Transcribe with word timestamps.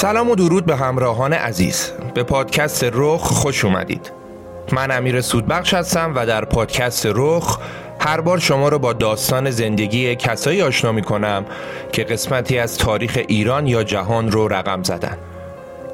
سلام 0.00 0.30
و 0.30 0.34
درود 0.34 0.66
به 0.66 0.76
همراهان 0.76 1.32
عزیز. 1.32 1.92
به 2.14 2.22
پادکست 2.22 2.84
رخ 2.92 3.20
خوش 3.20 3.64
اومدید. 3.64 4.12
من 4.72 4.90
امیر 4.90 5.20
سودبخش 5.20 5.74
هستم 5.74 6.12
و 6.16 6.26
در 6.26 6.44
پادکست 6.44 7.06
رخ 7.14 7.58
هر 8.00 8.20
بار 8.20 8.38
شما 8.38 8.68
رو 8.68 8.78
با 8.78 8.92
داستان 8.92 9.50
زندگی 9.50 10.16
کسایی 10.16 10.62
آشنا 10.62 10.92
می 10.92 11.02
کنم 11.02 11.44
که 11.92 12.04
قسمتی 12.04 12.58
از 12.58 12.78
تاریخ 12.78 13.18
ایران 13.28 13.66
یا 13.66 13.84
جهان 13.84 14.32
رو 14.32 14.48
رقم 14.48 14.82
زدن. 14.82 15.18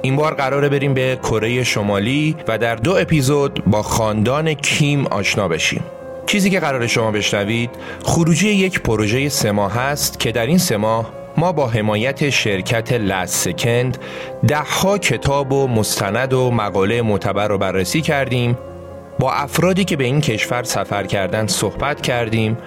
این 0.03 0.17
بار 0.17 0.35
قراره 0.35 0.69
بریم 0.69 0.95
به 0.95 1.19
کره 1.23 1.65
شمالی 1.65 2.37
و 2.49 2.59
در 2.59 2.75
دو 2.77 2.97
اپیزود 2.97 3.65
با 3.67 3.83
خاندان 3.83 4.55
کیم 4.55 5.07
آشنا 5.07 5.49
بشیم. 5.49 5.85
چیزی 6.27 6.51
که 6.51 6.61
قرار 6.61 6.87
شما 6.87 7.11
بشنوید 7.11 7.71
خروجی 8.03 8.49
یک 8.49 8.81
پروژه 8.81 9.29
سه 9.29 9.53
ماه 9.53 9.73
هست 9.73 10.21
که 10.21 10.33
در 10.33 10.47
این 10.47 10.59
سه 10.59 10.77
ماه 10.77 11.24
ما 11.37 11.53
با 11.53 11.67
حمایت 11.67 12.31
شرکت 12.31 12.93
لس 12.93 13.45
سکند 13.45 13.99
دهها 14.49 14.99
کتاب 14.99 15.53
و 15.53 15.69
مستند 15.69 16.33
و 16.33 16.51
مقاله 16.51 17.03
معتبر 17.03 17.49
رو 17.49 17.59
بررسی 17.59 18.01
کردیم. 18.01 18.59
با 19.19 19.33
افرادی 19.33 19.85
که 19.85 19.97
به 19.97 20.05
این 20.05 20.21
کشور 20.21 20.63
سفر 20.63 21.05
کردن 21.05 21.47
صحبت 21.47 22.01
کردیم. 22.01 22.59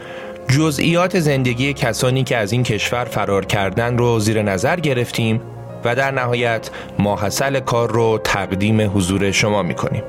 جزئیات 0.48 1.20
زندگی 1.20 1.74
کسانی 1.74 2.24
که 2.24 2.38
از 2.38 2.52
این 2.52 2.64
کشور 2.64 3.06
فرار 3.06 3.46
کردن 3.46 3.98
رو 3.98 4.20
زیر 4.20 4.42
نظر 4.42 4.80
گرفتیم 4.80 5.42
و 5.86 5.96
در 5.96 6.12
نهایت 6.12 6.70
ماحصل 7.00 7.60
کار 7.60 7.92
رو 7.92 8.20
تقدیم 8.24 8.92
حضور 8.98 9.32
شما 9.32 9.64
می‌کنیم. 9.64 10.04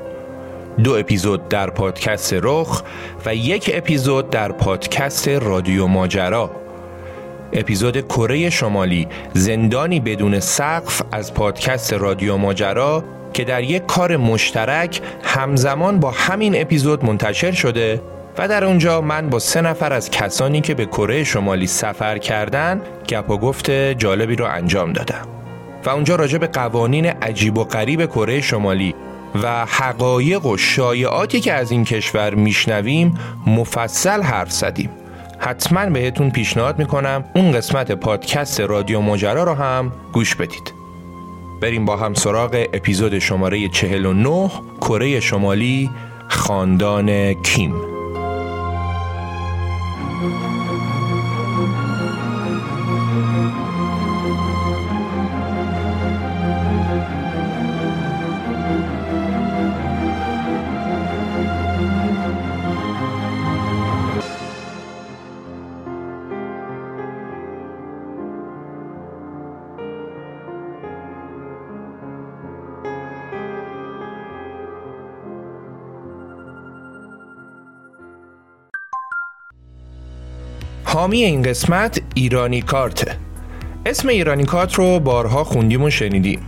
دو 0.83 0.93
اپیزود 0.93 1.49
در 1.49 1.69
پادکست 1.69 2.35
رخ 2.41 2.83
و 3.25 3.35
یک 3.35 3.71
اپیزود 3.73 4.29
در 4.29 4.51
پادکست 4.51 5.27
رادیو 5.27 5.87
ماجرا. 5.87 6.51
اپیزود 7.53 8.01
کره 8.01 8.49
شمالی 8.49 9.07
زندانی 9.33 9.99
بدون 9.99 10.39
سقف 10.39 11.01
از 11.11 11.33
پادکست 11.33 11.93
رادیو 11.93 12.37
ماجرا 12.37 13.03
که 13.33 13.43
در 13.43 13.63
یک 13.63 13.85
کار 13.85 14.17
مشترک 14.17 15.01
همزمان 15.23 15.99
با 15.99 16.11
همین 16.11 16.61
اپیزود 16.61 17.05
منتشر 17.05 17.51
شده 17.51 18.01
و 18.37 18.47
در 18.47 18.65
اونجا 18.65 19.01
من 19.01 19.29
با 19.29 19.39
سه 19.39 19.61
نفر 19.61 19.93
از 19.93 20.11
کسانی 20.11 20.61
که 20.61 20.73
به 20.73 20.85
کره 20.85 21.23
شمالی 21.23 21.67
سفر 21.67 22.17
کردن 22.17 22.81
گپ 23.07 23.29
و 23.29 23.37
گفت 23.37 23.71
جالبی 23.71 24.35
رو 24.35 24.45
انجام 24.45 24.93
دادم. 24.93 25.27
و 25.85 25.89
اونجا 25.89 26.15
راجع 26.15 26.37
به 26.37 26.47
قوانین 26.47 27.05
عجیب 27.05 27.57
و 27.57 27.63
غریب 27.63 28.05
کره 28.05 28.41
شمالی 28.41 28.95
و 29.43 29.65
حقایق 29.65 30.45
و 30.45 30.57
شایعاتی 30.57 31.39
که 31.39 31.53
از 31.53 31.71
این 31.71 31.85
کشور 31.85 32.35
میشنویم 32.35 33.13
مفصل 33.47 34.21
حرف 34.21 34.51
زدیم. 34.51 34.89
حتما 35.39 35.85
بهتون 35.85 36.29
پیشنهاد 36.31 36.79
می‌کنم 36.79 37.23
اون 37.35 37.51
قسمت 37.51 37.91
پادکست 37.91 38.61
رادیو 38.61 39.01
ماجرا 39.01 39.43
رو 39.43 39.53
هم 39.53 39.91
گوش 40.13 40.35
بدید. 40.35 40.73
بریم 41.61 41.85
با 41.85 41.97
هم 41.97 42.13
سراغ 42.13 42.65
اپیزود 42.73 43.19
شماره 43.19 43.67
49 43.67 44.51
کره 44.81 45.19
شمالی 45.19 45.89
خاندان 46.27 47.33
کیم. 47.33 47.73
حامی 80.99 81.23
این 81.23 81.41
قسمت 81.41 82.01
ایرانی 82.13 82.61
کارت. 82.61 83.17
اسم 83.85 84.07
ایرانی 84.07 84.43
کارت 84.43 84.73
رو 84.73 84.99
بارها 84.99 85.43
خوندیم 85.43 85.83
و 85.83 85.89
شنیدیم. 85.89 86.39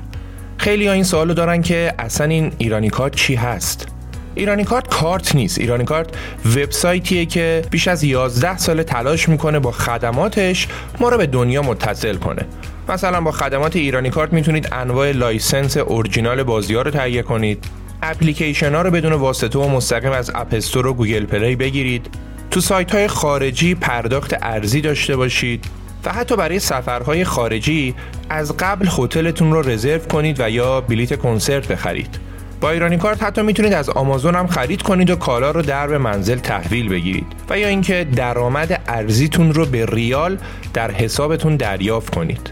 خیلی 0.57 0.87
ها 0.87 0.93
این 0.93 1.03
سوالو 1.03 1.33
دارن 1.33 1.61
که 1.61 1.93
اصلا 1.99 2.27
این 2.27 2.51
ایرانی 2.57 2.89
کارت 2.89 3.15
چی 3.15 3.35
هست؟ 3.35 3.87
ایرانی 4.35 4.63
کارت 4.63 4.87
کارت 4.87 5.35
نیست. 5.35 5.57
ایرانی 5.57 5.85
کارت 5.85 6.07
وبسایتیه 6.45 7.25
که 7.25 7.61
بیش 7.69 7.87
از 7.87 8.03
11 8.03 8.57
سال 8.57 8.83
تلاش 8.83 9.29
می‌کنه 9.29 9.59
با 9.59 9.71
خدماتش 9.71 10.67
ما 10.99 11.09
رو 11.09 11.17
به 11.17 11.25
دنیا 11.27 11.61
متصل 11.61 12.15
کنه. 12.15 12.45
مثلا 12.89 13.21
با 13.21 13.31
خدمات 13.31 13.75
ایرانی 13.75 14.09
کارت 14.09 14.33
می‌تونید 14.33 14.67
انواع 14.71 15.11
license 15.11 15.77
original 15.77 16.43
بازی 16.43 16.75
ها 16.75 16.81
رو 16.81 16.91
تهیه 16.91 17.21
کنید. 17.21 17.65
اپلیکیشن 18.01 18.75
ها 18.75 18.81
رو 18.81 18.91
بدون 18.91 19.13
واسطه 19.13 19.59
و 19.59 19.69
مستقیم 19.69 20.11
از 20.11 20.31
App 20.35 20.55
Store 20.55 20.87
و 20.87 20.93
Google 20.93 21.25
Play 21.25 21.55
بگیرید. 21.55 22.09
تو 22.51 22.61
سایت 22.61 22.95
های 22.95 23.07
خارجی 23.07 23.75
پرداخت 23.75 24.35
ارزی 24.41 24.81
داشته 24.81 25.15
باشید 25.15 25.65
و 26.05 26.11
حتی 26.11 26.35
برای 26.35 26.59
سفرهای 26.59 27.23
خارجی 27.23 27.95
از 28.29 28.57
قبل 28.57 28.87
هتلتون 28.97 29.51
رو 29.51 29.61
رزرو 29.61 29.99
کنید 29.99 30.39
و 30.39 30.49
یا 30.49 30.81
بلیت 30.81 31.19
کنسرت 31.19 31.67
بخرید 31.67 32.19
با 32.61 32.69
ایرانی 32.69 32.97
کارت 32.97 33.23
حتی 33.23 33.41
می‌تونید 33.41 33.73
از 33.73 33.89
آمازون 33.89 34.35
هم 34.35 34.47
خرید 34.47 34.81
کنید 34.81 35.09
و 35.09 35.15
کالا 35.15 35.51
رو 35.51 35.61
در 35.61 35.87
به 35.87 35.97
منزل 35.97 36.39
تحویل 36.39 36.89
بگیرید 36.89 37.27
و 37.49 37.59
یا 37.59 37.67
اینکه 37.67 38.07
درآمد 38.15 38.81
ارزیتون 38.87 39.53
رو 39.53 39.65
به 39.65 39.85
ریال 39.85 40.37
در 40.73 40.91
حسابتون 40.91 41.55
دریافت 41.55 42.15
کنید. 42.15 42.51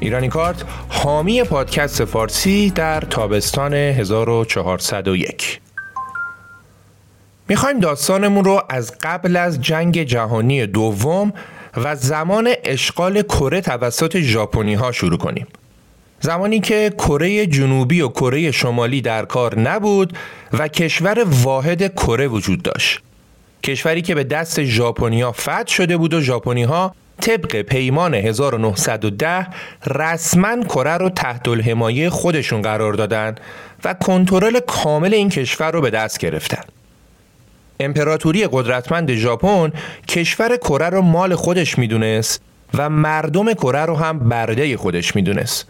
ایرانی 0.00 0.28
کارت 0.28 0.64
حامی 0.88 1.42
پادکست 1.42 2.04
فارسی 2.04 2.70
در 2.70 3.00
تابستان 3.00 3.74
1401 3.74 5.61
می‌خوایم 7.52 7.80
داستانمون 7.80 8.44
رو 8.44 8.62
از 8.68 8.92
قبل 9.00 9.36
از 9.36 9.60
جنگ 9.60 10.02
جهانی 10.02 10.66
دوم 10.66 11.32
و 11.76 11.96
زمان 11.96 12.52
اشغال 12.64 13.22
کره 13.22 13.60
توسط 13.60 14.20
ژاپنی 14.20 14.74
ها 14.74 14.92
شروع 14.92 15.18
کنیم. 15.18 15.46
زمانی 16.20 16.60
که 16.60 16.92
کره 16.98 17.46
جنوبی 17.46 18.00
و 18.00 18.08
کره 18.08 18.50
شمالی 18.50 19.00
در 19.00 19.24
کار 19.24 19.58
نبود 19.58 20.18
و 20.52 20.68
کشور 20.68 21.24
واحد 21.28 21.94
کره 21.94 22.28
وجود 22.28 22.62
داشت. 22.62 23.00
کشوری 23.62 24.02
که 24.02 24.14
به 24.14 24.24
دست 24.24 24.62
ژاپنیا 24.62 25.32
فتح 25.32 25.66
شده 25.66 25.96
بود 25.96 26.14
و 26.14 26.20
ژاپنی 26.20 26.62
ها 26.62 26.94
طبق 27.20 27.62
پیمان 27.62 28.14
1910 28.14 29.46
رسما 29.86 30.62
کره 30.62 30.96
رو 30.96 31.10
تحت 31.10 31.48
الحمایه 31.48 32.10
خودشون 32.10 32.62
قرار 32.62 32.92
دادن 32.92 33.34
و 33.84 33.94
کنترل 33.94 34.60
کامل 34.60 35.14
این 35.14 35.28
کشور 35.28 35.70
رو 35.70 35.80
به 35.80 35.90
دست 35.90 36.18
گرفتن. 36.18 36.81
امپراتوری 37.84 38.48
قدرتمند 38.52 39.14
ژاپن 39.14 39.72
کشور 40.08 40.56
کره 40.56 40.88
رو 40.88 41.02
مال 41.02 41.34
خودش 41.34 41.78
می‌دونست 41.78 42.40
و 42.74 42.90
مردم 42.90 43.52
کره 43.52 43.84
رو 43.84 43.96
هم 43.96 44.18
برده 44.18 44.76
خودش 44.76 45.16
می‌دونست. 45.16 45.68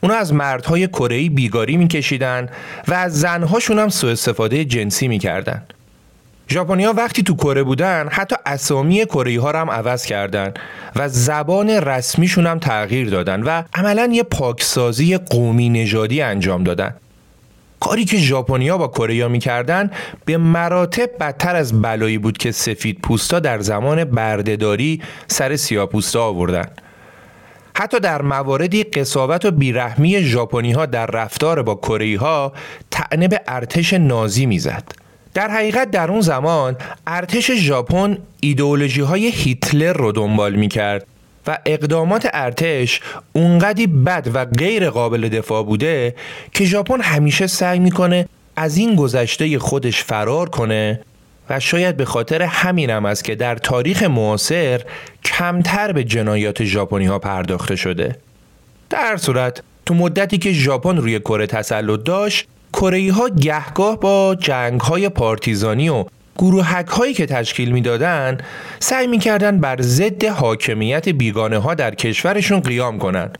اونا 0.00 0.14
از 0.14 0.34
مردهای 0.34 0.88
کره 0.88 1.28
بیگاری 1.28 1.76
میکشیدن 1.76 2.48
و 2.88 2.94
از 2.94 3.20
زنهاشون 3.20 3.78
هم 3.78 3.88
سوء 3.88 4.12
استفاده 4.12 4.64
جنسی 4.64 5.08
می‌کردن. 5.08 5.62
ژاپنیا 6.50 6.92
وقتی 6.92 7.22
تو 7.22 7.34
کره 7.34 7.62
بودن 7.62 8.08
حتی 8.10 8.36
اسامی 8.46 9.04
کره 9.04 9.40
ها 9.40 9.52
هم 9.52 9.70
عوض 9.70 10.04
کردن 10.04 10.54
و 10.96 11.08
زبان 11.08 11.70
رسمیشون 11.70 12.46
هم 12.46 12.58
تغییر 12.58 13.10
دادن 13.10 13.42
و 13.42 13.62
عملا 13.74 14.10
یه 14.12 14.22
پاکسازی 14.22 15.16
قومی 15.16 15.68
نژادی 15.68 16.22
انجام 16.22 16.64
دادن. 16.64 16.94
کاری 17.82 18.04
که 18.04 18.16
ژاپنیا 18.16 18.78
با 18.78 18.88
کره 18.88 19.28
می‌کردن 19.28 19.90
به 20.24 20.36
مراتب 20.36 21.10
بدتر 21.20 21.56
از 21.56 21.82
بلایی 21.82 22.18
بود 22.18 22.38
که 22.38 22.52
سفید 22.52 22.98
پوستا 23.02 23.40
در 23.40 23.60
زمان 23.60 24.04
بردهداری 24.04 25.02
سر 25.26 25.56
سیاه 25.56 25.86
پوستا 25.86 26.24
آوردن. 26.24 26.66
حتی 27.76 28.00
در 28.00 28.22
مواردی 28.22 28.84
قصاوت 28.84 29.44
و 29.44 29.50
بیرحمی 29.50 30.22
ژاپنی 30.22 30.72
ها 30.72 30.86
در 30.86 31.06
رفتار 31.06 31.62
با 31.62 31.74
کره 31.74 32.18
ها 32.18 32.52
تعنه 32.90 33.28
به 33.28 33.40
ارتش 33.48 33.92
نازی 33.92 34.46
می‌زد. 34.46 34.84
در 35.34 35.50
حقیقت 35.50 35.90
در 35.90 36.10
اون 36.10 36.20
زمان 36.20 36.76
ارتش 37.06 37.50
ژاپن 37.50 38.18
ایدئولوژی 38.40 39.00
های 39.00 39.30
هیتلر 39.30 39.92
رو 39.92 40.12
دنبال 40.12 40.54
می 40.54 40.68
کرد 40.68 41.06
و 41.46 41.58
اقدامات 41.66 42.28
ارتش 42.32 43.00
اونقدی 43.32 43.86
بد 43.86 44.28
و 44.34 44.44
غیر 44.44 44.90
قابل 44.90 45.28
دفاع 45.28 45.64
بوده 45.64 46.14
که 46.52 46.64
ژاپن 46.64 47.00
همیشه 47.00 47.46
سعی 47.46 47.78
می‌کنه 47.78 48.28
از 48.56 48.76
این 48.76 48.94
گذشته 48.94 49.58
خودش 49.58 50.04
فرار 50.04 50.48
کنه 50.48 51.00
و 51.50 51.60
شاید 51.60 51.96
به 51.96 52.04
خاطر 52.04 52.42
همینم 52.42 53.04
است 53.04 53.24
که 53.24 53.34
در 53.34 53.56
تاریخ 53.56 54.02
معاصر 54.02 54.80
کمتر 55.24 55.92
به 55.92 56.04
جنایات 56.04 56.64
ژاپنی 56.64 57.06
ها 57.06 57.18
پرداخته 57.18 57.76
شده. 57.76 58.16
در 58.90 59.16
صورت 59.16 59.62
تو 59.86 59.94
مدتی 59.94 60.38
که 60.38 60.52
ژاپن 60.52 60.96
روی 60.96 61.20
کره 61.20 61.46
تسلط 61.46 62.02
داشت 62.04 62.46
کره 62.72 63.12
ها 63.12 63.28
گهگاه 63.28 64.00
با 64.00 64.36
جنگ 64.40 64.80
های 64.80 65.08
پارتیزانی 65.08 65.88
و 65.88 66.04
گروهک 66.38 66.86
هایی 66.86 67.14
که 67.14 67.26
تشکیل 67.26 67.72
می‌دادند 67.72 68.42
سعی 68.78 69.06
می‌کردند 69.06 69.60
بر 69.60 69.76
ضد 69.80 70.24
حاکمیت 70.24 71.08
بیگانه 71.08 71.58
ها 71.58 71.74
در 71.74 71.94
کشورشون 71.94 72.60
قیام 72.60 72.98
کنند. 72.98 73.38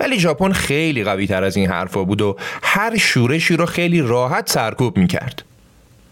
ولی 0.00 0.20
ژاپن 0.20 0.52
خیلی 0.52 1.04
قوی 1.04 1.26
تر 1.26 1.44
از 1.44 1.56
این 1.56 1.70
حرفا 1.70 2.04
بود 2.04 2.22
و 2.22 2.36
هر 2.62 2.96
شورشی 2.96 3.56
رو 3.56 3.66
خیلی 3.66 4.00
راحت 4.00 4.50
سرکوب 4.50 4.96
می‌کرد. 4.96 5.42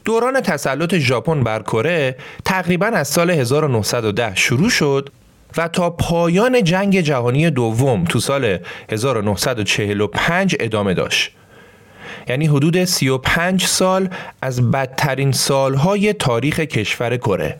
دوران 0.04 0.40
تسلط 0.40 0.94
ژاپن 0.94 1.43
بر 1.43 1.62
کره 1.62 2.16
تقریبا 2.44 2.87
از 2.87 3.08
سال 3.08 3.31
1910 3.31 4.34
شروع 4.34 4.70
شد 4.70 5.10
و 5.56 5.69
تا 5.69 5.90
پایان 5.90 6.64
جنگ 6.64 7.00
جهانی 7.00 7.50
دوم 7.50 8.04
تو 8.04 8.20
سال 8.20 8.58
1945 8.90 10.56
ادامه 10.60 10.94
داشت. 10.94 11.32
یعنی 12.28 12.46
حدود 12.46 12.84
35 12.84 13.64
سال 13.64 14.08
از 14.43 14.70
بدترین 14.70 15.32
سالهای 15.32 16.12
تاریخ 16.12 16.61
کشور 16.61 17.17
کره. 17.17 17.58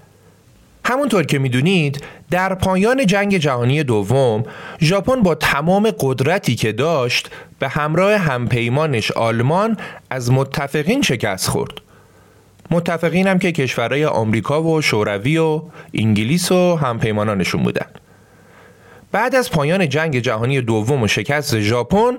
همونطور 0.85 1.25
که 1.25 1.39
می‌دونید 1.39 2.05
در 2.31 2.55
پایان 2.55 3.07
جنگ 3.07 3.37
جهانی 3.37 3.83
دوم 3.83 4.43
ژاپن 4.81 5.23
با 5.23 5.35
تمام 5.35 5.91
قدرتی 6.01 6.55
که 6.55 6.73
داشت 6.73 7.31
به 7.59 7.69
همراه 7.69 8.17
همپیمانش 8.17 9.11
آلمان 9.11 9.77
از 10.11 10.33
متفقین 10.33 11.03
شکست 11.03 11.49
خورد. 11.49 11.73
متفقین 12.71 13.27
هم 13.27 13.39
که 13.39 13.53
کشورهای 13.53 14.05
آمریکا 14.05 14.62
و 14.62 14.83
شوروی 14.83 15.39
و 15.39 15.62
انگلیس 15.95 16.53
و 16.53 16.77
همپیمانانشون 16.77 17.62
بودن. 17.62 17.87
بعد 19.12 19.35
از 19.35 19.51
پایان 19.51 19.89
جنگ 19.89 20.19
جهانی 20.19 20.61
دوم 20.61 21.03
و 21.03 21.09
شکست 21.09 21.61
ژاپن 21.61 22.17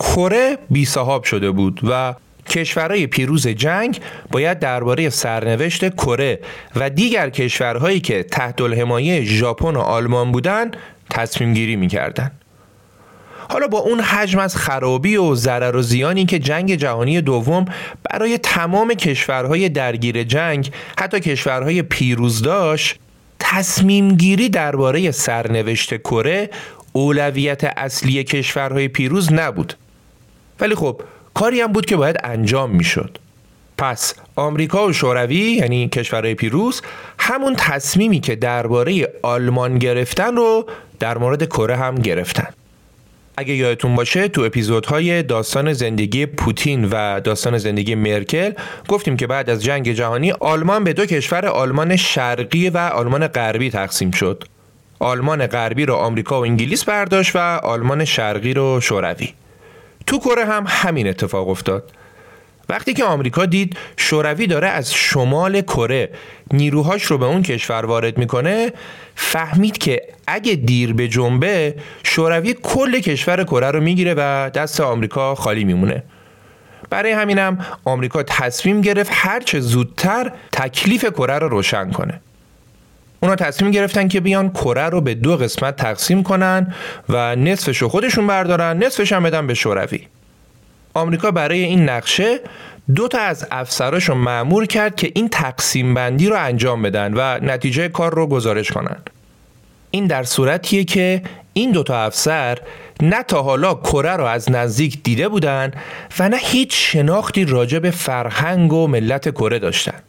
کره 0.00 0.58
بی 0.70 0.84
صاحب 0.84 1.22
شده 1.22 1.50
بود 1.50 1.80
و 1.90 2.14
کشورهای 2.48 3.06
پیروز 3.06 3.48
جنگ 3.48 4.00
باید 4.30 4.58
درباره 4.58 5.10
سرنوشت 5.10 5.94
کره 5.94 6.40
و 6.76 6.90
دیگر 6.90 7.30
کشورهایی 7.30 8.00
که 8.00 8.22
تحت 8.22 8.60
الحمایه 8.60 9.24
ژاپن 9.24 9.76
و 9.76 9.80
آلمان 9.80 10.32
بودند 10.32 10.76
تصمیم 11.10 11.54
گیری 11.54 11.76
می‌کردن. 11.76 12.30
حالا 13.50 13.66
با 13.66 13.78
اون 13.78 14.00
حجم 14.00 14.38
از 14.38 14.56
خرابی 14.56 15.16
و 15.16 15.34
ضرر 15.34 15.76
و 15.76 15.82
زیانی 15.82 16.26
که 16.26 16.38
جنگ 16.38 16.74
جهانی 16.74 17.20
دوم 17.20 17.64
برای 18.10 18.38
تمام 18.38 18.94
کشورهای 18.94 19.68
درگیر 19.68 20.22
جنگ 20.22 20.72
حتی 20.98 21.20
کشورهای 21.20 21.82
پیروز 21.82 22.42
داشت 22.42 22.98
تصمیم 23.38 24.16
گیری 24.16 24.48
درباره 24.48 25.10
سرنوشت 25.10 25.96
کره 25.96 26.50
اولویت 26.92 27.64
اصلی 27.76 28.24
کشورهای 28.24 28.88
پیروز 28.88 29.32
نبود 29.32 29.74
ولی 30.60 30.74
خب 30.74 31.00
کاری 31.34 31.60
هم 31.60 31.72
بود 31.72 31.86
که 31.86 31.96
باید 31.96 32.16
انجام 32.24 32.70
می‌شد. 32.70 33.18
پس 33.78 34.14
آمریکا 34.36 34.86
و 34.86 34.92
شوروی 34.92 35.36
یعنی 35.36 35.88
کشورهای 35.88 36.34
پیروز 36.34 36.82
همون 37.18 37.54
تصمیمی 37.58 38.20
که 38.20 38.36
درباره 38.36 39.08
آلمان 39.22 39.78
گرفتن 39.78 40.36
رو 40.36 40.66
در 40.98 41.18
مورد 41.18 41.44
کره 41.44 41.76
هم 41.76 41.94
گرفتن. 41.94 42.48
اگه 43.36 43.54
یادتون 43.54 43.96
باشه 43.96 44.28
تو 44.28 44.42
اپیزودهای 44.42 45.22
داستان 45.22 45.72
زندگی 45.72 46.26
پوتین 46.26 46.84
و 46.84 47.20
داستان 47.20 47.58
زندگی 47.58 47.94
مرکل 47.94 48.52
گفتیم 48.88 49.16
که 49.16 49.26
بعد 49.26 49.50
از 49.50 49.64
جنگ 49.64 49.92
جهانی 49.92 50.32
آلمان 50.32 50.84
به 50.84 50.92
دو 50.92 51.06
کشور 51.06 51.46
آلمان 51.46 51.96
شرقی 51.96 52.70
و 52.70 52.78
آلمان 52.78 53.26
غربی 53.26 53.70
تقسیم 53.70 54.10
شد. 54.10 54.44
آلمان 54.98 55.46
غربی 55.46 55.86
رو 55.86 55.94
آمریکا 55.94 56.40
و 56.40 56.44
انگلیس 56.44 56.84
برداشت 56.84 57.36
و 57.36 57.38
آلمان 57.62 58.04
شرقی 58.04 58.54
رو 58.54 58.80
شوروی. 58.80 59.28
تو 60.10 60.18
کره 60.18 60.44
هم 60.44 60.64
همین 60.68 61.08
اتفاق 61.08 61.48
افتاد. 61.48 61.90
وقتی 62.68 62.94
که 62.94 63.04
آمریکا 63.04 63.46
دید 63.46 63.76
شوروی 63.96 64.46
داره 64.46 64.68
از 64.68 64.94
شمال 64.94 65.60
کره 65.60 66.10
نیروهاش 66.52 67.04
رو 67.04 67.18
به 67.18 67.26
اون 67.26 67.42
کشور 67.42 67.84
وارد 67.86 68.18
می‌کنه 68.18 68.72
فهمید 69.14 69.78
که 69.78 70.02
اگه 70.26 70.54
دیر 70.54 70.92
به 70.92 71.08
جنبه 71.08 71.74
شوروی 72.02 72.54
کل 72.62 73.00
کشور 73.00 73.44
کره 73.44 73.70
رو 73.70 73.80
می‌گیره 73.80 74.14
و 74.14 74.50
دست 74.54 74.80
آمریکا 74.80 75.34
خالی 75.34 75.64
میمونه. 75.64 76.02
برای 76.90 77.12
همینم 77.12 77.66
آمریکا 77.84 78.22
تصمیم 78.22 78.80
گرفت 78.80 79.10
هرچه 79.14 79.60
زودتر 79.60 80.32
تکلیف 80.52 81.04
کره 81.04 81.38
رو 81.38 81.48
روشن 81.48 81.90
کنه. 81.90 82.20
اونا 83.22 83.36
تصمیم 83.36 83.70
گرفتن 83.70 84.08
که 84.08 84.20
بیان 84.20 84.50
کره 84.50 84.88
رو 84.88 85.00
به 85.00 85.14
دو 85.14 85.36
قسمت 85.36 85.76
تقسیم 85.76 86.22
کنن 86.22 86.74
و 87.08 87.36
نصفش 87.36 87.78
رو 87.78 87.88
خودشون 87.88 88.26
بردارن 88.26 88.84
نصفش 88.84 89.12
هم 89.12 89.22
بدن 89.22 89.46
به 89.46 89.54
شوروی. 89.54 90.06
آمریکا 90.94 91.30
برای 91.30 91.64
این 91.64 91.88
نقشه 91.88 92.40
دو 92.94 93.08
تا 93.08 93.18
از 93.18 93.46
افسراش 93.50 94.08
رو 94.08 94.14
معمور 94.14 94.66
کرد 94.66 94.96
که 94.96 95.12
این 95.14 95.28
تقسیم 95.28 95.94
بندی 95.94 96.28
رو 96.28 96.36
انجام 96.38 96.82
بدن 96.82 97.14
و 97.14 97.38
نتیجه 97.42 97.88
کار 97.88 98.14
رو 98.14 98.26
گزارش 98.26 98.70
کنن. 98.70 98.96
این 99.90 100.06
در 100.06 100.22
صورتیه 100.22 100.84
که 100.84 101.22
این 101.52 101.72
دوتا 101.72 101.98
افسر 102.04 102.58
نه 103.02 103.22
تا 103.22 103.42
حالا 103.42 103.74
کره 103.74 104.16
رو 104.16 104.24
از 104.24 104.50
نزدیک 104.50 105.02
دیده 105.02 105.28
بودن 105.28 105.72
و 106.18 106.28
نه 106.28 106.36
هیچ 106.36 106.92
شناختی 106.92 107.44
راجع 107.44 107.78
به 107.78 107.90
فرهنگ 107.90 108.72
و 108.72 108.86
ملت 108.86 109.30
کره 109.30 109.58
داشتن. 109.58 110.02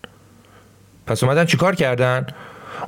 پس 1.07 1.23
اومدن 1.23 1.45
چیکار 1.45 1.75
کردن؟ 1.75 2.27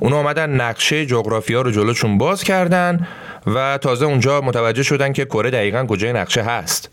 اونا 0.00 0.18
آمدن 0.18 0.50
نقشه 0.50 1.06
جغرافیا 1.06 1.62
رو 1.62 1.70
جلوشون 1.70 2.18
باز 2.18 2.44
کردن 2.44 3.06
و 3.46 3.78
تازه 3.78 4.06
اونجا 4.06 4.40
متوجه 4.40 4.82
شدن 4.82 5.12
که 5.12 5.24
کره 5.24 5.50
دقیقا 5.50 5.86
کجای 5.86 6.12
نقشه 6.12 6.42
هست. 6.42 6.90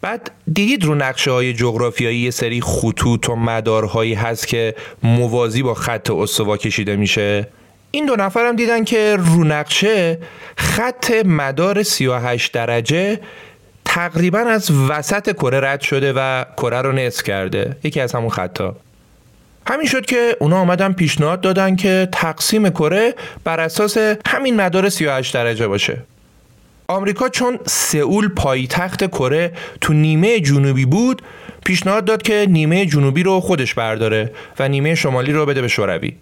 بعد 0.00 0.30
دیدید 0.52 0.84
رو 0.84 0.94
نقشه 0.94 1.30
های 1.30 1.52
جغرافیایی 1.52 2.18
یه 2.18 2.30
سری 2.30 2.60
خطوط 2.60 3.28
و 3.28 3.36
مدارهایی 3.36 4.14
هست 4.14 4.48
که 4.48 4.74
موازی 5.02 5.62
با 5.62 5.74
خط 5.74 6.10
استوا 6.10 6.56
کشیده 6.56 6.96
میشه؟ 6.96 7.48
این 7.90 8.06
دو 8.06 8.16
نفرم 8.16 8.56
دیدن 8.56 8.84
که 8.84 9.16
رو 9.16 9.44
نقشه 9.44 10.18
خط 10.56 11.10
مدار 11.24 11.82
38 11.82 12.52
درجه 12.52 13.20
تقریبا 13.84 14.38
از 14.38 14.70
وسط 14.88 15.32
کره 15.32 15.60
رد 15.60 15.80
شده 15.80 16.12
و 16.16 16.44
کره 16.56 16.82
رو 16.82 16.92
نصف 16.92 17.22
کرده. 17.22 17.76
یکی 17.82 18.00
از 18.00 18.12
همون 18.12 18.30
خطا 18.30 18.76
همین 19.66 19.86
شد 19.86 20.06
که 20.06 20.36
اونا 20.40 20.56
آمدن 20.56 20.92
پیشنهاد 20.92 21.40
دادن 21.40 21.76
که 21.76 22.08
تقسیم 22.12 22.68
کره 22.68 23.14
بر 23.44 23.60
اساس 23.60 23.96
همین 24.26 24.56
مدار 24.56 24.88
38 24.88 25.34
درجه 25.34 25.68
باشه. 25.68 25.98
آمریکا 26.88 27.28
چون 27.28 27.58
سئول 27.66 28.28
پایتخت 28.28 29.06
کره 29.06 29.52
تو 29.80 29.92
نیمه 29.92 30.40
جنوبی 30.40 30.84
بود 30.84 31.22
پیشنهاد 31.64 32.04
داد 32.04 32.22
که 32.22 32.46
نیمه 32.48 32.86
جنوبی 32.86 33.22
رو 33.22 33.40
خودش 33.40 33.74
برداره 33.74 34.32
و 34.58 34.68
نیمه 34.68 34.94
شمالی 34.94 35.32
رو 35.32 35.46
بده 35.46 35.60
به 35.60 35.68
شوروی. 35.68 36.12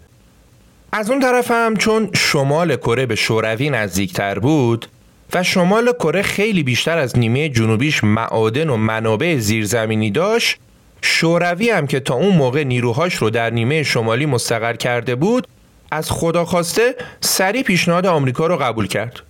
از 0.92 1.10
اون 1.10 1.20
طرف 1.20 1.50
هم 1.50 1.76
چون 1.76 2.10
شمال 2.14 2.76
کره 2.76 3.06
به 3.06 3.14
شوروی 3.14 3.70
نزدیکتر 3.70 4.38
بود 4.38 4.86
و 5.34 5.42
شمال 5.42 5.92
کره 5.92 6.22
خیلی 6.22 6.62
بیشتر 6.62 6.98
از 6.98 7.18
نیمه 7.18 7.48
جنوبیش 7.48 8.04
معادن 8.04 8.68
و 8.68 8.76
منابع 8.76 9.36
زیرزمینی 9.36 10.10
داشت 10.10 10.58
شوروی 11.02 11.70
هم 11.70 11.86
که 11.86 12.00
تا 12.00 12.14
اون 12.14 12.36
موقع 12.36 12.64
نیروهاش 12.64 13.14
رو 13.14 13.30
در 13.30 13.50
نیمه 13.50 13.82
شمالی 13.82 14.26
مستقر 14.26 14.76
کرده 14.76 15.14
بود 15.14 15.46
از 15.90 16.10
خدا 16.10 16.44
خواسته 16.44 16.94
سری 17.20 17.62
پیشنهاد 17.62 18.06
آمریکا 18.06 18.46
رو 18.46 18.56
قبول 18.56 18.86
کرد. 18.86 19.20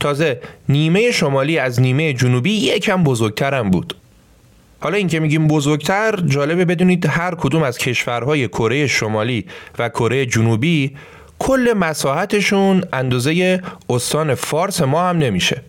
تازه 0.00 0.40
نیمه 0.68 1.10
شمالی 1.10 1.58
از 1.58 1.80
نیمه 1.80 2.12
جنوبی 2.12 2.52
یکم 2.52 3.04
بزرگترم 3.04 3.70
بود. 3.70 3.94
حالا 4.80 4.96
این 4.96 5.08
که 5.08 5.20
میگیم 5.20 5.48
بزرگتر 5.48 6.20
جالبه 6.26 6.64
بدونید 6.64 7.06
هر 7.06 7.34
کدوم 7.34 7.62
از 7.62 7.78
کشورهای 7.78 8.48
کره 8.48 8.86
شمالی 8.86 9.46
و 9.78 9.88
کره 9.88 10.26
جنوبی 10.26 10.96
کل 11.38 11.74
مساحتشون 11.76 12.84
اندازه 12.92 13.62
استان 13.90 14.34
فارس 14.34 14.82
ما 14.82 15.08
هم 15.08 15.18
نمیشه. 15.18 15.62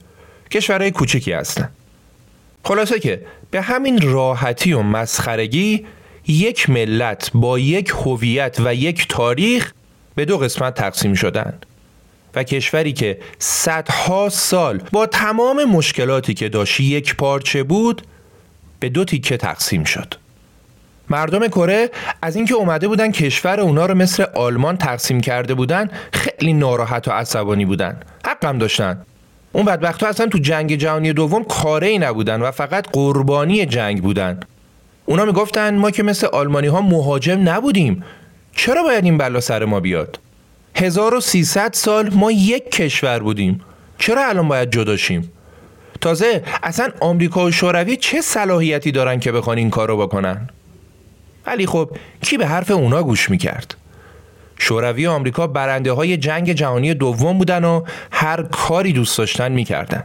کشورهای 0.51 0.91
کوچکی 0.91 1.31
هستن. 1.31 1.69
خلاصه 2.63 3.00
که 3.00 3.25
به 3.51 3.62
همین 3.62 4.01
راحتی 4.01 4.74
و 4.74 4.82
مسخرگی 4.82 5.86
یک 6.28 6.70
ملت 6.70 7.32
با 7.34 7.60
یک 7.60 7.89
هویت 7.89 8.58
و 8.60 8.75
یک 8.75 9.08
تاریخ 9.10 9.74
به 10.16 10.25
دو 10.25 10.38
قسمت 10.38 10.74
تقسیم 10.74 11.13
شدن. 11.13 11.54
و 12.36 12.44
کشوری 12.44 12.94
که 12.94 13.20
صدها 13.39 14.30
سال 14.30 14.82
با 14.92 15.06
تمام 15.06 15.66
مشکلاتی 15.66 16.34
که 16.34 16.50
داشت 16.50 16.80
یک 16.80 17.16
پارچه 17.16 17.63
بود 17.63 18.01
به 18.80 18.89
دو 18.89 19.06
تیکه 19.06 19.38
تقسیم 19.38 19.84
شد. 19.84 20.13
مردم 21.10 21.48
کره 21.48 21.89
از 22.22 22.36
اینکه 22.36 22.54
اومده 22.54 22.88
بودن 22.88 23.12
کشور 23.12 23.60
اونا 23.60 23.86
رو 23.86 23.96
مثل 23.96 24.25
آلمان 24.36 24.78
تقسیم 24.78 25.22
کرده 25.22 25.54
بودن 25.54 25.89
خیلی 26.13 26.54
ناراحت 26.54 27.08
و 27.08 27.12
عصبانی 27.12 27.66
بودن. 27.66 28.00
حقم 28.25 28.58
داشتن. 28.58 29.06
اون 29.51 29.65
بدبخت 29.65 30.03
اصلا 30.03 30.27
تو 30.27 30.38
جنگ 30.38 30.75
جهانی 30.75 31.13
دوم 31.13 31.44
کاره 31.44 31.88
ای 31.88 32.00
نبودن 32.00 32.41
و 32.41 32.51
فقط 32.51 32.88
قربانی 32.91 33.65
جنگ 33.65 34.01
بودن. 34.01 34.39
اونا 35.06 35.25
می‌گفتن 35.25 35.75
ما 35.75 35.91
که 35.91 36.03
مثل 36.03 36.27
آلمانی 36.27 36.68
ها 36.68 36.82
مهاجم 36.82 37.50
نبودیم. 37.50 38.03
چرا 38.56 38.84
باید 38.84 39.03
این 39.03 39.18
بلا 39.18 39.39
سر 39.39 39.65
ما 39.65 39.79
بیاد؟ 39.79 40.20
1300 40.75 41.74
سال 41.74 42.10
ما 42.13 42.32
یک 42.32 42.72
کشور 42.72 43.20
بودیم. 43.20 43.62
چرا 43.98 44.27
الان 44.27 44.48
باید 44.48 44.72
جداشیم 44.72 45.32
تازه 46.01 46.44
اصلا 46.63 46.89
آمریکا 47.00 47.46
و 47.46 47.51
شوروی 47.51 47.98
چه 47.98 48.22
صلاحیتی 48.22 48.91
دارن 48.91 49.20
که 49.20 49.32
بخوان 49.32 49.58
این 49.58 49.70
کار 49.70 49.88
رو 49.88 49.98
بکنن؟ 49.98 50.50
ولی 51.46 51.65
خب 51.65 51.91
کی 52.22 52.38
به 52.38 52.48
حرف 52.48 52.72
اونا 52.72 53.03
گوش 53.03 53.29
می‌کرد؟ 53.29 53.75
شوروی 54.60 55.08
و 55.08 55.12
آمریکا 55.12 55.48
برنده 55.48 55.92
های 55.92 56.18
جنگ 56.18 56.54
جهانی 56.54 56.94
دوم 56.94 57.38
بودن 57.38 57.63
و 57.63 57.84
هر 58.12 58.44
کاری 58.44 58.94
دوست 58.94 59.18
داشتن 59.18 59.51
می‌کردن. 59.51 60.04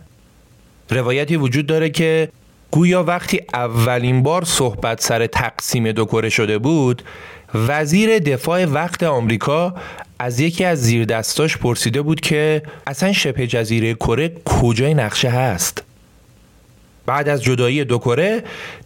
روایتی 0.91 1.37
وجود 1.37 1.67
داره 1.67 1.91
که 1.91 2.29
گویا 2.71 3.05
وقتی 3.05 3.41
اولین 3.55 4.23
بار 4.23 4.45
صحبت 4.45 5.01
سر 5.01 5.27
تقسیم 5.27 5.93
کره 5.93 6.29
شده 6.29 6.59
بود 6.59 7.03
وزیر 7.55 8.19
دفاع 8.19 8.65
وقت 8.65 9.03
آمریکا 9.03 9.75
از 10.19 10.41
یکی 10.41 10.65
از 10.65 10.83
زیردستاش 10.83 11.57
پرسیده 11.57 12.03
بود 12.03 12.21
که 12.21 12.63
اصلا 12.87 13.13
شبه 13.13 13.47
جزیره 13.47 13.95
کره 13.95 14.33
کجای 14.45 14.95
نقشه 14.95 15.29
هست؟ 15.29 15.83
بعد 17.07 17.29
از 17.29 17.43
جدایی 17.43 17.85
دو 17.85 17.99
کره 17.99 18.43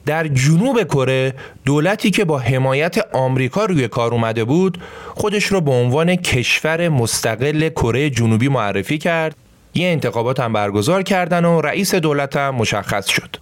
در 0.07 0.29
جنوب 0.29 0.83
کره 0.83 1.35
دولتی 1.65 2.11
که 2.11 2.25
با 2.25 2.39
حمایت 2.39 2.97
آمریکا 3.13 3.65
روی 3.65 3.89
کار 3.89 4.13
اومده 4.13 4.45
بود 4.45 4.79
خودش 5.15 5.45
رو 5.45 5.61
به 5.61 5.71
عنوان 5.71 6.17
کشور 6.17 6.89
مستقل 6.89 7.69
کره 7.69 8.11
جنوبی 8.11 8.49
معرفی 8.49 8.99
کرد. 8.99 9.37
یه 9.75 9.89
انتخابات 9.89 10.41
هم 10.41 10.53
برگزار 10.53 11.03
کردن 11.03 11.45
و 11.45 11.61
رئیس 11.61 11.95
دولت 11.95 12.37
هم 12.37 12.55
مشخص 12.55 13.09
شد. 13.09 13.37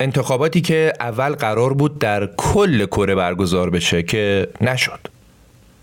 انتخاباتی 0.00 0.60
که 0.60 0.92
اول 1.00 1.32
قرار 1.32 1.74
بود 1.74 1.98
در 1.98 2.26
کل 2.36 2.86
کره 2.86 3.14
برگزار 3.14 3.70
بشه 3.70 4.02
که 4.02 4.48
نشد. 4.60 5.00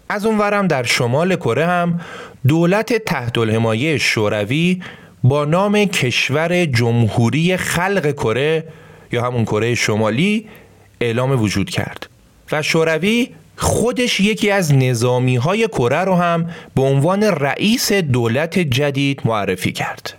از 0.10 0.26
اونورم 0.26 0.68
در 0.68 0.84
شمال 0.84 1.36
کره 1.36 1.66
هم 1.66 2.00
دولت 2.48 2.94
تحت 2.94 3.38
الحمایه 3.38 3.98
شوروی 3.98 4.82
با 5.24 5.46
نام 5.46 5.86
کشور 5.86 6.66
جمهوری 6.66 7.58
خلق 7.58 8.12
کره 8.12 8.63
یا 9.12 9.24
همون 9.24 9.46
کره 9.46 9.75
شمالی 9.75 10.48
اعلام 11.01 11.42
وجود 11.42 11.70
کرد. 11.70 12.10
و 12.51 12.62
شوروی 12.62 13.30
خودش 13.56 14.20
یکی 14.20 14.51
از 14.51 14.74
نظامی 14.74 15.36
های 15.36 15.68
کره 15.68 15.98
رو 16.04 16.16
هم 16.16 16.50
به 16.75 16.82
عنوان 16.82 17.24
رئیس 17.24 17.94
دولت 17.94 18.60
جدید 18.60 19.22
معرفی 19.25 19.72
کرد. 19.72 20.13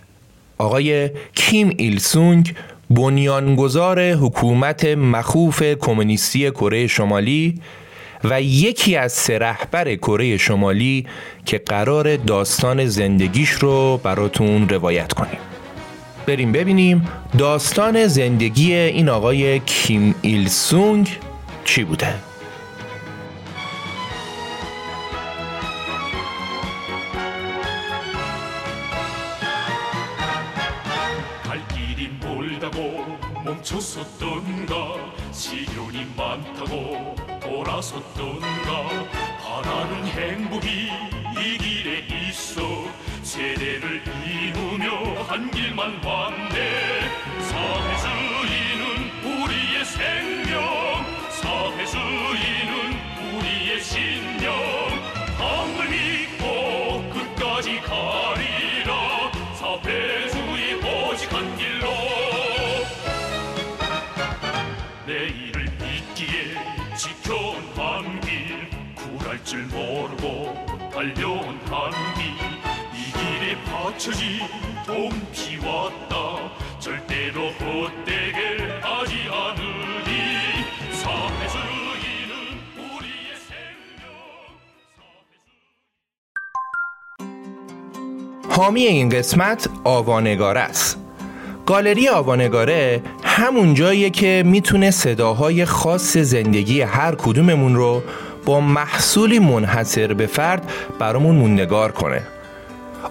آقای 0.57 1.09
کیم 1.35 1.73
ایل 1.77 1.99
سونگ 1.99 2.55
بنیانگذار 2.89 4.11
حکومت 4.11 4.85
مخوف 4.85 5.63
کمونیستی 5.63 6.51
کره 6.51 6.87
شمالی 6.87 7.61
و 8.23 8.41
یکی 8.41 8.95
از 8.95 9.11
سه 9.11 9.39
رهبر 9.39 9.95
کره 9.95 10.37
شمالی 10.37 11.05
که 11.45 11.57
قرار 11.57 12.15
داستان 12.15 12.85
زندگیش 12.85 13.49
رو 13.49 13.99
براتون 14.03 14.69
روایت 14.69 15.13
کنیم. 15.13 15.39
بریم 16.25 16.51
ببینیم 16.51 17.07
داستان 17.37 18.07
زندگی 18.07 18.73
این 18.73 19.09
آقای 19.09 19.59
کیم 19.59 20.15
ایل 20.21 20.47
سونگ 20.47 21.17
چی 21.65 21.83
بوده. 21.83 22.32
길에 74.02 74.02
바쳐진 74.02 74.40
피왔다 75.32 76.14
절대로 76.80 77.40
헛되게 77.48 78.38
하지 78.82 79.14
않으리 79.30 80.10
사회주의는 80.92 82.32
우리의 82.76 83.30
생명 83.48 84.10
حامی 88.50 88.82
این 88.82 89.08
قسمت 89.08 89.68
آوانگار 89.84 90.58
است 90.58 90.98
گالری 91.66 92.08
آوانگاره 92.08 93.02
همون 93.24 93.74
جاییه 93.74 94.10
که 94.10 94.42
میتونه 94.46 94.90
صداهای 94.90 95.64
خاص 95.64 96.16
زندگی 96.16 96.80
هر 96.80 97.14
کدوممون 97.14 97.74
رو 97.74 98.02
با 98.46 98.60
محصولی 98.60 99.38
منحصر 99.38 100.14
به 100.14 100.26
فرد 100.26 100.70
برامون 100.98 101.34
موندگار 101.36 101.92
کنه 101.92 102.31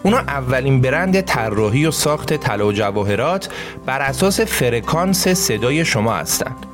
اونا 0.03 0.19
اولین 0.19 0.81
برند 0.81 1.21
طراحی 1.21 1.87
و 1.87 1.91
ساخت 1.91 2.35
طلا 2.35 2.67
و 2.67 2.73
جواهرات 2.73 3.49
بر 3.87 4.01
اساس 4.01 4.41
فرکانس 4.41 5.29
صدای 5.29 5.85
شما 5.85 6.15
هستند. 6.15 6.67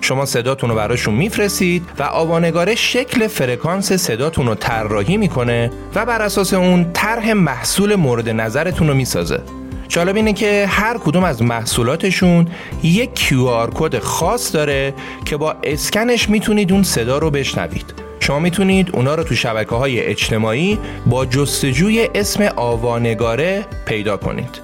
شما 0.00 0.24
صداتون 0.24 0.70
رو 0.70 0.76
براشون 0.76 1.14
میفرستید 1.14 1.84
و 1.98 2.02
آوانگاره 2.02 2.74
شکل 2.74 3.26
فرکانس 3.26 3.92
صداتون 3.92 4.46
رو 4.46 4.54
طراحی 4.54 5.16
می‌کنه 5.16 5.70
و 5.94 6.06
بر 6.06 6.22
اساس 6.22 6.54
اون 6.54 6.92
طرح 6.92 7.32
محصول 7.32 7.94
مورد 7.94 8.28
نظرتون 8.28 8.88
رو 8.88 8.94
می‌سازه. 8.94 9.42
جالب 9.88 10.16
اینه 10.16 10.32
که 10.32 10.66
هر 10.68 10.98
کدوم 10.98 11.24
از 11.24 11.42
محصولاتشون 11.42 12.48
یک 12.82 13.10
QR 13.28 13.70
کد 13.74 13.98
خاص 13.98 14.54
داره 14.54 14.94
که 15.24 15.36
با 15.36 15.54
اسکنش 15.62 16.28
می‌تونید 16.28 16.72
اون 16.72 16.82
صدا 16.82 17.18
رو 17.18 17.30
بشنوید. 17.30 18.05
شما 18.26 18.38
می‌تونید 18.38 18.90
اونا 18.92 19.14
رو 19.14 19.22
تو 19.22 19.34
شبکه 19.34 19.74
های 19.74 20.00
اجتماعی 20.00 20.78
با 21.06 21.26
جستجوی 21.26 22.08
اسم 22.14 22.48
آوانگاره 22.56 23.64
پیدا 23.84 24.16
کنید. 24.16 24.60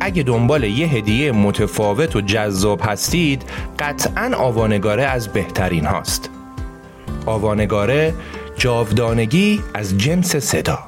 اگه 0.00 0.22
دنبال 0.22 0.64
یه 0.64 0.86
هدیه 0.86 1.32
متفاوت 1.32 2.16
و 2.16 2.20
جذاب 2.20 2.80
هستید 2.84 3.42
قطعا 3.78 4.32
آوانگاره 4.36 5.02
از 5.02 5.28
بهترین 5.28 5.86
هاست. 5.86 6.30
آوانگاره 7.26 8.14
جاودانگی 8.56 9.60
از 9.74 9.98
جنس 9.98 10.36
صدا. 10.36 10.78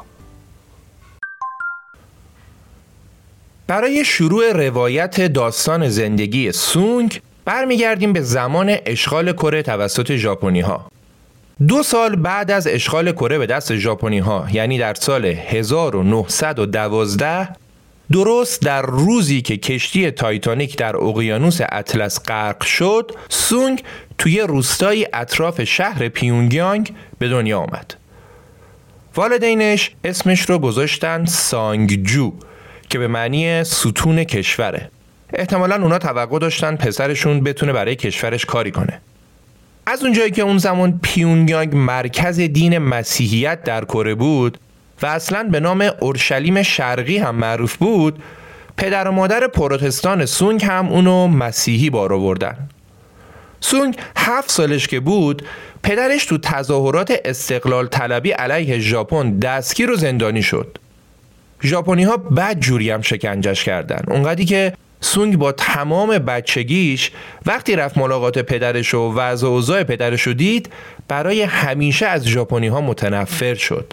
برای 3.66 4.04
شروع 4.04 4.52
روایت 4.52 5.20
داستان 5.20 5.88
زندگی 5.88 6.52
سونگ 6.52 7.20
برمیگردیم 7.44 8.12
به 8.12 8.20
زمان 8.20 8.76
اشغال 8.86 9.32
کره 9.32 9.62
توسط 9.62 10.16
ژاپنی 10.16 10.60
ها 10.60 10.93
دو 11.68 11.82
سال 11.82 12.16
بعد 12.16 12.50
از 12.50 12.66
اشغال 12.66 13.12
کره 13.12 13.38
به 13.38 13.46
دست 13.46 13.76
ژاپنی 13.76 14.18
ها 14.18 14.46
یعنی 14.52 14.78
در 14.78 14.94
سال 14.94 15.24
1912 15.24 17.48
درست 18.12 18.62
در 18.62 18.82
روزی 18.82 19.42
که 19.42 19.56
کشتی 19.56 20.10
تایتانیک 20.10 20.76
در 20.76 20.96
اقیانوس 20.96 21.58
اطلس 21.72 22.20
غرق 22.26 22.62
شد 22.62 23.12
سونگ 23.28 23.82
توی 24.18 24.40
روستایی 24.40 25.06
اطراف 25.12 25.64
شهر 25.64 26.08
پیونگیانگ 26.08 26.94
به 27.18 27.28
دنیا 27.28 27.58
آمد. 27.58 27.94
والدینش 29.16 29.90
اسمش 30.04 30.50
رو 30.50 30.58
گذاشتن 30.58 31.24
سانگجو 31.24 32.32
که 32.88 32.98
به 32.98 33.08
معنی 33.08 33.64
ستون 33.64 34.24
کشوره. 34.24 34.90
احتمالا 35.32 35.82
اونا 35.82 35.98
توقع 35.98 36.38
داشتن 36.38 36.76
پسرشون 36.76 37.40
بتونه 37.40 37.72
برای 37.72 37.96
کشورش 37.96 38.44
کاری 38.44 38.70
کنه. 38.70 39.00
از 39.86 40.02
اونجایی 40.02 40.30
که 40.30 40.42
اون 40.42 40.58
زمان 40.58 41.00
پیونگیانگ 41.02 41.74
مرکز 41.74 42.40
دین 42.40 42.78
مسیحیت 42.78 43.62
در 43.62 43.84
کره 43.84 44.14
بود 44.14 44.58
و 45.02 45.06
اصلا 45.06 45.42
به 45.42 45.60
نام 45.60 45.90
اورشلیم 46.00 46.62
شرقی 46.62 47.18
هم 47.18 47.34
معروف 47.34 47.76
بود 47.76 48.22
پدر 48.76 49.08
و 49.08 49.12
مادر 49.12 49.46
پروتستان 49.46 50.26
سونگ 50.26 50.64
هم 50.64 50.88
اونو 50.88 51.28
مسیحی 51.28 51.90
بار 51.90 52.12
آوردن. 52.12 52.56
سونگ 53.60 53.96
هفت 54.16 54.50
سالش 54.50 54.86
که 54.86 55.00
بود 55.00 55.42
پدرش 55.82 56.24
تو 56.24 56.38
تظاهرات 56.38 57.20
استقلال 57.24 57.86
طلبی 57.86 58.30
علیه 58.30 58.78
ژاپن 58.78 59.38
دستگیر 59.38 59.90
و 59.90 59.96
زندانی 59.96 60.42
شد. 60.42 60.78
ژاپنی 61.62 62.04
ها 62.04 62.16
بد 62.16 62.60
جوری 62.60 62.90
هم 62.90 63.02
شکنجش 63.02 63.64
کردن. 63.64 64.02
اونقدری 64.08 64.44
که 64.44 64.72
سونگ 65.04 65.36
با 65.36 65.52
تمام 65.52 66.18
بچگیش 66.18 67.10
وقتی 67.46 67.76
رفت 67.76 67.98
ملاقات 67.98 68.38
پدرش 68.38 68.94
و 68.94 69.14
وضع 69.14 69.46
اوضاع 69.46 69.82
پدرش 69.82 70.22
رو 70.22 70.34
دید 70.34 70.72
برای 71.08 71.42
همیشه 71.42 72.06
از 72.06 72.24
ژاپنی 72.26 72.66
ها 72.66 72.80
متنفر 72.80 73.54
شد 73.54 73.92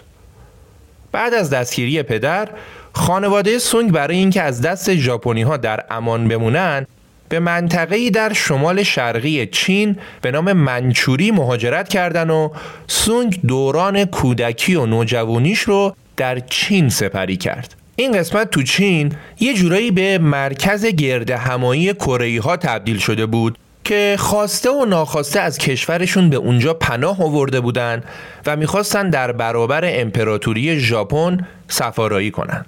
بعد 1.12 1.34
از 1.34 1.50
دستگیری 1.50 2.02
پدر 2.02 2.48
خانواده 2.92 3.58
سونگ 3.58 3.92
برای 3.92 4.16
اینکه 4.16 4.42
از 4.42 4.60
دست 4.60 4.94
ژاپنی 4.94 5.42
ها 5.42 5.56
در 5.56 5.84
امان 5.90 6.28
بمونن 6.28 6.86
به 7.28 7.40
منطقه‌ای 7.40 8.10
در 8.10 8.32
شمال 8.32 8.82
شرقی 8.82 9.46
چین 9.46 9.98
به 10.22 10.30
نام 10.30 10.52
منچوری 10.52 11.30
مهاجرت 11.30 11.88
کردن 11.88 12.30
و 12.30 12.48
سونگ 12.86 13.40
دوران 13.46 14.04
کودکی 14.04 14.74
و 14.74 14.86
نوجوانیش 14.86 15.60
رو 15.60 15.96
در 16.16 16.40
چین 16.40 16.88
سپری 16.88 17.36
کرد. 17.36 17.81
این 17.96 18.12
قسمت 18.12 18.50
تو 18.50 18.62
چین 18.62 19.12
یه 19.40 19.54
جورایی 19.54 19.90
به 19.90 20.18
مرکز 20.18 20.86
گرد 20.86 21.30
همایی 21.30 21.94
کره 21.94 22.40
ها 22.40 22.56
تبدیل 22.56 22.98
شده 22.98 23.26
بود 23.26 23.58
که 23.84 24.16
خواسته 24.18 24.70
و 24.70 24.84
ناخواسته 24.84 25.40
از 25.40 25.58
کشورشون 25.58 26.30
به 26.30 26.36
اونجا 26.36 26.74
پناه 26.74 27.22
آورده 27.22 27.60
بودن 27.60 28.02
و 28.46 28.56
می‌خواستن 28.56 29.10
در 29.10 29.32
برابر 29.32 29.80
امپراتوری 29.84 30.80
ژاپن 30.80 31.46
سفارایی 31.68 32.30
کنن. 32.30 32.66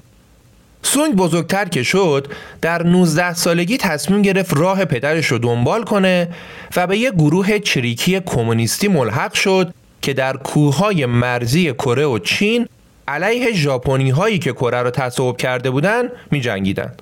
سونگ 0.82 1.14
بزرگتر 1.14 1.64
که 1.64 1.82
شد 1.82 2.28
در 2.60 2.82
19 2.82 3.34
سالگی 3.34 3.76
تصمیم 3.76 4.22
گرفت 4.22 4.56
راه 4.56 4.84
پدرش 4.84 5.26
رو 5.26 5.38
دنبال 5.38 5.84
کنه 5.84 6.28
و 6.76 6.86
به 6.86 6.98
یه 6.98 7.10
گروه 7.10 7.58
چریکی 7.58 8.20
کمونیستی 8.20 8.88
ملحق 8.88 9.34
شد 9.34 9.74
که 10.02 10.12
در 10.12 10.36
کوههای 10.36 11.06
مرزی 11.06 11.72
کره 11.72 12.06
و 12.06 12.18
چین 12.18 12.68
علیه 13.08 13.52
ژاپنی 13.52 14.10
هایی 14.10 14.38
که 14.38 14.52
کره 14.52 14.82
را 14.82 14.90
تصاحب 14.90 15.36
کرده 15.36 15.70
بودند 15.70 16.10
می 16.30 16.40
جنگیدن. 16.40 16.92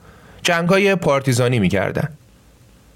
جنگ 0.43 0.69
های 0.69 0.95
پارتیزانی 0.95 1.59
می 1.59 1.69
کردن. 1.69 2.09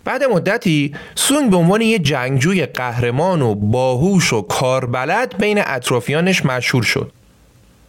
بعد 0.04 0.24
مدتی 0.24 0.94
سونگ 1.14 1.50
به 1.50 1.56
عنوان 1.56 1.80
یه 1.80 1.98
جنگجوی 1.98 2.66
قهرمان 2.66 3.42
و 3.42 3.54
باهوش 3.54 4.32
و 4.32 4.42
کاربلد 4.42 5.38
بین 5.38 5.62
اطرافیانش 5.66 6.46
مشهور 6.46 6.82
شد. 6.82 7.12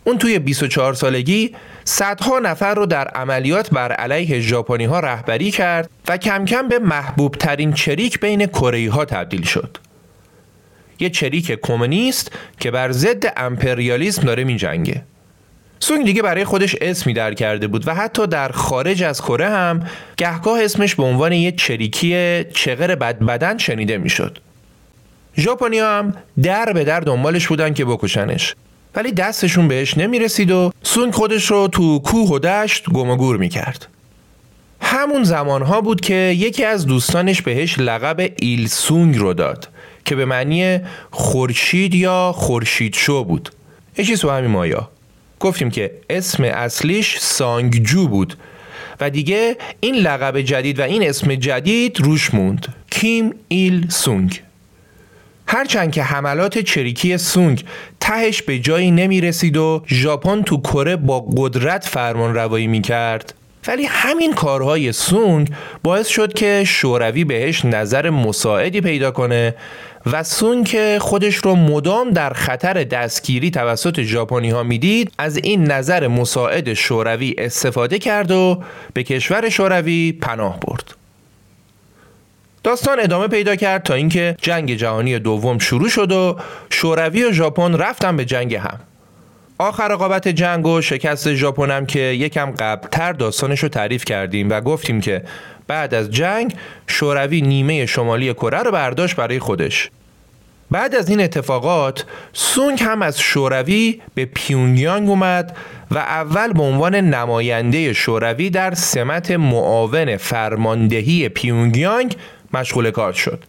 اون 0.04 0.18
توی 0.18 0.40
24 0.40 0.94
سالگی 0.94 1.56
صدها 1.84 2.40
نفر 2.40 2.74
رو 2.74 2.86
در 2.86 3.08
عملیات 3.08 3.70
بر 3.70 3.92
علیه 3.92 4.40
ژاپنی 4.40 4.86
ها 4.86 5.00
رهبری 5.00 5.52
کرد 5.52 5.90
و 6.08 6.18
کم 6.18 6.46
کم 6.46 6.68
به 6.68 6.80
محبوب 6.80 7.36
ترین 7.36 7.74
چریک 7.74 8.20
بین 8.20 8.46
کره 8.46 8.92
ها 8.92 9.06
تبدیل 9.06 9.44
شد. 9.44 9.78
یه 11.00 11.10
چریک 11.10 11.60
کمونیست 11.62 12.32
که 12.60 12.72
بر 12.72 12.92
ضد 12.92 13.34
امپریالیسم 13.38 14.22
داره 14.22 14.44
می 14.44 14.56
جنگه. 14.56 15.04
سونگ 15.80 16.06
دیگه 16.06 16.22
برای 16.22 16.46
خودش 16.46 16.76
اسمی 16.82 17.14
در 17.14 17.34
کرده 17.34 17.68
بود 17.68 17.88
و 17.88 17.96
حتی 17.96 18.28
در 18.28 18.50
خارج 18.50 19.04
از 19.04 19.22
کره 19.22 19.50
هم 19.50 19.88
گهگاه 20.18 20.64
اسمش 20.64 20.96
به 20.96 21.04
عنوان 21.04 21.32
یه 21.32 21.52
چریکی 21.52 22.44
چغر 22.44 22.96
بد 22.96 23.20
بدن 23.20 23.58
شنیده 23.58 23.98
می‌شد. 23.98 24.40
ژاپنی 25.38 25.80
هم 25.80 26.14
در 26.44 26.74
به 26.74 26.84
در 26.84 27.00
دنبالش 27.00 27.48
بودن 27.48 27.74
که 27.74 27.86
بکشنش 27.86 28.56
ولی 28.96 29.12
دستشون 29.12 29.68
بهش 29.68 29.98
نمی 29.98 30.20
رسید 30.20 30.52
و 30.52 30.72
سونگ 30.84 31.14
خودش 31.14 31.46
رو 31.46 31.68
تو 31.68 32.00
کوه 32.00 32.30
و 32.30 32.40
دشت 32.40 32.90
گم 32.90 33.10
و 33.10 33.16
گور 33.16 33.38
می 33.38 33.50
کرد. 33.50 33.88
همون 34.82 35.24
زمانها 35.24 35.82
بود 35.82 36.02
که 36.02 36.14
یکی 36.14 36.64
از 36.64 36.86
دوستانش 36.86 37.42
بهش 37.42 37.80
لقب 37.80 38.32
ایل 38.40 38.68
سونگ 38.68 39.18
رو 39.18 39.34
داد 39.34 39.68
که 40.08 40.16
به 40.16 40.26
معنی 40.26 40.80
خورشید 41.12 41.96
یا 41.96 42.32
خورشید 42.36 42.94
شو 42.94 43.24
بود. 43.24 43.50
یه 43.98 44.18
تو 44.18 44.30
همین 44.30 44.52
مایا. 44.52 44.90
گفتیم 45.40 45.70
که 45.70 45.92
اسم 46.10 46.44
اصلیش 46.44 47.18
سانگجو 47.20 48.08
بود 48.08 48.38
و 49.00 49.10
دیگه 49.10 49.58
این 49.80 49.96
لقب 49.96 50.42
جدید 50.42 50.80
و 50.80 50.84
این 50.84 51.10
اسم 51.10 51.36
جدید 51.36 52.02
روش 52.02 52.34
موند. 52.34 52.76
کیم 52.92 53.34
ایل 53.48 53.90
سونگ. 53.90 54.42
هرچند 55.48 55.92
که 55.92 56.04
حملات 56.04 56.58
چریکی 56.58 57.18
سونگ 57.18 57.64
تهش 58.00 58.42
به 58.42 58.60
جایی 58.60 58.92
نمی 58.92 59.22
رسید 59.22 59.58
و 59.58 59.84
ژاپن 59.88 60.42
تو 60.42 60.58
کره 60.58 60.96
با 60.96 61.20
قدرت 61.20 61.86
فرمان 61.86 62.36
روایی 62.36 62.68
می 62.68 62.82
کرد 62.82 63.34
ولی 63.68 63.86
همین 63.86 64.34
کارهای 64.34 64.92
سونگ 64.92 65.50
باعث 65.84 66.08
شد 66.08 66.34
که 66.34 66.64
شوروی 66.68 67.24
بهش 67.24 67.66
نظر 67.66 68.10
مساعدی 68.10 68.82
پیدا 68.82 69.12
کنه 69.12 69.56
و 70.12 70.24
سون 70.24 70.64
که 70.64 70.98
خودش 71.02 71.36
رو 71.36 71.56
مدام 71.56 72.10
در 72.10 72.34
خطر 72.34 72.84
دستگیری 72.84 73.52
توسط 73.52 74.02
ژاپنی 74.02 74.50
ها 74.50 74.64
می‌دید 74.64 75.12
از 75.18 75.38
این 75.38 75.72
نظر 75.72 76.08
مساعد 76.08 76.74
شوروی 76.74 77.36
استفاده 77.38 78.00
کرد 78.00 78.32
و 78.32 78.64
به 78.94 79.04
کشور 79.04 79.50
شوروی 79.50 80.12
پناه 80.12 80.60
برد. 80.60 80.96
داستان 82.64 83.00
ادامه 83.00 83.28
پیدا 83.28 83.56
کرد 83.56 83.84
تا 83.84 83.94
اینکه 83.94 84.38
جنگ 84.42 84.74
جهانی 84.74 85.20
دوم 85.20 85.60
شروع 85.60 85.90
شد 85.90 86.12
و 86.12 86.38
شوروی 86.70 87.24
و 87.24 87.32
ژاپن 87.32 87.74
رفتن 87.74 88.18
به 88.18 88.26
جنگ 88.26 88.56
هم. 88.56 88.80
آخر 89.60 89.88
رقابت 89.88 90.28
جنگ 90.28 90.66
و 90.68 90.82
شکست 90.82 91.34
ژاپن 91.34 91.72
هم 91.72 91.86
که 91.86 92.00
یکم 92.00 92.52
قبلتر 92.52 93.14
داستانش 93.14 93.60
رو 93.60 93.70
تعریف 93.70 94.06
کردیم 94.06 94.50
و 94.50 94.62
گفتیم 94.62 95.02
که 95.02 95.24
بعد 95.68 95.94
از 95.94 96.12
جنگ 96.12 96.56
شوروی 96.88 97.42
نیمه 97.42 97.86
شمالی 97.86 98.34
کره 98.34 98.60
رو 98.64 98.72
برداشت 98.72 99.16
برای 99.16 99.40
خودش. 99.40 99.90
بعد 100.72 100.96
از 100.96 101.10
این 101.10 101.22
اتفاقات 101.22 102.06
سونگ 102.34 102.84
هم 102.84 103.02
از 103.02 103.20
شوروی 103.20 104.02
به 104.16 104.26
پیونگیانگ 104.26 105.10
اومد 105.10 105.58
و 105.92 105.98
اول 105.98 106.54
به 106.54 106.64
عنوان 106.64 106.96
نماینده 106.96 107.94
شوروی 107.94 108.50
در 108.50 108.74
سمت 108.74 109.32
معاون 109.32 110.18
فرماندهی 110.18 111.30
پیونگیانگ 111.30 112.16
مشغول 112.54 112.92
کار 112.92 113.14
شد. 113.14 113.44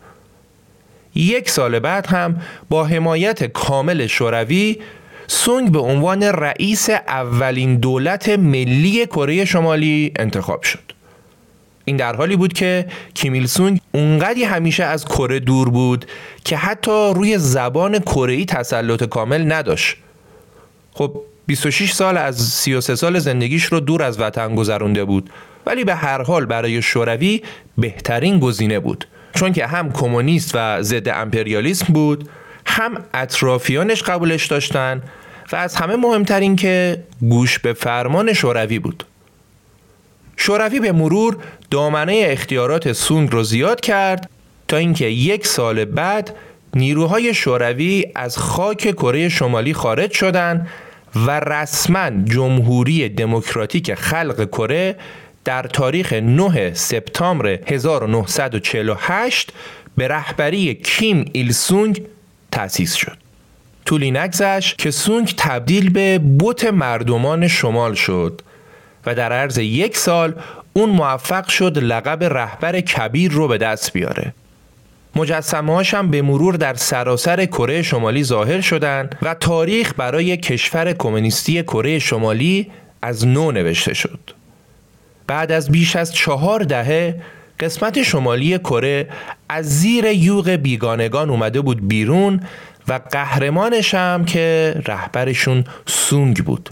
یک 1.15 1.51
سال 1.51 1.79
بعد 1.79 2.07
هم 2.07 2.43
با 2.69 2.85
حمایت 2.85 3.45
کامل 3.45 4.07
شوروی 4.07 4.79
سونگ 5.29 5.73
به 5.73 5.79
عنوان 5.79 6.23
رئیس 6.23 6.91
اولین 6.91 7.77
دولت 7.77 8.29
ملی 8.29 9.07
کره 9.07 9.45
شمالی 9.45 10.13
انتخاب 10.19 10.63
شد. 10.63 10.93
این 11.85 11.97
در 11.97 12.17
حالی 12.17 12.37
بود 12.37 12.53
که 12.53 12.87
کیمیل 13.15 13.47
سونگ 13.47 13.81
اونقدی 13.93 14.45
همیشه 14.45 14.85
از 14.85 15.05
کره 15.05 15.41
دور 15.41 15.71
بود 15.71 16.05
که 16.45 16.57
حتی 16.57 17.13
روی 17.15 17.39
زبان 17.39 17.99
کره 17.99 18.45
تسلط 18.45 19.05
کامل 19.05 19.53
نداشت. 19.53 19.97
خب 20.93 21.21
26 21.47 21.93
سال 21.93 22.17
از 22.17 22.37
33 22.37 22.97
سال 22.97 23.19
زندگیش 23.19 23.65
رو 23.65 23.81
دور 23.81 24.03
از 24.03 24.21
وطن 24.21 24.55
گذرونده 24.55 25.05
بود 25.05 25.31
ولی 25.67 25.85
به 25.85 25.95
هر 25.95 26.23
حال 26.23 26.47
برای 26.47 26.83
شوروی 26.83 27.43
بهترین 27.79 28.39
گزینه 28.39 28.81
بود 28.81 29.09
چون 29.35 29.53
که 29.53 29.67
هم 29.67 29.93
کمونیست 29.93 30.51
و 30.55 30.83
ضد 30.83 31.09
امپریالیسم 31.09 31.93
بود 31.93 32.29
هم 32.69 33.05
اطرافیانش 33.15 34.03
قبولش 34.03 34.47
داشتن 34.47 35.03
و 35.53 35.57
از 35.57 35.77
همه 35.77 35.97
مهمترین 35.97 36.57
که 36.57 37.03
گوش 37.21 37.59
به 37.59 37.73
فرمان 37.73 38.33
شوروی 38.33 38.79
بود. 38.79 39.05
شوروی 40.37 40.81
به 40.81 40.93
مرور 40.93 41.37
دامنه 41.71 42.25
اختیارات 42.27 42.93
سونگ 42.93 43.33
رو 43.33 43.43
زیاد 43.43 43.81
کرد 43.81 44.31
تا 44.69 44.77
اینکه 44.77 45.05
یک 45.05 45.47
سال 45.47 45.85
بعد 45.85 46.35
نیروهای 46.75 47.35
شوروی 47.35 48.05
از 48.15 48.39
خاک 48.39 48.93
کره 48.93 49.29
شمالی 49.29 49.75
خارج 49.75 50.13
شدند 50.13 50.69
و 51.27 51.41
رسما 51.41 52.11
جمهوری 52.25 53.09
دموکراتیک 53.09 53.95
خلق 53.95 54.49
کره 54.49 54.97
در 55.45 55.63
تاریخ 55.63 56.13
9 56.13 56.75
سپتامبر 56.75 57.59
1948 57.67 59.53
به 59.97 60.09
رهبری 60.09 60.75
کیم 60.75 61.25
ایل 61.33 61.53
سونگ 61.53 62.03
تأسیس 62.53 62.95
شد. 62.95 63.17
طولی 63.85 64.11
نگذشت 64.11 64.79
که 64.79 64.91
سونگ 64.91 65.35
تبدیل 65.37 65.91
به 65.91 66.19
بوت 66.19 66.65
مردمان 66.65 67.49
شمال 67.49 67.95
شد 67.95 68.41
و 69.07 69.15
در 69.15 69.33
عرض 69.33 69.59
یک 69.59 69.97
سال 69.97 70.35
اون 70.73 70.91
موفق 70.91 71.49
شد 71.49 71.79
لقب 71.79 72.25
رهبر 72.25 72.81
کبیر 72.81 73.33
رو 73.33 73.49
به 73.49 73.59
دست 73.59 73.93
بیاره 73.93 74.35
مجسمه 75.17 75.83
هم 75.83 76.11
به 76.11 76.23
مرور 76.23 76.55
در 76.55 76.75
سراسر 76.75 77.47
کره 77.47 77.83
شمالی 77.83 78.25
ظاهر 78.25 78.61
شدند 78.61 79.19
و 79.23 79.35
تاریخ 79.35 79.93
برای 79.97 80.37
کشور 80.37 80.93
کمونیستی 80.93 81.63
کره 81.63 81.99
شمالی 81.99 82.71
از 83.03 83.27
نو 83.27 83.53
نوشته 83.53 83.95
شد. 83.95 84.21
بعد 85.27 85.53
از 85.53 85.71
بیش 85.71 85.97
از 85.97 86.15
چهار 86.15 86.61
دهه 86.63 87.23
قسمت 87.61 88.03
شمالی 88.03 88.59
کره 88.59 89.09
از 89.49 89.81
زیر 89.81 90.05
یوغ 90.05 90.51
بیگانگان 90.51 91.31
اومده 91.31 91.61
بود 91.61 91.89
بیرون 91.89 92.41
و 92.89 93.01
قهرمانش 93.13 93.95
هم 93.95 94.25
که 94.25 94.75
رهبرشون 94.87 95.65
سونگ 95.87 96.45
بود. 96.45 96.71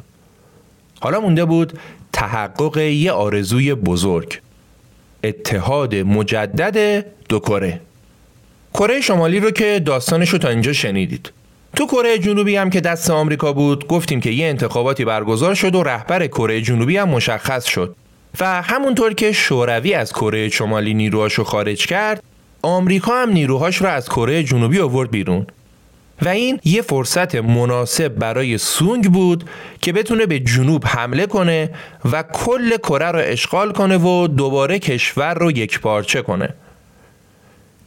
حالا 1.01 1.21
مونده 1.21 1.45
بود 1.45 1.79
تحقق 2.13 2.77
یه 2.79 3.13
آرزوی 3.13 3.75
بزرگ 3.75 4.41
اتحاد 5.25 5.95
مجدد 5.95 7.07
دو 7.29 7.39
کره. 7.39 7.81
کره 8.75 9.01
شمالی 9.01 9.41
رو 9.41 9.51
که 9.51 9.83
داستانش 9.87 10.29
رو 10.29 10.39
تا 10.39 10.49
اینجا 10.49 10.73
شنیدید. 10.73 11.33
تو 11.77 11.87
کره 11.87 12.19
جنوبی 12.19 12.57
هم 12.57 12.71
که 12.71 12.81
دست 12.81 13.11
آمریکا 13.11 13.53
بود 13.53 13.87
گفتیم 13.87 14.21
که 14.21 14.31
یه 14.31 14.47
انتخاباتی 14.47 15.05
برگزار 15.05 15.55
شد 15.55 15.75
و 15.75 15.83
رهبر 15.83 16.27
کره 16.27 16.61
جنوبی 16.61 16.97
هم 16.97 17.09
مشخص 17.09 17.65
شد. 17.65 17.97
و 18.41 18.63
همونطور 18.63 19.15
که 19.15 19.33
شوروی 19.33 19.95
از 19.95 20.13
کره 20.13 20.49
شمالی 20.49 20.95
نیروهاشو 20.95 21.45
خارج 21.45 21.87
کرد 21.87 22.23
آمریکا 22.63 23.23
هم 23.23 23.31
نیروهاش 23.31 23.77
رو 23.77 23.87
از 23.87 24.09
کره 24.09 24.43
جنوبی 24.43 24.81
آورد 24.81 25.11
بیرون. 25.11 25.47
و 26.23 26.29
این 26.29 26.61
یه 26.65 26.83
فرصت 26.83 27.35
مناسب 27.35 28.09
برای 28.09 28.59
سونگ 28.59 29.13
بود 29.13 29.45
که 29.81 29.93
بتونه 29.93 30.27
به 30.27 30.39
جنوب 30.39 30.87
حمله 30.87 31.27
کنه 31.27 31.71
و 32.13 32.23
کل 32.23 32.77
کره 32.77 33.07
رو 33.07 33.21
اشغال 33.23 33.73
کنه 33.73 33.97
و 33.99 34.27
دوباره 34.27 34.79
کشور 34.79 35.35
رو 35.35 35.51
یک 35.51 35.81
پارچه 35.81 36.23
کنه. 36.23 36.55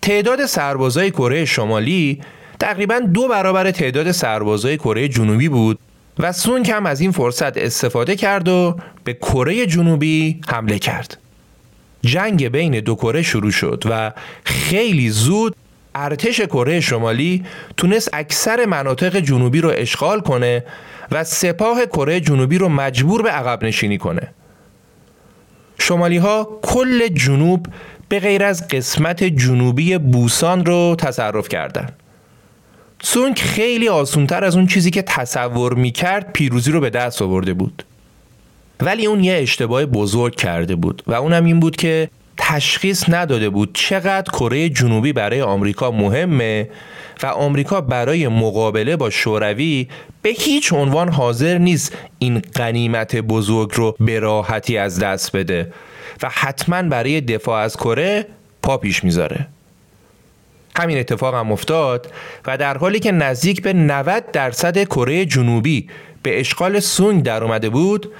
تعداد 0.01 0.45
سربازای 0.45 1.11
کره 1.11 1.45
شمالی 1.45 2.21
تقریبا 2.59 2.99
دو 2.99 3.27
برابر 3.27 3.71
تعداد 3.71 4.11
سربازای 4.11 4.77
کره 4.77 5.07
جنوبی 5.07 5.49
بود 5.49 5.79
و 6.19 6.31
سونگ 6.31 6.71
هم 6.71 6.85
از 6.85 7.01
این 7.01 7.11
فرصت 7.11 7.57
استفاده 7.57 8.15
کرد 8.15 8.47
و 8.47 8.77
به 9.03 9.13
کره 9.13 9.65
جنوبی 9.65 10.41
حمله 10.47 10.79
کرد. 10.79 11.17
جنگ 12.01 12.47
بین 12.47 12.79
دو 12.79 12.95
کره 12.95 13.21
شروع 13.21 13.51
شد 13.51 13.83
و 13.89 14.11
خیلی 14.43 15.09
زود 15.09 15.55
ارتش 15.95 16.41
کره 16.41 16.79
شمالی 16.79 17.45
تونست 17.77 18.09
اکثر 18.13 18.65
مناطق 18.65 19.19
جنوبی 19.19 19.61
رو 19.61 19.71
اشغال 19.75 20.21
کنه 20.21 20.63
و 21.11 21.23
سپاه 21.23 21.85
کره 21.85 22.19
جنوبی 22.19 22.57
رو 22.57 22.69
مجبور 22.69 23.21
به 23.21 23.29
عقب 23.29 23.65
نشینی 23.65 23.97
کنه. 23.97 24.33
شمالی 25.79 26.17
ها 26.17 26.59
کل 26.61 27.07
جنوب 27.07 27.67
به 28.09 28.19
غیر 28.19 28.43
از 28.43 28.67
قسمت 28.67 29.23
جنوبی 29.23 29.97
بوسان 29.97 30.65
رو 30.65 30.95
تصرف 30.99 31.49
کردند. 31.49 31.93
سونگ 33.01 33.37
خیلی 33.37 33.89
آسونتر 33.89 34.43
از 34.43 34.55
اون 34.55 34.67
چیزی 34.67 34.91
که 34.91 35.01
تصور 35.01 35.73
می‌کرد 35.73 36.33
پیروزی 36.33 36.71
رو 36.71 36.79
به 36.79 36.89
دست 36.89 37.21
آورده 37.21 37.53
بود. 37.53 37.83
ولی 38.79 39.05
اون 39.05 39.23
یه 39.23 39.33
اشتباه 39.33 39.85
بزرگ 39.85 40.35
کرده 40.35 40.75
بود 40.75 41.03
و 41.07 41.13
اونم 41.13 41.45
این 41.45 41.59
بود 41.59 41.75
که 41.75 42.09
تشخیص 42.37 43.09
نداده 43.09 43.49
بود 43.49 43.69
چقدر 43.73 44.31
کره 44.31 44.69
جنوبی 44.69 45.13
برای 45.13 45.41
آمریکا 45.41 45.91
مهمه 45.91 46.69
و 47.23 47.25
آمریکا 47.25 47.81
برای 47.81 48.27
مقابله 48.27 48.95
با 48.95 49.09
شوروی 49.09 49.87
به 50.21 50.29
هیچ 50.29 50.73
عنوان 50.73 51.09
حاضر 51.09 51.57
نیست 51.57 51.97
این 52.19 52.41
قنیمت 52.53 53.15
بزرگ 53.15 53.71
رو 53.73 53.95
به 53.99 54.19
راحتی 54.19 54.77
از 54.77 54.99
دست 54.99 55.35
بده 55.35 55.73
و 56.23 56.29
حتما 56.31 56.81
برای 56.81 57.21
دفاع 57.21 57.61
از 57.61 57.77
کره 57.77 58.25
پا 58.61 58.77
پیش 58.77 59.03
می‌ذاره 59.03 59.47
همین 60.79 60.97
اتفاق 60.97 61.35
هم 61.35 61.51
افتاد 61.51 62.11
و 62.45 62.57
در 62.57 62.77
حالی 62.77 62.99
که 62.99 63.11
نزدیک 63.11 63.61
به 63.61 63.73
90 63.73 64.31
درصد 64.31 64.83
کره 64.83 65.25
جنوبی 65.25 65.89
به 66.23 66.39
اشغال 66.39 66.79
سونگ 66.79 67.23
در 67.23 67.43
اومده 67.43 67.69
بود 67.69 68.11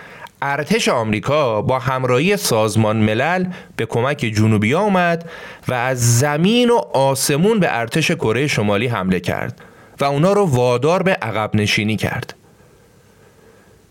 ارتش 0.41 0.88
آمریکا 0.89 1.62
با 1.62 1.80
همراهی 1.80 2.38
سازمان 2.38 2.98
ملل 2.98 3.45
به 3.76 3.86
کمک 3.86 4.17
جنوبی 4.17 4.76
آمد 4.76 5.30
و 5.67 5.74
از 5.74 6.19
زمین 6.19 6.69
و 6.69 6.76
آسمون 6.93 7.60
به 7.60 7.67
ارتش 7.80 8.12
کره 8.12 8.48
شمالی 8.48 8.88
حمله 8.88 9.19
کرد 9.19 9.62
و 10.00 10.06
اونا 10.06 10.34
رو 10.34 10.45
وادار 10.45 11.04
به 11.04 11.12
عقب 11.12 11.56
نشینی 11.56 11.95
کرد. 11.95 12.38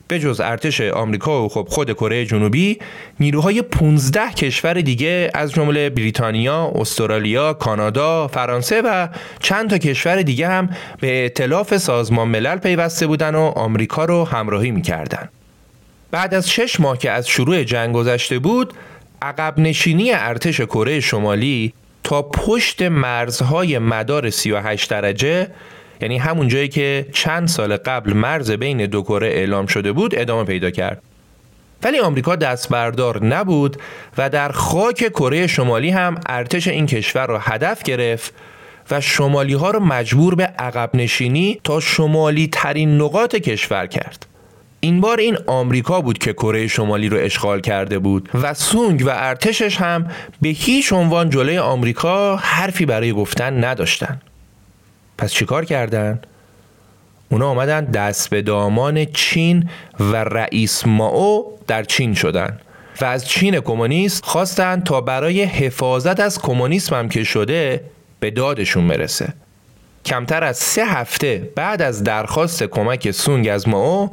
به 0.08 0.18
جز 0.18 0.40
ارتش 0.40 0.80
آمریکا 0.80 1.44
و 1.44 1.48
خب 1.48 1.66
خود 1.70 1.92
کره 1.92 2.24
جنوبی 2.24 2.78
نیروهای 3.20 3.62
15 3.62 4.32
کشور 4.32 4.74
دیگه 4.74 5.30
از 5.34 5.52
جمله 5.52 5.90
بریتانیا، 5.90 6.72
استرالیا، 6.74 7.52
کانادا، 7.52 8.28
فرانسه 8.28 8.82
و 8.84 9.08
چند 9.40 9.70
تا 9.70 9.78
کشور 9.78 10.22
دیگه 10.22 10.48
هم 10.48 10.70
به 11.00 11.22
ائتلاف 11.22 11.76
سازمان 11.76 12.28
ملل 12.28 12.56
پیوسته 12.56 13.06
بودن 13.06 13.34
و 13.34 13.40
آمریکا 13.40 14.04
رو 14.04 14.24
همراهی 14.24 14.70
می‌کردن. 14.70 15.28
بعد 16.10 16.34
از 16.34 16.50
شش 16.50 16.80
ماه 16.80 16.98
که 16.98 17.10
از 17.10 17.28
شروع 17.28 17.64
جنگ 17.64 17.94
گذشته 17.94 18.38
بود 18.38 18.74
عقب 19.22 19.58
نشینی 19.58 20.12
ارتش 20.12 20.60
کره 20.60 21.00
شمالی 21.00 21.72
تا 22.04 22.22
پشت 22.22 22.82
مرزهای 22.82 23.78
مدار 23.78 24.30
38 24.30 24.90
درجه 24.90 25.48
یعنی 26.00 26.18
همون 26.18 26.48
جایی 26.48 26.68
که 26.68 27.06
چند 27.12 27.48
سال 27.48 27.76
قبل 27.76 28.12
مرز 28.12 28.50
بین 28.50 28.86
دو 28.86 29.02
کره 29.02 29.26
اعلام 29.26 29.66
شده 29.66 29.92
بود 29.92 30.18
ادامه 30.18 30.44
پیدا 30.44 30.70
کرد. 30.70 31.02
ولی 31.82 31.98
آمریکا 31.98 32.36
دست 32.36 32.68
بردار 32.68 33.24
نبود 33.24 33.76
و 34.18 34.30
در 34.30 34.52
خاک 34.52 34.96
کره 34.96 35.46
شمالی 35.46 35.90
هم 35.90 36.20
ارتش 36.26 36.68
این 36.68 36.86
کشور 36.86 37.26
را 37.26 37.38
هدف 37.38 37.82
گرفت 37.82 38.34
و 38.90 39.00
شمالی 39.00 39.54
ها 39.54 39.70
را 39.70 39.80
مجبور 39.80 40.34
به 40.34 40.44
عقب 40.44 40.90
نشینی 40.94 41.60
تا 41.64 41.80
شمالی 41.80 42.48
ترین 42.52 43.00
نقاط 43.00 43.36
کشور 43.36 43.86
کرد. 43.86 44.26
این 44.80 45.00
بار 45.00 45.18
این 45.18 45.38
آمریکا 45.46 46.00
بود 46.00 46.18
که 46.18 46.32
کره 46.32 46.66
شمالی 46.66 47.08
رو 47.08 47.16
اشغال 47.20 47.60
کرده 47.60 47.98
بود 47.98 48.28
و 48.34 48.54
سونگ 48.54 49.02
و 49.06 49.10
ارتشش 49.12 49.76
هم 49.76 50.10
به 50.42 50.48
هیچ 50.48 50.92
عنوان 50.92 51.30
جلوی 51.30 51.58
آمریکا 51.58 52.36
حرفی 52.36 52.86
برای 52.86 53.12
گفتن 53.12 53.64
نداشتن. 53.64 54.20
پس 55.18 55.32
چیکار 55.32 55.64
کردن؟ 55.64 56.20
اونا 57.30 57.48
آمدن 57.48 57.84
دست 57.84 58.30
به 58.30 58.42
دامان 58.42 59.04
چین 59.04 59.68
و 60.00 60.16
رئیس 60.16 60.86
ماو 60.86 61.58
در 61.66 61.82
چین 61.82 62.14
شدن 62.14 62.58
و 63.00 63.04
از 63.04 63.28
چین 63.28 63.60
کمونیست 63.60 64.24
خواستن 64.24 64.80
تا 64.80 65.00
برای 65.00 65.42
حفاظت 65.42 66.20
از 66.20 66.38
کمونیسم 66.38 66.96
هم 66.96 67.08
که 67.08 67.24
شده 67.24 67.80
به 68.20 68.30
دادشون 68.30 68.88
برسه 68.88 69.32
کمتر 70.04 70.44
از 70.44 70.56
سه 70.56 70.84
هفته 70.84 71.50
بعد 71.56 71.82
از 71.82 72.04
درخواست 72.04 72.62
کمک 72.62 73.10
سونگ 73.10 73.48
از 73.48 73.68
ماو 73.68 74.10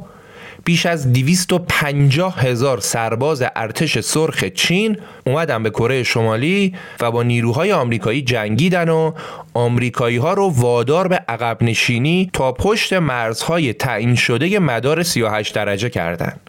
بیش 0.66 0.86
از 0.86 1.12
250 1.12 2.40
هزار 2.40 2.80
سرباز 2.80 3.42
ارتش 3.56 3.98
سرخ 3.98 4.44
چین 4.44 4.98
اومدن 5.26 5.62
به 5.62 5.70
کره 5.70 6.02
شمالی 6.02 6.74
و 7.00 7.10
با 7.10 7.22
نیروهای 7.22 7.72
آمریکایی 7.72 8.22
جنگیدن 8.22 8.88
و 8.88 9.12
آمریکایی 9.54 10.16
ها 10.16 10.34
رو 10.34 10.52
وادار 10.56 11.08
به 11.08 11.20
عقب 11.28 11.62
نشینی 11.62 12.30
تا 12.32 12.52
پشت 12.52 12.92
مرزهای 12.92 13.72
تعیین 13.72 14.14
شده 14.14 14.58
مدار 14.58 15.02
38 15.02 15.54
درجه 15.54 15.88
کردند. 15.90 16.40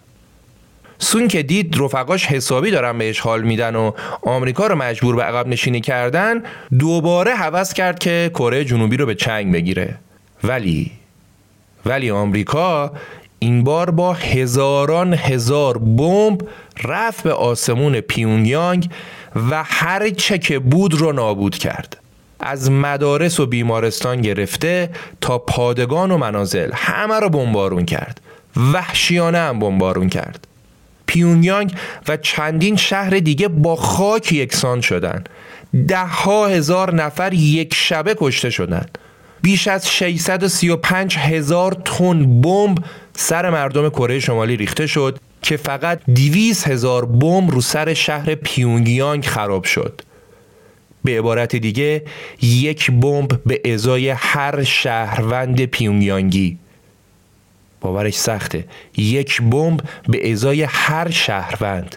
سون 0.99 1.27
که 1.27 1.43
دید 1.43 1.75
رفقاش 1.79 2.25
حسابی 2.25 2.71
دارن 2.71 2.97
بهش 2.97 3.19
حال 3.19 3.41
میدن 3.41 3.75
و 3.75 3.91
آمریکا 4.21 4.67
رو 4.67 4.75
مجبور 4.75 5.15
به 5.15 5.23
عقب 5.23 5.47
نشینی 5.47 5.81
کردن 5.81 6.43
دوباره 6.79 7.35
حوض 7.35 7.73
کرد 7.73 7.99
که 7.99 8.31
کره 8.33 8.65
جنوبی 8.65 8.97
رو 8.97 9.05
به 9.05 9.15
چنگ 9.15 9.53
بگیره 9.53 9.95
ولی 10.43 10.91
ولی 11.87 12.11
آمریکا 12.11 12.91
این 13.39 13.63
بار 13.63 13.91
با 13.91 14.13
هزاران 14.13 15.13
هزار 15.13 15.77
بمب 15.77 16.41
رفت 16.83 17.23
به 17.23 17.33
آسمون 17.33 18.01
پیونگیانگ 18.01 18.89
و 19.51 19.63
هر 19.63 20.09
چه 20.09 20.37
که 20.37 20.59
بود 20.59 20.93
رو 20.93 21.11
نابود 21.11 21.57
کرد. 21.57 21.97
از 22.39 22.71
مدارس 22.71 23.39
و 23.39 23.45
بیمارستان 23.45 24.21
گرفته 24.21 24.89
تا 25.21 25.37
پادگان 25.37 26.11
و 26.11 26.17
منازل 26.17 26.71
همه 26.73 27.19
رو 27.19 27.29
بمبارون 27.29 27.85
کرد. 27.85 28.21
وحشیانه 28.73 29.37
هم 29.37 29.59
بمبارون 29.59 30.09
کرد. 30.09 30.47
پیونگیانگ 31.05 31.73
و 32.07 32.17
چندین 32.17 32.75
شهر 32.75 33.09
دیگه 33.09 33.47
با 33.47 33.75
خاک 33.75 34.33
یکسان 34.33 34.81
شدن. 34.81 35.23
ده 35.87 36.05
ها 36.05 36.47
هزار 36.47 36.95
نفر 36.95 37.33
یک 37.33 37.73
شبه 37.73 38.15
کشته 38.17 38.49
شدند 38.49 38.97
بیش 39.47 39.67
از 39.67 39.91
635 39.91 41.17
هزار 41.17 41.73
تن 41.85 42.41
بمب 42.41 42.77
سر 43.13 43.49
مردم 43.49 43.89
کره 43.89 44.19
شمالی 44.19 44.57
ریخته 44.57 44.87
شد 44.87 45.19
که 45.41 45.57
فقط 45.57 45.99
200 46.15 46.67
هزار 46.67 47.05
بمب 47.05 47.51
رو 47.51 47.61
سر 47.61 47.93
شهر 47.93 48.35
پیونگیانگ 48.35 49.25
خراب 49.25 49.63
شد. 49.63 50.01
به 51.03 51.17
عبارت 51.17 51.55
دیگه 51.55 52.03
یک 52.41 52.91
بمب 52.91 53.43
به 53.45 53.73
ازای 53.73 54.09
هر 54.09 54.63
شهروند 54.63 55.65
پیونگیانگی. 55.65 56.57
باورش 57.81 58.15
سخته. 58.15 58.65
یک 58.97 59.41
بمب 59.41 59.81
به 60.07 60.31
ازای 60.31 60.63
هر 60.63 61.09
شهروند. 61.09 61.95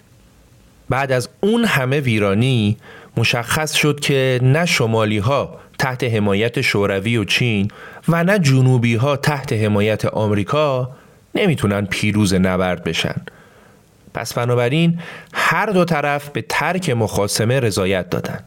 بعد 0.89 1.13
از 1.13 1.29
اون 1.41 1.65
همه 1.65 2.01
ویرانی 2.01 2.77
مشخص 3.17 3.75
شد 3.75 4.01
که 4.01 4.41
نه 4.43 4.67
شمالی 4.67 5.19
ها 5.19 5.61
تحت 5.81 6.05
حمایت 6.05 6.61
شوروی 6.61 7.17
و 7.17 7.25
چین 7.25 7.71
و 8.09 8.25
نه 8.25 8.39
جنوبی 8.39 8.95
ها 8.95 9.17
تحت 9.17 9.53
حمایت 9.53 10.05
آمریکا 10.05 10.91
نمی‌تونن 11.35 11.87
پیروز 11.87 12.35
نبرد 12.35 12.85
بشن 12.85 13.15
پس 14.15 14.35
بنابراین 14.35 15.01
هر 15.33 15.67
دو 15.67 15.85
طرف 15.85 16.29
به 16.29 16.45
ترک 16.49 16.91
مخاسمه 16.91 17.61
رضایت 17.61 18.11
دادن 18.11 18.45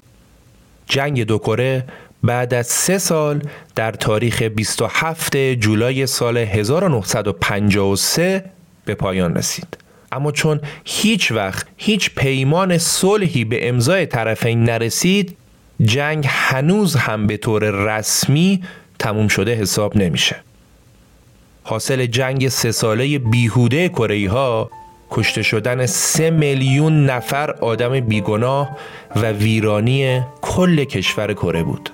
جنگ 0.87 1.23
دو 1.23 1.37
کره 1.37 1.83
بعد 2.23 2.53
از 2.53 2.67
سه 2.67 2.97
سال 2.97 3.41
در 3.75 3.91
تاریخ 3.91 4.41
27 4.41 5.53
جولای 5.53 6.07
سال 6.07 6.37
1953 6.37 8.43
به 8.85 8.95
پایان 8.95 9.35
رسید. 9.35 9.77
اما 10.11 10.31
چون 10.31 10.59
هیچ 10.85 11.31
وقت 11.31 11.67
هیچ 11.77 12.15
پیمان 12.15 12.77
صلحی 12.77 13.45
به 13.45 13.69
امضای 13.69 14.05
طرفین 14.05 14.63
نرسید 14.63 15.37
جنگ 15.85 16.25
هنوز 16.29 16.95
هم 16.95 17.27
به 17.27 17.37
طور 17.37 17.63
رسمی 17.63 18.63
تموم 18.99 19.27
شده 19.27 19.55
حساب 19.55 19.97
نمیشه. 19.97 20.35
حاصل 21.63 22.05
جنگ 22.05 22.47
سه 22.47 22.71
ساله 22.71 23.19
بیهوده 23.19 23.89
کره 23.89 24.29
ها 24.29 24.69
کشته 25.11 25.41
شدن 25.43 25.85
سه 25.85 26.29
میلیون 26.29 27.05
نفر 27.05 27.51
آدم 27.51 27.99
بیگناه 27.99 28.77
و 29.15 29.31
ویرانی 29.31 30.21
کل 30.41 30.83
کشور 30.83 31.33
کره 31.33 31.63
بود. 31.63 31.89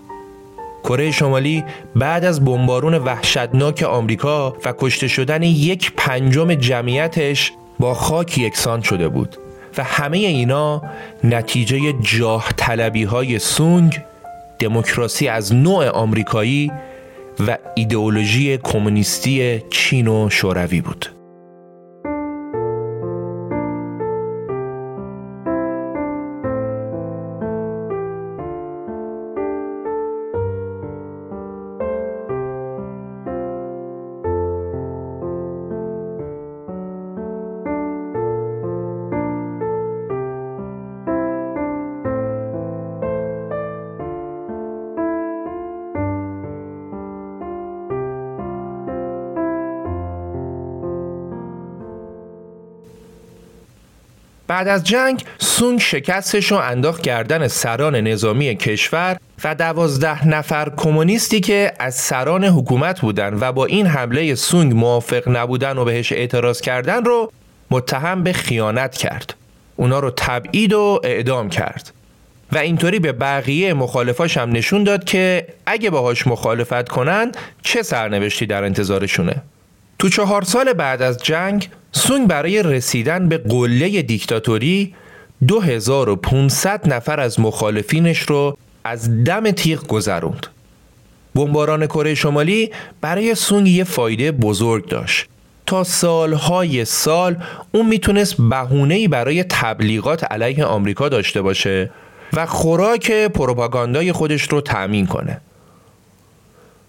کره 0.84 1.12
شمالی 1.12 1.63
بعد 1.95 2.25
از 2.25 2.45
بمبارون 2.45 2.93
وحشتناک 2.93 3.84
آمریکا 3.84 4.58
و 4.65 4.73
کشته 4.78 5.08
شدن 5.08 5.43
یک 5.43 5.91
پنجم 5.97 6.54
جمعیتش 6.54 7.52
با 7.80 7.93
خاک 7.93 8.38
یکسان 8.38 8.82
شده 8.82 9.10
بود 9.10 9.38
و 9.78 9.84
همه 9.84 10.18
اینا 10.18 10.82
نتیجه 11.24 11.94
جاه 12.02 12.54
طلبی 12.58 13.04
های 13.04 13.40
سونگ 13.40 14.02
دموکراسی 14.60 15.28
از 15.28 15.54
نوع 15.54 15.90
آمریکایی 15.90 16.72
و 17.48 17.58
ایدئولوژی 17.76 18.58
کمونیستی 18.58 19.62
چین 19.70 20.08
و 20.08 20.30
شوروی 20.30 20.82
بود. 20.82 21.19
بعد 54.60 54.67
از 54.67 54.84
جنگ 54.84 55.24
سونگ 55.38 55.80
شکستش 55.80 56.52
رو 56.52 56.58
انداخت 56.58 57.02
گردن 57.02 57.48
سران 57.48 57.95
نظامی 57.95 58.56
کشور 58.56 59.17
و 59.43 59.56
دوازده 59.56 60.28
نفر 60.28 60.72
کمونیستی 60.78 61.39
که 61.39 61.74
از 61.80 61.95
سران 61.95 62.43
حکومت 62.43 63.02
بودن 63.02 63.38
و 63.39 63.52
با 63.52 63.65
این 63.65 63.86
حمله 63.86 64.36
سونگ 64.36 64.74
موافق 64.74 65.24
نبودن 65.28 65.78
و 65.78 65.86
بهش 65.86 66.12
اعتراض 66.12 66.62
کردن 66.62 67.06
رو 67.06 67.32
متهم 67.72 68.24
به 68.24 68.34
خیانت 68.34 68.98
کرد. 68.98 69.34
اونا 69.76 70.00
رو 70.00 70.12
تبعید 70.17 70.74
و 70.74 71.02
اعدام 71.04 71.50
کرد. 71.50 71.93
و 72.52 72.58
اینطوری 72.58 73.00
به 73.00 73.12
بقیه 73.12 73.74
مخالفاش 73.74 74.38
هم 74.38 74.52
نشون 74.52 74.84
داد 74.84 75.04
که 75.04 75.48
اگه 75.65 75.89
باهاش 75.89 76.28
مخالفت 76.28 76.89
کنن 76.89 77.32
چه 77.62 77.82
سرنوشتی 77.82 78.45
در 78.45 78.63
انتظارشونه. 78.63 79.41
تو 80.00 80.10
چهار 80.10 80.41
سال 80.41 80.74
بعد 80.74 81.02
از 81.02 81.17
جنگ 81.17 81.69
سونگ 81.91 82.28
برای 82.28 82.63
رسیدن 82.63 83.30
به 83.30 83.38
قله 83.38 84.02
دیکتاتوری 84.02 84.95
2500 85.47 86.93
نفر 86.93 87.19
از 87.19 87.39
مخالفینش 87.39 88.19
رو 88.19 88.58
از 88.84 89.23
دم 89.23 89.52
تیغ 89.52 89.88
گذروند. 89.88 90.47
بمباران 91.36 91.86
کره 91.86 92.15
شمالی 92.15 92.71
برای 93.02 93.36
سونگ 93.36 93.67
یه 93.67 93.84
فایده 93.84 94.32
بزرگ 94.32 94.88
داشت. 94.88 95.25
تا 95.65 95.84
سالهای 95.84 96.86
سال 96.86 97.38
اون 97.71 97.86
می‌تونست 97.86 98.36
بهونه‌ای 98.41 99.08
برای 99.08 99.43
تبلیغات 99.43 100.23
علیه 100.23 100.65
آمریکا 100.65 101.10
داشته 101.10 101.41
باشه 101.41 101.91
و 102.34 102.45
خوراک 102.45 103.12
پروپاگاندای 103.12 104.12
خودش 104.12 104.43
رو 104.43 104.62
تأمین 104.62 105.08
کنه. 105.08 105.41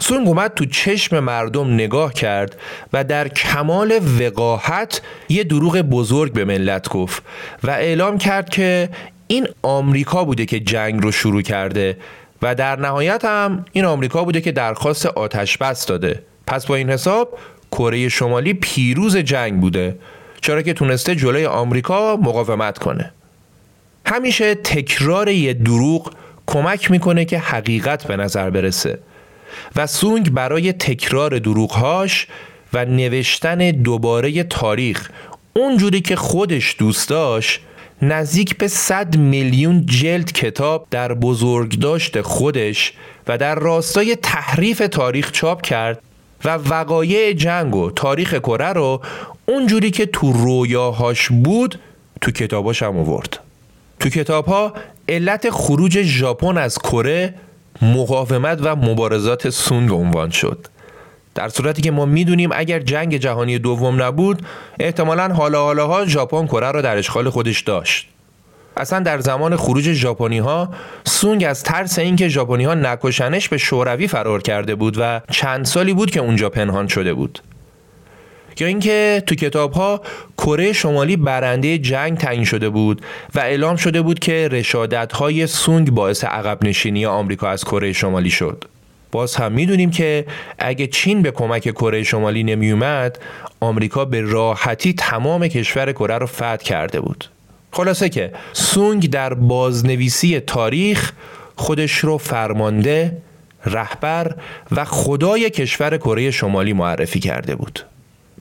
سونگ 0.00 0.28
اومد 0.28 0.54
تو 0.54 0.64
چشم 0.64 1.20
مردم 1.20 1.74
نگاه 1.74 2.12
کرد 2.12 2.56
و 2.92 3.04
در 3.04 3.28
کمال 3.28 4.00
وقاحت 4.20 5.00
یه 5.28 5.44
دروغ 5.44 5.78
بزرگ 5.80 6.32
به 6.32 6.44
ملت 6.44 6.88
گفت 6.88 7.22
و 7.64 7.70
اعلام 7.70 8.18
کرد 8.18 8.48
که 8.48 8.88
این 9.26 9.48
آمریکا 9.62 10.24
بوده 10.24 10.46
که 10.46 10.60
جنگ 10.60 11.02
رو 11.02 11.12
شروع 11.12 11.42
کرده 11.42 11.96
و 12.42 12.54
در 12.54 12.76
نهایت 12.76 13.24
هم 13.24 13.64
این 13.72 13.84
آمریکا 13.84 14.24
بوده 14.24 14.40
که 14.40 14.52
درخواست 14.52 15.06
آتش 15.06 15.58
بس 15.58 15.86
داده. 15.86 16.22
پس 16.46 16.66
با 16.66 16.74
این 16.74 16.90
حساب 16.90 17.38
کره 17.72 18.08
شمالی 18.08 18.54
پیروز 18.54 19.16
جنگ 19.16 19.60
بوده 19.60 19.96
چرا 20.40 20.62
که 20.62 20.72
تونسته 20.72 21.14
جلوی 21.14 21.46
آمریکا 21.46 22.16
مقاومت 22.16 22.78
کنه. 22.78 23.12
همیشه 24.06 24.54
تکرار 24.54 25.28
یه 25.28 25.54
دروغ 25.54 26.12
کمک 26.46 26.90
می‌کنه 26.90 27.24
که 27.24 27.38
حقیقت 27.38 28.06
به 28.06 28.16
نظر 28.16 28.50
برسه. 28.50 28.98
و 29.76 29.86
سونگ 29.86 30.30
برای 30.30 30.72
تکرار 30.72 31.38
دروغهاش 31.38 32.26
و 32.72 32.84
نوشتن 32.84 33.70
دوباره 33.70 34.42
تاریخ 34.42 35.10
اونجوری 35.56 36.00
که 36.00 36.16
خودش 36.16 36.76
دوست 36.78 37.08
داشت 37.08 37.60
نزدیک 38.02 38.56
به 38.56 38.68
100 38.68 39.16
میلیون 39.16 39.86
جلد 39.86 40.32
کتاب 40.32 40.86
در 40.90 41.14
بزرگداشت 41.14 42.20
خودش 42.20 42.92
و 43.28 43.38
در 43.38 43.54
راستای 43.54 44.16
تحریف 44.16 44.78
تاریخ 44.90 45.30
چاپ 45.30 45.62
کرد 45.62 46.02
و 46.44 46.54
وقایع 46.54 47.32
جنگ 47.32 47.74
و 47.74 47.90
تاریخ 47.90 48.34
کره 48.34 48.72
رو 48.72 49.00
اونجوری 49.46 49.90
که 49.90 50.06
تو 50.06 50.32
رویاهاش 50.32 51.28
بود 51.28 51.78
تو 52.20 52.30
کتاباش 52.30 52.82
هم 52.82 52.98
آورد. 52.98 53.38
تو 54.00 54.08
کتاب 54.08 54.46
ها 54.46 54.72
علت 55.08 55.50
خروج 55.50 56.02
ژاپن 56.02 56.58
از 56.58 56.78
کره 56.78 57.34
مقاومت 57.83 58.59
و 58.62 58.77
مبارزات 58.77 59.51
سونگ 59.51 59.90
عنوان 59.90 60.31
شد. 60.31 60.66
در 61.35 61.49
صورتی 61.49 61.83
که 61.83 61.90
ما 61.90 62.07
می‌دونیم 62.07 62.51
اگر 62.53 62.79
جنگ 62.79 63.16
جهانی 63.16 63.59
دوم 63.59 64.03
نبود 64.03 64.43
احتمالا 64.81 65.29
حالا 65.29 65.62
حالاها 65.62 66.07
ژاپن 66.07 66.47
کره 66.47 66.71
را 66.71 66.81
در 66.81 66.97
اشغال 66.97 67.31
خودش 67.31 67.61
داشت. 67.61 68.09
اصلا 68.77 68.99
در 69.01 69.21
زمان 69.21 69.57
خروج 69.57 69.93
ژاپنی 69.93 70.38
ها 70.38 70.69
سونگ 71.05 71.45
از 71.45 71.62
ترس 71.62 71.99
اینکه 71.99 72.29
ژاپنی 72.29 72.64
ها 72.64 72.75
نکشنش 72.75 73.49
به 73.49 73.59
شوروی 73.59 74.09
فرار 74.09 74.43
کرده 74.43 74.75
بود 74.75 74.97
و 74.99 75.21
چند 75.31 75.64
سالی 75.64 75.95
بود 75.95 76.11
که 76.11 76.21
اونجا 76.21 76.51
پنهان 76.51 76.88
شده 76.88 77.14
بود. 77.14 77.38
یا 78.61 78.66
اینکه 78.66 79.23
تو 79.27 79.35
کتاب 79.35 79.73
ها 79.73 80.01
کره 80.38 80.73
شمالی 80.73 81.16
برنده 81.16 81.79
جنگ 81.79 82.18
تعیین 82.18 82.44
شده 82.44 82.68
بود 82.68 83.03
و 83.35 83.40
اعلام 83.40 83.77
شده 83.77 84.03
بود 84.03 84.18
که 84.18 84.49
رشادت 84.49 85.12
های 85.12 85.46
سونگ 85.46 85.90
باعث 85.90 86.25
عقب 86.25 86.64
نشینی 86.64 87.07
آمریکا 87.07 87.49
از 87.49 87.64
کره 87.64 87.92
شمالی 87.92 88.31
شد. 88.31 88.64
باز 89.12 89.37
هم 89.37 89.53
می‌دونیم 89.53 89.90
که 89.90 90.27
اگه 90.59 90.87
چین 90.87 91.23
به 91.23 91.31
کمک 91.31 91.62
کره 91.62 92.03
شمالی 92.03 92.44
نمیومد 92.44 93.18
آمریکا 93.61 94.05
به 94.05 94.20
راحتی 94.20 94.92
تمام 94.92 95.49
کشور 95.49 95.92
کره 95.92 96.18
رو 96.18 96.27
فتح 96.27 96.57
کرده 96.57 97.01
بود. 97.01 97.25
خلاصه 97.73 98.09
که 98.09 98.33
سونگ 98.53 99.11
در 99.11 99.35
بازنویسی 99.35 100.40
تاریخ 100.40 101.12
خودش 101.57 101.92
رو 101.92 102.18
فرمانده 102.18 103.16
رهبر 103.66 104.35
و 104.73 104.85
خدای 104.85 105.51
کشور 105.51 105.96
کره 105.96 106.31
شمالی 106.31 106.73
معرفی 106.73 107.20
کرده 107.20 107.55
بود. 107.55 107.81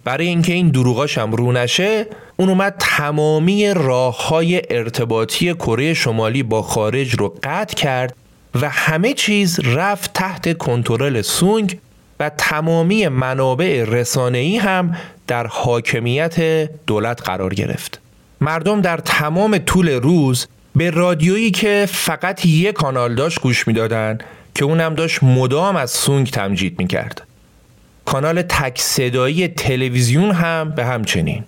برای 0.04 0.28
اینکه 0.28 0.54
این 0.54 0.70
دروغاش 0.70 1.18
هم 1.18 1.32
رو 1.32 1.52
نشه 1.52 2.06
اون 2.38 2.50
اومد 2.50 2.76
تمامی 2.80 3.74
راه 3.74 4.28
های 4.28 4.62
ارتباطی 4.70 5.54
کره 5.54 5.94
شمالی 5.94 6.44
با 6.44 6.62
خارج 6.62 7.14
رو 7.14 7.36
قطع 7.44 7.76
کرد 7.76 8.16
و 8.62 8.70
همه 8.70 9.14
چیز 9.14 9.60
رفت 9.60 10.14
تحت 10.14 10.58
کنترل 10.58 11.22
سونگ 11.22 11.78
و 12.20 12.30
تمامی 12.30 13.08
منابع 13.08 13.86
رسانه‌ای 13.88 14.58
هم 14.58 14.96
در 15.28 15.48
حاکمیت 15.48 16.70
دولت 16.88 17.22
قرار 17.22 17.54
گرفت. 17.54 18.02
مردم 18.42 18.82
در 18.82 18.98
تمام 18.98 19.58
طول 19.58 19.90
روز 19.90 20.48
به 20.76 20.90
رادیویی 20.90 21.52
که 21.52 21.86
فقط 21.92 22.46
یک 22.46 22.76
کانال 22.76 23.16
داشت 23.16 23.42
گوش 23.42 23.68
می‌دادند 23.68 24.24
که 24.56 24.66
اونم 24.66 24.96
داشت 24.96 25.24
مدام 25.24 25.76
از 25.76 25.92
سونگ 25.92 26.30
تمجید 26.30 26.80
می‌کرد. 26.80 27.28
کانال 28.12 28.42
تک 28.42 28.80
صدایی 28.80 29.48
تلویزیون 29.48 30.32
هم 30.32 30.70
به 30.70 30.86
همچنین. 30.86 31.44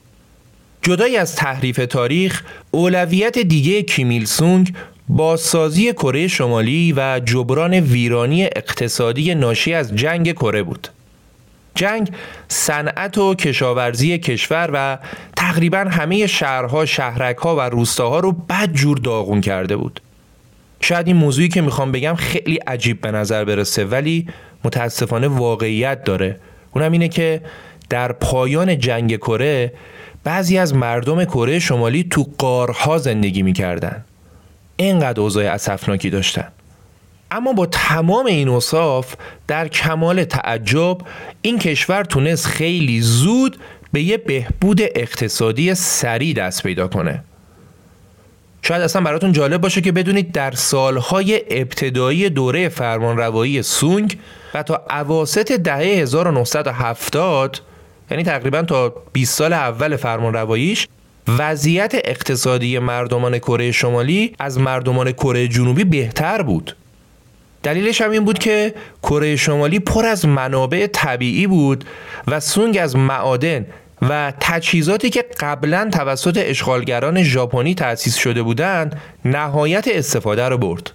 جدای 0.82 1.18
از 1.18 1.36
تحریف 1.36 1.78
تاریخ، 1.90 2.44
اولویت 2.72 3.38
دیگه 3.40 3.82
کیمیل 3.82 4.26
سونگ 4.26 4.74
بازسازی 5.10 5.94
کره 5.94 6.28
شمالی 6.28 6.94
و 6.98 7.22
جبران 7.26 7.74
ویرانی 7.74 8.44
اقتصادی 8.44 9.36
ناشی 9.36 9.74
از 9.74 9.96
جنگ 9.96 10.32
کره 10.32 10.64
بود. 10.64 10.88
جنگ 11.76 12.12
صنعت 12.48 13.18
و 13.18 13.36
کشاورزی 13.36 14.18
کشور 14.18 14.70
و 14.74 14.98
تقریبا 15.38 15.80
همه 15.80 16.28
شهرها، 16.28 16.86
شهرکها 16.86 17.56
و 17.56 17.60
روستاها 17.62 18.20
رو 18.20 18.32
بد 18.32 18.74
جور 18.74 18.98
داغون 18.98 19.42
کرده 19.42 19.76
بود. 19.78 20.02
شاید 20.82 21.08
این 21.08 21.16
موضوعی 21.16 21.48
که 21.48 21.62
می‌خوام 21.62 21.92
بگم 21.92 22.16
خیلی 22.16 22.56
عجیب 22.56 23.02
به 23.02 23.12
نظر 23.12 23.46
برسه 23.46 23.86
ولی 23.86 24.28
متاسفانه 24.64 25.28
واقعیت 25.28 26.04
داره. 26.04 26.40
اونم 26.76 26.92
اینه 26.92 27.08
که 27.08 27.42
در 27.90 28.12
پایان 28.12 28.80
جنگ 28.80 29.16
کره 29.16 29.74
بعضی 30.24 30.58
از 30.58 30.74
مردم 30.74 31.26
کره 31.26 31.60
شمالی 31.60 32.04
تو 32.04 32.28
قارها 32.38 32.98
زندگی 32.98 33.44
می‌کردن. 33.44 34.06
اینقدر 34.76 35.22
اوضاع 35.22 35.46
اسفناکی 35.46 36.10
داشتن. 36.10 36.48
اما 37.32 37.54
با 37.54 37.66
تمام 37.66 38.26
این 38.26 38.48
اوصاف 38.48 39.16
در 39.48 39.68
کمال 39.68 40.24
تعجب 40.24 40.98
این 41.42 41.60
کشور 41.60 42.04
تونست 42.04 42.46
خیلی 42.46 43.02
زود 43.02 43.58
به 43.92 44.02
یه 44.02 44.18
بهبود 44.18 44.82
اقتصادی 44.82 45.76
سریع 45.76 46.34
دست 46.34 46.64
پیدا 46.64 46.88
کنه 46.88 47.24
شاید 48.62 48.82
اصلا 48.82 49.02
براتون 49.02 49.32
جالب 49.32 49.62
باشه 49.62 49.82
که 49.82 49.92
بدونید 49.92 50.32
در 50.32 50.52
سالهای 50.52 51.42
ابتدایی 51.50 52.30
دوره 52.30 52.70
فرمانروایی 52.70 53.62
سونگ 53.64 54.18
و 54.54 54.64
تا 54.64 54.86
اواسط 54.90 55.52
دهه 55.52 55.78
1970 55.78 57.62
یعنی 58.12 58.24
تقریبا 58.24 58.62
تا 58.62 58.90
20 59.14 59.38
سال 59.38 59.54
اول 59.54 59.96
فرمانرواییش 59.96 60.88
وضعیت 61.28 61.96
اقتصادی 62.06 62.80
مردمان 62.80 63.40
کره 63.40 63.72
شمالی 63.72 64.36
از 64.40 64.60
مردمان 64.60 65.12
کره 65.12 65.48
جنوبی 65.48 65.84
بهتر 65.84 66.42
بود. 66.42 66.76
دلیلش 67.64 68.02
هم 68.02 68.12
این 68.12 68.26
بود 68.26 68.40
که 68.40 68.74
کره 69.04 69.36
شمالی 69.36 69.80
پر 69.80 70.06
از 70.06 70.26
منابع 70.26 70.88
طبیعی 70.88 71.48
بود 71.48 71.86
و 72.28 72.40
سونگ 72.40 72.78
از 72.78 72.96
معادن 72.96 73.66
و 74.02 74.34
تجهیزاتی 74.40 75.10
که 75.10 75.26
قبلا 75.40 75.90
توسط 75.94 76.38
اشغالگران 76.46 77.24
ژاپنی 77.24 77.76
تأسیس 77.76 78.16
شده 78.16 78.44
بودند 78.44 79.02
نهایت 79.26 79.88
استفاده 79.88 80.50
رو 80.50 80.58
برد. 80.58 80.92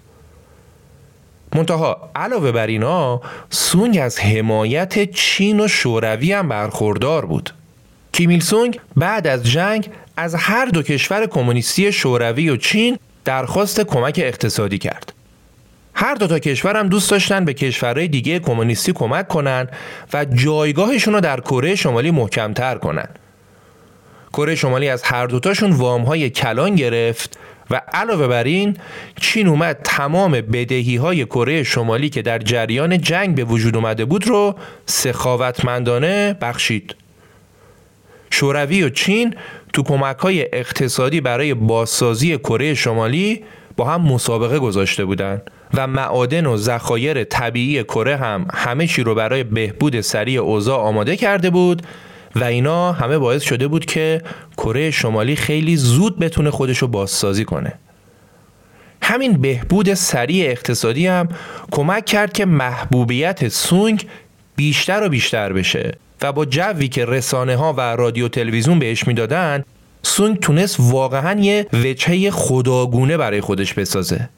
منتها 1.55 2.11
علاوه 2.17 2.53
بر 2.53 2.67
اینا 2.67 3.21
سونگ 3.51 3.99
از 3.99 4.21
حمایت 4.21 5.13
چین 5.13 5.61
و 5.61 5.69
شوروی 5.69 6.33
هم 6.33 6.49
برخوردار 6.49 7.27
بود. 7.27 7.51
کیمیل 8.13 8.41
سونگ 8.41 8.81
بعد 8.97 9.27
از 9.27 9.45
جنگ 9.45 9.89
از 10.17 10.35
هر 10.35 10.67
دو 10.67 10.83
کشور 10.83 11.27
کمونیستی 11.27 11.93
شوروی 11.93 12.51
و 12.51 12.57
چین 12.57 12.99
درخواست 13.25 13.81
کمک 13.81 14.21
اقتصادی 14.25 14.79
کرد. 14.79 15.13
هر 15.99 16.15
دو 16.15 16.27
تا 16.27 16.39
کشور 16.39 16.77
هم 16.77 16.89
دوست 16.89 17.11
داشتن 17.11 17.45
به 17.45 17.55
کشورهای 17.55 18.09
دیگه 18.09 18.39
کمونیستی 18.39 18.93
کمک 18.93 19.29
کنن 19.29 19.69
و 20.13 20.25
جایگاهشون 20.25 21.15
رو 21.15 21.21
در 21.21 21.41
کره 21.41 21.75
شمالی 21.75 22.11
محکمتر 22.11 22.79
کنن. 22.79 23.09
کره 24.33 24.55
شمالی 24.55 24.89
از 24.89 25.03
هر 25.03 25.27
دوتاشون 25.27 25.71
وام 25.71 26.03
های 26.03 26.31
کلان 26.31 26.75
گرفت 26.75 27.39
و 27.71 27.81
علاوه 27.93 28.27
بر 28.27 28.45
این 28.45 28.77
چین 29.21 29.49
اومد 29.49 29.81
تمام 29.85 30.33
بدهی 30.33 30.97
های 30.97 31.25
کره 31.25 31.63
شمالی 31.63 32.09
که 32.09 32.23
در 32.23 32.39
جریان 32.39 33.01
جنگ 33.01 33.35
به 33.35 33.45
وجود 33.45 33.77
اومده 33.77 34.05
بود 34.05 34.27
رو 34.27 34.55
سخاوتمندانه 34.87 36.37
بخشید. 36.41 36.95
شوروی 38.31 38.83
و 38.83 38.89
چین 38.89 39.35
تو 39.73 39.83
کمک 39.83 40.19
های 40.19 40.49
اقتصادی 40.53 41.21
برای 41.21 41.55
بازسازی 41.55 42.39
کره 42.39 42.75
شمالی 42.75 43.45
با 43.77 43.85
هم 43.85 44.01
مسابقه 44.01 44.59
گذاشته 44.59 45.05
بودند 45.05 45.51
و 45.75 45.87
معادن 45.87 46.47
و 46.47 46.57
ذخایر 46.57 47.25
طبیعی 47.25 47.85
کره 47.85 48.17
هم 48.17 48.47
همه 48.55 48.87
چی 48.87 49.03
رو 49.03 49.15
برای 49.15 49.45
بهبود 49.45 50.01
سریع 50.01 50.41
اوضاع 50.41 50.79
آماده 50.79 51.17
کرده 51.17 51.51
بود 51.51 51.83
و 52.37 52.45
اینا 52.45 52.93
همه 52.93 53.19
باعث 53.19 53.43
شده 53.43 53.69
بود 53.69 53.85
که 53.85 54.23
کره 54.57 54.91
شمالی 54.91 55.37
خیلی 55.37 55.77
زود 55.77 56.19
بتونه 56.19 56.51
خودش 56.51 56.79
رو 56.79 56.89
بازسازی 56.89 57.45
کنه. 57.45 57.73
همین 59.03 59.33
بهبود 59.33 59.95
سریع 59.95 60.51
اقتصادی 60.51 61.07
هم 61.07 61.29
کمک 61.71 62.05
کرد 62.05 62.33
که 62.33 62.45
محبوبیت 62.45 63.49
سونگ 63.49 64.07
بیشتر 64.57 65.03
و 65.03 65.09
بیشتر 65.09 65.53
بشه 65.53 65.93
و 66.23 66.33
با 66.33 66.45
جوی 66.45 66.89
که 66.89 67.05
رسانه 67.05 67.57
ها 67.57 67.73
و 67.73 67.81
رادیو 67.81 68.29
تلویزیون 68.29 68.79
بهش 68.79 69.07
می‌دادن 69.07 69.65
سونگ 70.07 70.41
تونست 70.41 70.77
واقعا 70.79 71.41
یه 71.41 71.67
وجهه 71.73 72.31
خداگونه 72.31 73.17
برای 73.17 73.41
خودش 73.41 73.75
بسازه 73.75 74.29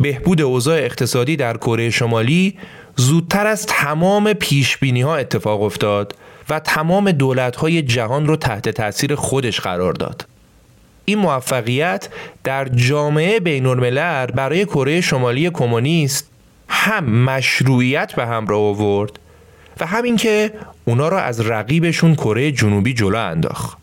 بهبود 0.00 0.40
اوضاع 0.40 0.78
اقتصادی 0.78 1.36
در 1.36 1.56
کره 1.56 1.90
شمالی 1.90 2.58
زودتر 2.96 3.46
از 3.46 3.66
تمام 3.66 4.32
پیش 4.32 4.78
ها 4.82 5.16
اتفاق 5.16 5.62
افتاد 5.62 6.14
و 6.50 6.60
تمام 6.60 7.12
دولت 7.12 7.56
های 7.56 7.82
جهان 7.82 8.26
رو 8.26 8.36
تحت 8.36 8.68
تاثیر 8.68 9.14
خودش 9.14 9.60
قرار 9.60 9.92
داد. 9.92 10.26
این 11.04 11.18
موفقیت 11.18 12.08
در 12.44 12.68
جامعه 12.68 13.40
بین 13.40 13.66
الملل 13.66 14.26
برای 14.26 14.64
کره 14.64 15.00
شمالی 15.00 15.50
کمونیست 15.50 16.30
هم 16.68 17.04
مشروعیت 17.04 18.14
به 18.14 18.26
همراه 18.26 18.60
آورد 18.60 19.18
و 19.80 19.86
همین 19.86 20.16
که 20.16 20.52
اونا 20.84 21.08
را 21.08 21.20
از 21.20 21.40
رقیبشون 21.40 22.14
کره 22.14 22.52
جنوبی 22.52 22.94
جلو 22.94 23.18
انداخت. 23.18 23.80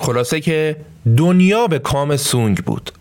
خلاصه 0.00 0.40
که 0.40 0.76
دنیا 1.16 1.66
به 1.66 1.78
کام 1.78 2.16
سونگ 2.16 2.56
بود. 2.56 2.92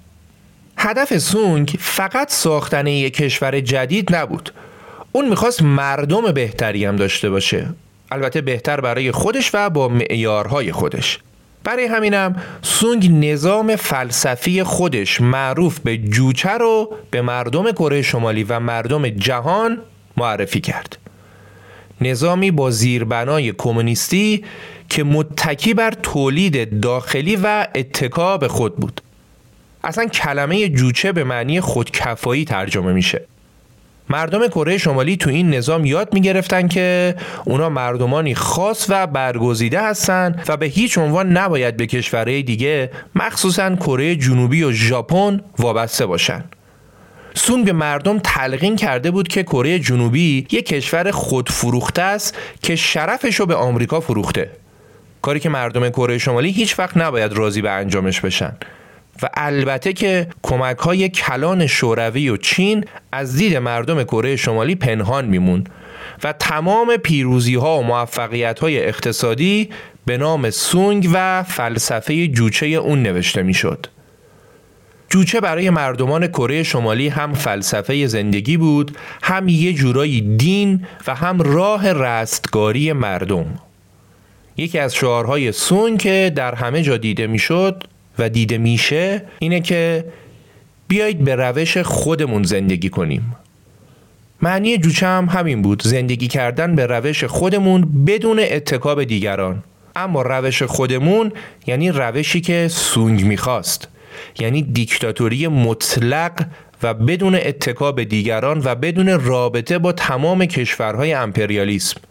هدف 0.78 1.18
سونگ 1.18 1.76
فقط 1.80 2.32
ساختن 2.32 2.88
یک 2.88 3.14
کشور 3.14 3.60
جدید 3.60 4.16
نبود. 4.16 4.54
اون 5.12 5.30
می‌خواست 5.30 5.62
مردم 5.62 6.32
بهتری 6.32 6.86
هم 6.86 6.96
داشته 6.96 7.30
باشه. 7.30 7.68
البته 8.12 8.42
بهتر 8.42 8.82
برای 8.82 9.12
خودش 9.12 9.52
و 9.54 9.70
با 9.70 9.88
معیارهای 9.88 10.72
خودش. 10.72 11.20
برای 11.64 11.86
همینم 11.86 12.36
سونگ 12.62 13.26
نظام 13.26 13.76
فلسفی 13.76 14.64
خودش 14.64 15.22
معروف 15.22 15.80
به 15.80 15.98
جوچه 15.98 16.50
رو 16.50 16.94
به 17.12 17.22
مردم 17.22 17.72
کره 17.72 18.02
شمالی 18.02 18.44
و 18.44 18.60
مردم 18.60 19.10
جهان 19.10 19.78
معرفی 20.18 20.62
کرد. 20.62 20.98
نظامی 22.02 22.52
با 22.52 22.72
زیربنای 22.72 23.54
کمونیستی 23.58 24.44
که 24.90 25.04
متکی 25.04 25.74
بر 25.74 25.92
تولید 25.92 26.80
داخلی 26.80 27.36
و 27.36 27.68
اتکا 27.76 28.38
به 28.38 28.48
خود 28.48 28.76
بود 28.76 29.02
اصلا 29.84 30.06
کلمه 30.06 30.70
جوچه 30.70 31.12
به 31.12 31.24
معنی 31.24 31.62
خودکفایی 31.62 32.46
ترجمه 32.46 32.94
میشه 32.94 33.26
مردم 34.10 34.48
کره 34.48 34.78
شمالی 34.78 35.18
تو 35.18 35.30
این 35.30 35.54
نظام 35.54 35.86
یاد 35.86 36.14
می‌گرفتن 36.14 36.68
که 36.68 37.16
اونا 37.46 37.70
مردمانی 37.70 38.36
خاص 38.36 38.86
و 38.90 39.08
برگزیده 39.08 39.82
هستن 39.82 40.44
و 40.48 40.58
به 40.58 40.66
هیچ 40.66 40.98
عنوان 40.98 41.38
نباید 41.38 41.78
به 41.78 41.88
کشورهای 41.88 42.44
دیگه 42.44 42.92
مخصوصا 43.16 43.76
کره 43.76 44.16
جنوبی 44.16 44.64
و 44.64 44.72
ژاپن 44.72 45.42
وابسته 45.60 46.06
باشن. 46.06 46.44
سون 47.34 47.64
به 47.64 47.74
مردم 47.74 48.20
تلقین 48.20 48.76
کرده 48.76 49.12
بود 49.12 49.28
که 49.28 49.44
کره 49.44 49.80
جنوبی 49.80 50.48
یک 50.52 50.66
کشور 50.66 51.12
خودفروخته 51.12 52.02
است 52.02 52.38
که 52.62 52.76
شرفش 52.76 53.36
رو 53.36 53.46
به 53.46 53.56
آمریکا 53.56 54.00
فروخته. 54.00 54.50
کاری 55.22 55.40
که 55.40 55.50
مردم 55.50 55.90
کره 55.90 56.18
شمالی 56.18 56.52
هیچ 56.52 56.80
وقت 56.80 56.98
نباید 56.98 57.34
راضی 57.34 57.62
به 57.62 57.72
انجامش 57.72 58.22
بشن. 58.22 58.54
و 59.24 59.30
البته 59.34 59.94
که 59.94 60.28
کمک 60.42 60.78
های 60.78 61.10
کلان 61.10 61.68
شوروی 61.68 62.30
و 62.30 62.38
چین 62.38 62.86
از 63.12 63.36
دید 63.36 63.58
مردم 63.58 64.04
کره 64.04 64.36
شمالی 64.36 64.76
پنهان 64.76 65.26
میمون 65.26 65.64
و 66.24 66.34
تمام 66.34 66.98
پیروزی 66.98 67.56
ها 67.56 67.80
و 67.80 67.84
موفقیت 67.84 68.60
های 68.60 68.86
اقتصادی 68.86 69.70
به 70.06 70.18
نام 70.18 70.50
سونگ 70.50 71.10
و 71.14 71.44
فلسفه 71.44 72.28
جوچه 72.28 72.66
اون 72.66 73.04
نوشته 73.04 73.44
می‌شد. 73.44 73.88
جوچه 75.10 75.42
برای 75.42 75.70
مردمان 75.70 76.28
کره 76.28 76.64
شمالی 76.64 77.08
هم 77.08 77.34
فلسفه 77.34 78.08
زندگی 78.08 78.58
بود 78.58 78.98
هم 79.24 79.48
یه 79.48 79.74
جورایی 79.74 80.22
دین 80.22 80.86
و 81.08 81.16
هم 81.16 81.42
راه 81.42 81.94
رستگاری 81.94 82.94
مردم 82.94 83.60
یکی 84.60 84.80
از 84.80 84.96
شعارهای 84.96 85.52
سون 85.52 85.98
که 85.98 86.32
در 86.36 86.56
همه 86.56 86.82
جا 86.82 86.98
دیده 86.98 87.28
می‌شد 87.28 87.84
و 88.20 88.30
دیده 88.30 88.58
میشه 88.58 89.22
اینه 89.40 89.60
که 89.60 90.06
بیایید 90.88 91.24
به 91.24 91.36
روش 91.36 91.78
خودمون 91.78 92.44
زندگی 92.44 92.90
کنیم. 92.90 93.36
معنی 94.42 94.78
جوچه 94.78 95.08
هم 95.08 95.26
همین 95.26 95.62
بود. 95.62 95.82
زندگی 95.82 96.28
کردن 96.28 96.76
به 96.76 96.86
روش 96.86 97.24
خودمون 97.24 98.06
بدون 98.06 98.40
اتکاب 98.40 99.04
دیگران. 99.04 99.64
اما 99.96 100.22
روش 100.22 100.64
خودمون 100.64 101.32
یعنی 101.68 101.92
روشی 101.92 102.42
که 102.42 102.68
سونگ 102.68 103.26
می‌خواست. 103.26 103.88
یعنی 104.40 104.62
دیکتاتوری 104.62 105.48
مطلق 105.48 106.46
و 106.84 106.94
بدون 106.94 107.36
اتکاب 107.36 108.04
دیگران 108.04 108.62
و 108.66 108.76
بدون 108.76 109.20
رابطه 109.20 109.78
با 109.78 109.92
تمام 109.92 110.46
کشورهای 110.46 111.14
امپریالیسم. 111.14 112.02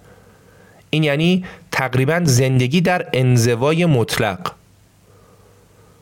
این 0.91 1.05
یعنی 1.05 1.45
تقریبا 1.73 2.21
زندگی 2.25 2.81
در 2.81 3.07
انزوای 3.13 3.87
مطلق. 3.87 4.39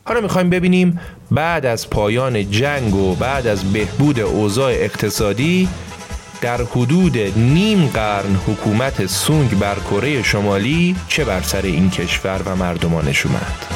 حالا 0.04 0.20
می‌خوایم 0.20 0.50
ببینیم 0.50 1.00
بعد 1.30 1.66
از 1.66 1.90
پایان 1.90 2.50
جنگ 2.50 2.94
و 2.94 3.14
بعد 3.14 3.46
از 3.46 3.72
بهبود 3.72 4.20
اوضاع 4.20 4.72
اقتصادی 4.72 5.68
در 6.40 6.62
حدود 6.62 7.18
نیم 7.36 7.86
قرن 7.86 8.34
حکومت 8.46 9.06
سونگ 9.06 9.58
بر 9.58 9.74
کره 9.74 10.22
شمالی 10.22 10.96
چه 11.08 11.24
بر 11.24 11.42
سر 11.42 11.62
این 11.62 11.90
کشور 11.90 12.42
و 12.46 12.56
مردمانش 12.56 13.26
اومد 13.26 13.75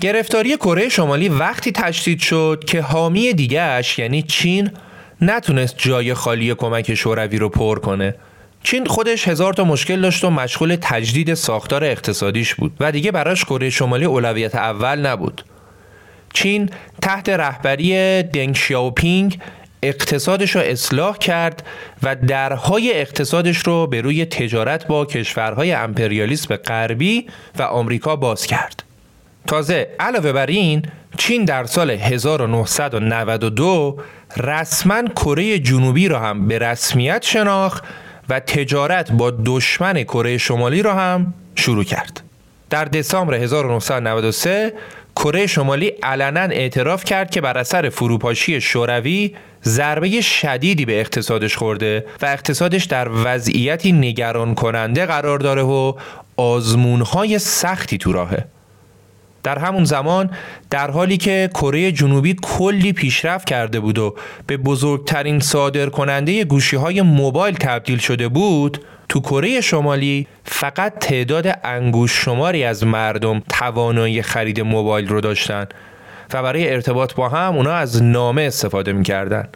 گرفتاری 0.00 0.56
کره 0.56 0.88
شمالی 0.88 1.28
وقتی 1.28 1.72
تشدید 1.72 2.20
شد 2.20 2.64
که 2.66 2.82
حامی 2.82 3.32
دیگهش 3.32 3.98
یعنی 3.98 4.22
چین 4.22 4.70
نتونست 5.20 5.74
جای 5.78 6.14
خالی 6.14 6.54
کمک 6.54 6.94
شوروی 6.94 7.38
رو 7.38 7.48
پر 7.48 7.78
کنه 7.78 8.14
چین 8.62 8.86
خودش 8.86 9.28
هزار 9.28 9.52
تا 9.52 9.64
مشکل 9.64 10.00
داشت 10.00 10.24
و 10.24 10.30
مشغول 10.30 10.76
تجدید 10.80 11.34
ساختار 11.34 11.84
اقتصادیش 11.84 12.54
بود 12.54 12.72
و 12.80 12.92
دیگه 12.92 13.12
براش 13.12 13.44
کره 13.44 13.70
شمالی 13.70 14.04
اولویت 14.04 14.54
اول 14.54 15.06
نبود 15.06 15.44
چین 16.32 16.70
تحت 17.02 17.28
رهبری 17.28 18.22
دنگ 18.22 18.56
شیاوپینگ 18.56 19.38
اقتصادش 19.82 20.56
رو 20.56 20.60
اصلاح 20.60 21.18
کرد 21.18 21.66
و 22.02 22.16
درهای 22.16 23.00
اقتصادش 23.00 23.58
رو 23.58 23.86
به 23.86 24.00
روی 24.00 24.24
تجارت 24.24 24.86
با 24.86 25.04
کشورهای 25.04 25.72
امپریالیسم 25.72 26.56
غربی 26.56 27.26
و 27.58 27.62
آمریکا 27.62 28.16
باز 28.16 28.46
کرد. 28.46 28.89
تازه 29.46 29.88
علاوه 30.00 30.32
بر 30.32 30.46
این 30.46 30.82
چین 31.18 31.44
در 31.44 31.64
سال 31.64 31.90
1992 31.90 33.98
رسما 34.36 35.02
کره 35.02 35.58
جنوبی 35.58 36.08
را 36.08 36.20
هم 36.20 36.48
به 36.48 36.58
رسمیت 36.58 37.22
شناخت 37.22 37.84
و 38.28 38.40
تجارت 38.40 39.12
با 39.12 39.32
دشمن 39.44 40.02
کره 40.02 40.38
شمالی 40.38 40.82
را 40.82 40.94
هم 40.94 41.34
شروع 41.54 41.84
کرد. 41.84 42.22
در 42.70 42.84
دسامبر 42.84 43.34
1993 43.34 44.72
کره 45.16 45.46
شمالی 45.46 45.86
علنا 45.86 46.40
اعتراف 46.40 47.04
کرد 47.04 47.30
که 47.30 47.40
بر 47.40 47.58
اثر 47.58 47.88
فروپاشی 47.88 48.60
شوروی 48.60 49.34
ضربه 49.64 50.20
شدیدی 50.20 50.84
به 50.84 51.00
اقتصادش 51.00 51.56
خورده 51.56 52.04
و 52.22 52.26
اقتصادش 52.26 52.84
در 52.84 53.08
وضعیتی 53.24 53.92
نگران 53.92 54.54
کننده 54.54 55.06
قرار 55.06 55.38
داره 55.38 55.62
و 55.62 55.92
آزمونهای 56.36 57.38
سختی 57.38 57.98
تو 57.98 58.12
راهه. 58.12 58.44
در 59.42 59.58
همون 59.58 59.84
زمان 59.84 60.30
در 60.70 60.90
حالی 60.90 61.16
که 61.16 61.50
کره 61.54 61.92
جنوبی 61.92 62.36
کلی 62.42 62.92
پیشرفت 62.92 63.46
کرده 63.46 63.80
بود 63.80 63.98
و 63.98 64.14
به 64.46 64.56
بزرگترین 64.56 65.40
صادر 65.40 65.86
کننده 65.86 66.44
گوشی 66.44 66.76
های 66.76 67.02
موبایل 67.02 67.54
تبدیل 67.54 67.98
شده 67.98 68.28
بود 68.28 68.84
تو 69.08 69.20
کره 69.20 69.60
شمالی 69.60 70.26
فقط 70.44 70.98
تعداد 70.98 71.58
انگوش 71.64 72.12
شماری 72.24 72.64
از 72.64 72.84
مردم 72.84 73.42
توانایی 73.48 74.22
خرید 74.22 74.60
موبایل 74.60 75.08
رو 75.08 75.20
داشتن 75.20 75.66
و 76.34 76.42
برای 76.42 76.72
ارتباط 76.72 77.14
با 77.14 77.28
هم 77.28 77.56
اونا 77.56 77.72
از 77.72 78.02
نامه 78.02 78.42
استفاده 78.42 78.92
می‌کردن. 78.92 79.48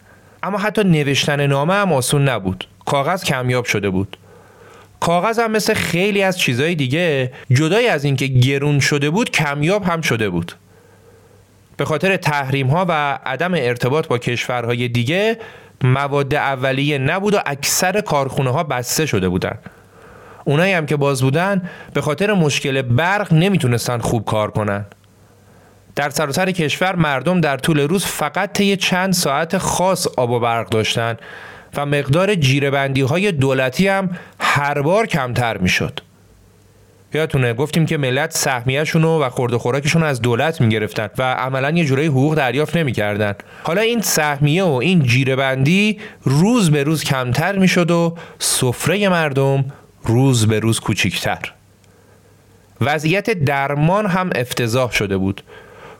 اما 0.43 0.59
حتی 0.59 0.85
نوشتن 0.85 1.47
نامه 1.47 1.75
هم 1.75 1.93
آسون 1.93 2.29
نبود. 2.29 2.69
کاغذ 2.87 3.25
کمیاب 3.25 3.65
شده 3.65 3.91
بود. 3.91 4.17
کاغذ 5.05 5.39
هم 5.39 5.51
مثل 5.51 5.75
خیلی 5.75 6.23
از 6.23 6.39
چیزهای 6.39 6.75
دیگه 6.75 7.33
جدای 7.51 7.89
از 7.89 8.05
اینکه 8.05 8.27
گرون 8.27 8.81
شده 8.81 9.11
بود 9.11 9.31
کمیاب 9.31 9.85
هم 9.85 10.01
شده 10.01 10.31
بود. 10.31 10.53
به 11.77 11.85
خاطر 11.85 12.17
تحریم 12.17 12.67
ها 12.67 12.87
و 12.89 13.19
عدم 13.27 13.55
ارتباط 13.55 14.09
با 14.09 14.19
کشورهای 14.19 14.89
دیگه 14.89 15.39
مواد 15.85 16.35
اولیه 16.35 16.99
نبود 16.99 17.35
و 17.35 17.39
اکثر 17.47 18.01
کارخونه 18.01 18.51
ها 18.51 18.63
بسته 18.63 19.07
شده 19.07 19.29
بودن. 19.29 19.59
اونایی 20.45 20.73
هم 20.73 20.87
که 20.87 20.97
باز 20.97 21.23
بودن 21.23 21.71
به 21.95 22.01
خاطر 22.01 22.33
مشکل 22.33 22.83
برق 22.83 23.33
نمی‌تونستن 23.33 23.99
خوب 23.99 24.25
کار 24.25 24.51
کنن. 24.51 24.87
در 25.97 26.11
سراسر 26.11 26.51
کشور 26.51 26.97
مردم 26.97 27.41
در 27.41 27.57
طول 27.57 27.81
روز 27.81 28.05
فقط 28.05 28.53
طی 28.53 28.77
چند 28.77 29.13
ساعت 29.13 29.59
خاص 29.59 30.07
آب 30.17 30.31
و 30.31 30.41
برق 30.41 30.69
داشتن. 30.69 31.17
و 31.77 31.87
مقدار 31.87 32.35
جیربندی 32.35 33.01
های 33.01 33.33
دولتی 33.33 33.89
هم 33.89 34.11
هر 34.41 34.83
بار 34.83 35.07
کمتر 35.07 35.57
می‌شد. 35.57 36.01
یادتونه 37.15 37.55
گفتیم 37.55 37.87
که 37.87 37.97
ملت 37.97 38.33
سهمیهشون 38.37 39.05
و 39.05 39.31
خورد 39.31 39.57
خوراکشون 39.57 40.03
از 40.03 40.23
دولت 40.23 40.61
می‌گرفتن 40.61 41.09
و 41.19 41.35
عملا 41.35 41.71
یه 41.71 41.85
جورایی 41.85 42.09
حقوق 42.09 42.35
دریافت 42.35 42.77
نمی‌کردن. 42.77 43.35
حالا 43.63 43.81
این 43.81 44.01
سهمیه 44.01 44.65
و 44.65 44.73
این 44.73 45.03
جیربندی 45.03 45.99
روز 46.23 46.71
به 46.71 46.83
روز 46.83 47.05
کمتر 47.05 47.59
می‌شد 47.59 47.91
و 47.91 48.17
سفره 48.39 49.09
مردم 49.09 49.65
روز 50.05 50.47
به 50.47 50.61
روز 50.61 50.81
کوچیکتر. 50.81 51.53
وضعیت 52.81 53.31
درمان 53.31 54.07
هم 54.07 54.31
افتضاح 54.35 54.93
شده 54.93 55.17
بود. 55.17 55.43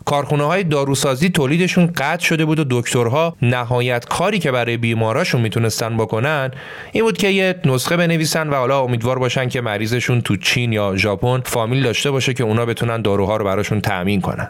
کارخونه 0.05 0.45
های 0.45 0.65
داروسازی 0.65 1.31
تولیدشون 1.31 1.87
قطع 1.97 2.25
شده 2.25 2.45
بود 2.45 2.59
و 2.59 2.81
دکترها 2.81 3.37
نهایت 3.43 4.05
کاری 4.05 4.39
که 4.39 4.53
برای 4.53 4.77
بیماراشون 4.77 5.41
می‌تونستن 5.41 5.97
بکنن 5.97 6.51
این 6.93 7.05
بود 7.05 7.19
که 7.19 7.29
یه 7.29 7.55
نسخه 7.65 7.97
بنویسن 7.97 8.49
و 8.49 8.55
حالا 8.55 8.81
امیدوار 8.81 9.19
باشن 9.19 9.49
که 9.49 9.61
مریضشون 9.61 10.21
تو 10.21 10.37
چین 10.37 10.73
یا 10.73 10.97
ژاپن 10.97 11.41
فامیل 11.41 11.83
داشته 11.83 12.11
باشه 12.11 12.35
که 12.35 12.45
اونا 12.45 12.67
بتونن 12.67 13.03
داروها 13.03 13.37
رو 13.37 13.45
براشون 13.45 13.81
تأمین 13.81 14.21
کنن. 14.21 14.49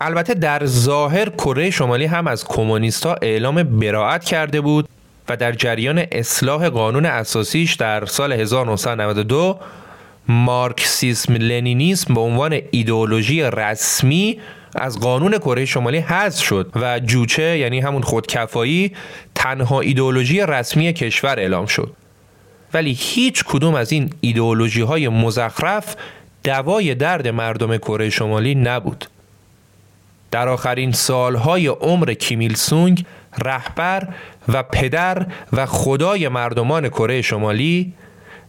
البته 0.00 0.34
در 0.34 0.66
ظاهر 0.66 1.28
کره 1.28 1.70
شمالی 1.70 2.04
هم 2.04 2.26
از 2.26 2.44
کمونیستا 2.44 3.16
اعلام 3.22 3.62
براعت 3.62 4.24
کرده 4.24 4.60
بود 4.60 4.88
و 5.28 5.36
در 5.36 5.52
جریان 5.52 6.04
اصلاح 6.12 6.68
قانون 6.68 7.06
اساسیش 7.06 7.74
در 7.74 8.06
سال 8.06 8.32
1992 8.32 9.58
مارکسیسم 10.28 11.34
لنینیسم 11.34 12.14
به 12.14 12.20
عنوان 12.20 12.60
ایدئولوژی 12.70 13.42
رسمی 13.42 14.38
از 14.74 15.00
قانون 15.00 15.38
کره 15.38 15.64
شمالی 15.64 15.98
حذف 15.98 16.44
شد 16.44 16.70
و 16.74 17.00
جوچه 17.00 17.58
یعنی 17.58 17.80
همون 17.80 18.02
خودکفایی 18.02 18.92
تنها 19.34 19.80
ایدئولوژی 19.80 20.40
رسمی 20.40 20.92
کشور 20.92 21.38
اعلام 21.38 21.66
شد. 21.66 21.92
ولی 22.74 22.92
هیچ 22.92 23.44
کدوم 23.44 23.74
از 23.74 23.92
این 23.92 24.10
ایدئولوژی 24.20 24.80
های 24.80 25.08
مزخرف 25.08 25.96
دوای 26.44 26.94
درد 26.94 27.28
مردم 27.28 27.76
کره 27.76 28.10
شمالی 28.10 28.54
نبود. 28.54 29.04
در 30.30 30.48
آخرین 30.48 30.92
سالهای 30.92 31.66
عمر 31.66 32.14
کیمیل 32.14 32.54
سونگ 32.54 33.04
رهبر 33.44 34.08
و 34.48 34.62
پدر 34.62 35.26
و 35.52 35.66
خدای 35.66 36.28
مردمان 36.28 36.88
کره 36.88 37.22
شمالی 37.22 37.92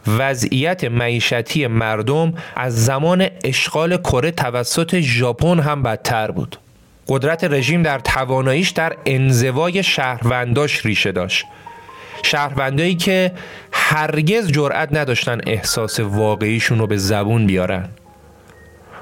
وضعیت 0.08 0.84
معیشتی 0.84 1.68
مردم 1.68 2.34
از 2.56 2.86
زمان 2.86 3.28
اشغال 3.44 3.98
کره 3.98 4.32
توسط 4.32 5.00
ژاپن 5.00 5.60
هم 5.60 5.84
بدتر 5.84 6.32
بود. 6.32 6.58
قدرت 7.08 7.44
رژیم 7.44 7.84
در 7.84 8.00
تواناییش 8.00 8.70
در 8.70 8.96
انزوای 9.06 9.84
شهرونداش 9.84 10.86
ریشه 10.86 11.12
داشت. 11.12 11.46
شهروندایی 12.24 12.96
که 12.96 13.32
هرگز 13.72 14.52
جرأت 14.52 14.90
نداشتن 14.94 15.42
احساس 15.48 16.00
واقعیشون 16.00 16.80
رو 16.80 16.88
به 16.88 16.98
زبون 16.98 17.46
بیارن. 17.46 17.90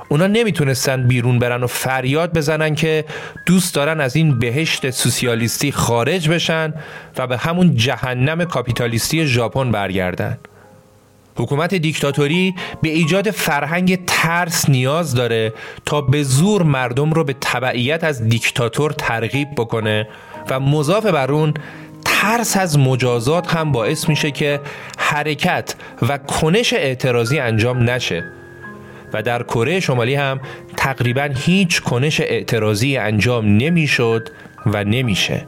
اونا 0.09 0.27
نمی‌تونستن 0.27 1.07
بیرون 1.07 1.39
برن 1.39 1.63
و 1.63 1.67
فریاد 1.67 2.33
بزنن 2.33 2.75
که 2.75 3.05
دوست 3.45 3.75
دارن 3.75 4.01
از 4.01 4.15
این 4.15 4.39
بهشت 4.39 4.89
سوسیالیستی 4.89 5.71
خارج 5.71 6.29
بشن 6.29 6.73
و 7.17 7.27
به 7.27 7.37
همون 7.37 7.75
جهنم 7.75 8.45
کاپیتالیستی 8.45 9.25
ژاپن 9.25 9.71
برگردن. 9.71 10.37
حکومت 11.35 11.75
دیکتاتوری 11.75 12.55
به 12.81 12.89
ایجاد 12.89 13.31
فرهنگ 13.31 14.05
ترس 14.05 14.69
نیاز 14.69 15.13
داره 15.13 15.53
تا 15.85 16.01
به 16.01 16.23
زور 16.23 16.63
مردم 16.63 17.13
رو 17.13 17.23
به 17.23 17.35
تبعیت 17.41 18.03
از 18.03 18.29
دیکتاتور 18.29 18.91
ترغیب 18.91 19.47
بکنه 19.57 20.07
و 20.49 20.59
مضاف 20.59 21.05
بر 21.05 21.31
اون 21.31 21.53
ترس 22.05 22.57
از 22.57 22.79
مجازات 22.79 23.55
هم 23.55 23.71
باعث 23.71 24.09
میشه 24.09 24.31
که 24.31 24.59
حرکت 24.97 25.75
و 26.01 26.17
کنش 26.17 26.73
اعتراضی 26.73 27.39
انجام 27.39 27.89
نشه 27.89 28.23
و 29.13 29.21
در 29.21 29.43
کره 29.43 29.79
شمالی 29.79 30.15
هم 30.15 30.39
تقریبا 30.77 31.29
هیچ 31.35 31.81
کنش 31.81 32.21
اعتراضی 32.21 32.97
انجام 32.97 33.45
نمی‌شد 33.45 34.29
و 34.65 34.83
نمیشه. 34.83 35.47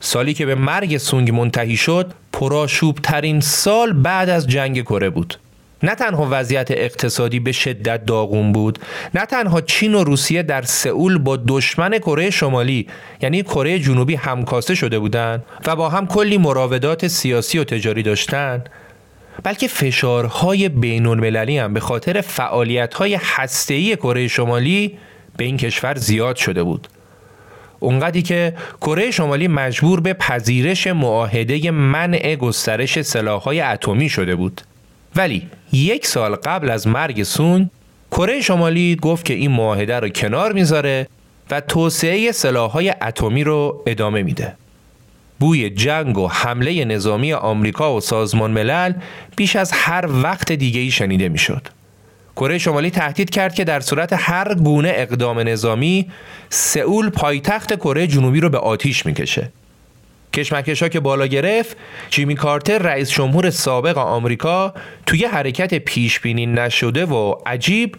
سالی 0.00 0.34
که 0.34 0.46
به 0.46 0.54
مرگ 0.54 0.96
سونگ 0.96 1.30
منتهی 1.30 1.76
شد 1.76 2.12
پرآشوب 2.32 2.98
ترین 3.02 3.40
سال 3.40 3.92
بعد 3.92 4.28
از 4.28 4.46
جنگ 4.46 4.82
کره 4.82 5.10
بود. 5.10 5.38
نه 5.82 5.94
تنها 5.94 6.28
وضعیت 6.30 6.70
اقتصادی 6.70 7.40
به 7.40 7.52
شدت 7.52 8.06
داغون 8.06 8.52
بود 8.52 8.78
نه 9.14 9.26
تنها 9.26 9.60
چین 9.60 9.94
و 9.94 10.04
روسیه 10.04 10.42
در 10.42 10.62
سئول 10.62 11.18
با 11.18 11.36
دشمن 11.36 11.98
کره 11.98 12.30
شمالی 12.30 12.86
یعنی 13.22 13.42
کره 13.42 13.78
جنوبی 13.78 14.14
همکاسه 14.14 14.74
شده 14.74 14.98
بودند 14.98 15.44
و 15.66 15.76
با 15.76 15.88
هم 15.88 16.06
کلی 16.06 16.38
مراودات 16.38 17.08
سیاسی 17.08 17.58
و 17.58 17.64
تجاری 17.64 18.02
داشتند 18.02 18.70
بلکه 19.42 19.68
فشارهای 19.68 20.68
بین 20.68 21.06
المللی 21.06 21.58
هم 21.58 21.74
به 21.74 21.80
خاطر 21.80 22.20
فعالیت‌های 22.20 23.18
هسته‌ای 23.22 23.96
کره 23.96 24.28
شمالی 24.28 24.98
به 25.36 25.44
این 25.44 25.56
کشور 25.56 25.94
زیاد 25.94 26.36
شده 26.36 26.62
بود. 26.62 26.88
اونقدی 27.84 28.22
که 28.22 28.54
کره 28.80 29.10
شمالی 29.10 29.48
مجبور 29.48 30.00
به 30.00 30.12
پذیرش 30.12 30.86
معاهده 30.86 31.70
منع 31.70 32.36
گسترش 32.36 33.02
سلاح‌های 33.02 33.60
اتمی 33.60 34.08
شده 34.08 34.34
بود 34.34 34.60
ولی 35.16 35.48
یک 35.72 36.06
سال 36.06 36.34
قبل 36.34 36.70
از 36.70 36.86
مرگ 36.86 37.22
سون 37.22 37.70
کره 38.10 38.40
شمالی 38.40 38.96
گفت 38.96 39.24
که 39.24 39.34
این 39.34 39.50
معاهده 39.50 40.00
رو 40.00 40.08
کنار 40.08 40.52
می‌ذاره 40.52 41.08
و 41.50 41.60
توسعه 41.60 42.32
سلاح‌های 42.32 42.94
اتمی 43.02 43.44
رو 43.44 43.82
ادامه 43.86 44.22
میده 44.22 44.54
بوی 45.40 45.70
جنگ 45.70 46.18
و 46.18 46.28
حمله 46.28 46.84
نظامی 46.84 47.32
آمریکا 47.32 47.96
و 47.96 48.00
سازمان 48.00 48.50
ملل 48.50 48.92
بیش 49.36 49.56
از 49.56 49.72
هر 49.74 50.04
وقت 50.22 50.52
دیگه 50.52 50.80
ای 50.80 50.90
شنیده 50.90 51.28
می‌شد. 51.28 51.68
کره 52.36 52.58
شمالی 52.58 52.90
تهدید 52.90 53.30
کرد 53.30 53.54
که 53.54 53.64
در 53.64 53.80
صورت 53.80 54.12
هر 54.12 54.54
گونه 54.54 54.92
اقدام 54.94 55.38
نظامی 55.40 56.10
سئول 56.50 57.10
پایتخت 57.10 57.76
کره 57.76 58.06
جنوبی 58.06 58.40
رو 58.40 58.48
به 58.48 58.58
آتیش 58.58 59.06
می‌کشه. 59.06 59.50
کشمکش 60.32 60.82
که 60.82 61.00
بالا 61.00 61.26
گرفت 61.26 61.76
جیمی 62.10 62.34
کارتر 62.34 62.78
رئیس 62.78 63.10
جمهور 63.10 63.50
سابق 63.50 63.98
آمریکا 63.98 64.74
توی 65.06 65.24
حرکت 65.24 65.74
پیش 65.74 66.20
بینی 66.20 66.46
نشده 66.46 67.06
و 67.06 67.34
عجیب 67.46 67.96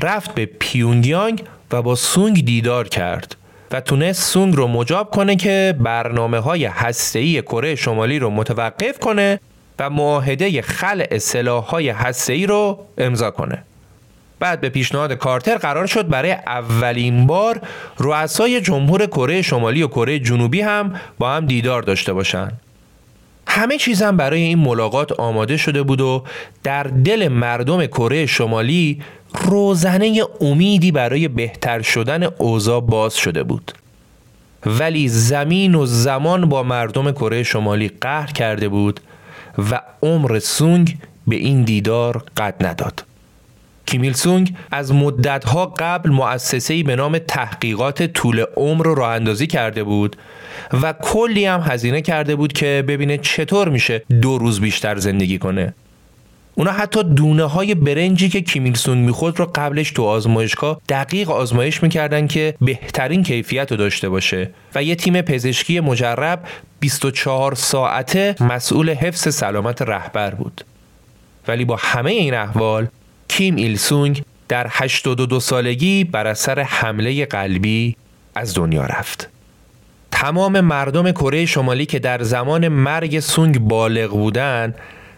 رفت 0.00 0.34
به 0.34 0.46
پیونگیانگ 0.46 1.42
و 1.72 1.82
با 1.82 1.94
سونگ 1.94 2.44
دیدار 2.44 2.88
کرد 2.88 3.36
و 3.70 3.80
تونست 3.80 4.22
سونگ 4.22 4.56
رو 4.56 4.66
مجاب 4.66 5.10
کنه 5.10 5.36
که 5.36 5.74
برنامه 5.80 6.38
های 6.38 6.64
هسته‌ای 6.64 7.42
کره 7.42 7.74
شمالی 7.74 8.18
رو 8.18 8.30
متوقف 8.30 8.98
کنه 8.98 9.40
و 9.78 9.90
معاهده 9.90 10.62
خلع 10.62 11.18
سلاح‌های 11.18 11.88
هسته‌ای 11.88 12.46
رو 12.46 12.86
امضا 12.98 13.30
کنه. 13.30 13.62
بعد 14.40 14.60
به 14.60 14.68
پیشنهاد 14.68 15.12
کارتر 15.12 15.56
قرار 15.56 15.86
شد 15.86 16.08
برای 16.08 16.32
اولین 16.32 17.26
بار 17.26 17.60
رؤسای 17.98 18.60
جمهور 18.60 19.06
کره 19.06 19.42
شمالی 19.42 19.82
و 19.82 19.86
کره 19.88 20.18
جنوبی 20.18 20.60
هم 20.60 21.00
با 21.18 21.30
هم 21.30 21.46
دیدار 21.46 21.82
داشته 21.82 22.12
باشند. 22.12 22.60
همه 23.46 23.78
چیزم 23.78 24.16
برای 24.16 24.40
این 24.42 24.58
ملاقات 24.58 25.12
آماده 25.12 25.56
شده 25.56 25.82
بود 25.82 26.00
و 26.00 26.24
در 26.62 26.82
دل 26.82 27.28
مردم 27.28 27.86
کره 27.86 28.26
شمالی 28.26 29.02
روزنه 29.44 30.22
امیدی 30.40 30.92
برای 30.92 31.28
بهتر 31.28 31.82
شدن 31.82 32.22
اوضاع 32.38 32.80
باز 32.80 33.16
شده 33.16 33.42
بود. 33.42 33.72
ولی 34.66 35.08
زمین 35.08 35.74
و 35.74 35.86
زمان 35.86 36.48
با 36.48 36.62
مردم 36.62 37.12
کره 37.12 37.42
شمالی 37.42 37.90
قهر 38.00 38.32
کرده 38.32 38.68
بود 38.68 39.00
و 39.70 39.80
عمر 40.02 40.38
سونگ 40.38 40.96
به 41.26 41.36
این 41.36 41.62
دیدار 41.62 42.24
قد 42.36 42.66
نداد. 42.66 43.09
کیمیل 43.90 44.12
سونگ 44.12 44.54
از 44.70 44.92
مدتها 44.92 45.66
قبل 45.78 46.10
مؤسسه‌ای 46.10 46.82
به 46.82 46.96
نام 46.96 47.18
تحقیقات 47.18 48.02
طول 48.02 48.44
عمر 48.56 48.84
رو 48.84 48.94
راه 48.94 49.10
اندازی 49.10 49.46
کرده 49.46 49.84
بود 49.84 50.16
و 50.82 50.92
کلی 50.92 51.44
هم 51.44 51.60
هزینه 51.60 52.02
کرده 52.02 52.36
بود 52.36 52.52
که 52.52 52.84
ببینه 52.88 53.18
چطور 53.18 53.68
میشه 53.68 54.02
دو 54.22 54.38
روز 54.38 54.60
بیشتر 54.60 54.96
زندگی 54.96 55.38
کنه. 55.38 55.74
اونا 56.54 56.72
حتی 56.72 57.02
دونه 57.02 57.44
های 57.44 57.74
برنجی 57.74 58.28
که 58.28 58.40
کیمیل 58.40 58.74
سونگ 58.74 59.04
می‌خورد 59.04 59.38
رو 59.38 59.50
قبلش 59.54 59.90
تو 59.90 60.04
آزمایشگاه 60.04 60.80
دقیق 60.88 61.30
آزمایش 61.30 61.82
می‌کردن 61.82 62.26
که 62.26 62.54
بهترین 62.60 63.22
کیفیت 63.22 63.70
رو 63.70 63.76
داشته 63.76 64.08
باشه 64.08 64.50
و 64.74 64.82
یه 64.82 64.94
تیم 64.94 65.22
پزشکی 65.22 65.80
مجرب 65.80 66.40
24 66.80 67.54
ساعته 67.54 68.34
مسئول 68.40 68.90
حفظ 68.90 69.34
سلامت 69.34 69.82
رهبر 69.82 70.34
بود. 70.34 70.64
ولی 71.48 71.64
با 71.64 71.76
همه 71.80 72.10
این 72.10 72.34
احوال 72.34 72.86
کیم 73.30 73.56
ایل 73.56 73.76
سونگ 73.76 74.22
در 74.48 74.66
82 74.70 75.40
سالگی 75.40 76.04
بر 76.04 76.26
اثر 76.26 76.60
حمله 76.60 77.26
قلبی 77.26 77.96
از 78.34 78.54
دنیا 78.54 78.86
رفت. 78.86 79.28
تمام 80.10 80.60
مردم 80.60 81.10
کره 81.10 81.46
شمالی 81.46 81.86
که 81.86 81.98
در 81.98 82.22
زمان 82.22 82.68
مرگ 82.68 83.20
سونگ 83.20 83.58
بالغ 83.58 84.10
بودن 84.10 84.74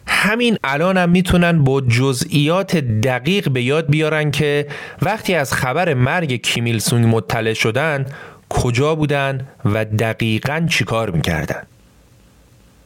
همین 0.06 0.58
الان 0.64 0.96
هم 0.96 1.10
می‌تونن 1.10 1.64
با 1.64 1.80
جزئیات 1.80 2.76
دقیق 2.76 3.48
به 3.48 3.62
یاد 3.62 3.90
بیارن 3.90 4.30
که 4.30 4.66
وقتی 5.02 5.34
از 5.34 5.52
خبر 5.52 5.94
مرگ 5.94 6.32
کیمیل 6.32 6.78
سونگ 6.78 7.06
مطلع 7.16 7.52
شدن 7.52 8.06
کجا 8.48 8.94
بودن 8.94 9.46
و 9.64 9.84
دقیقا 9.84 10.66
چیکار 10.70 11.10
می‌کردن 11.10 11.62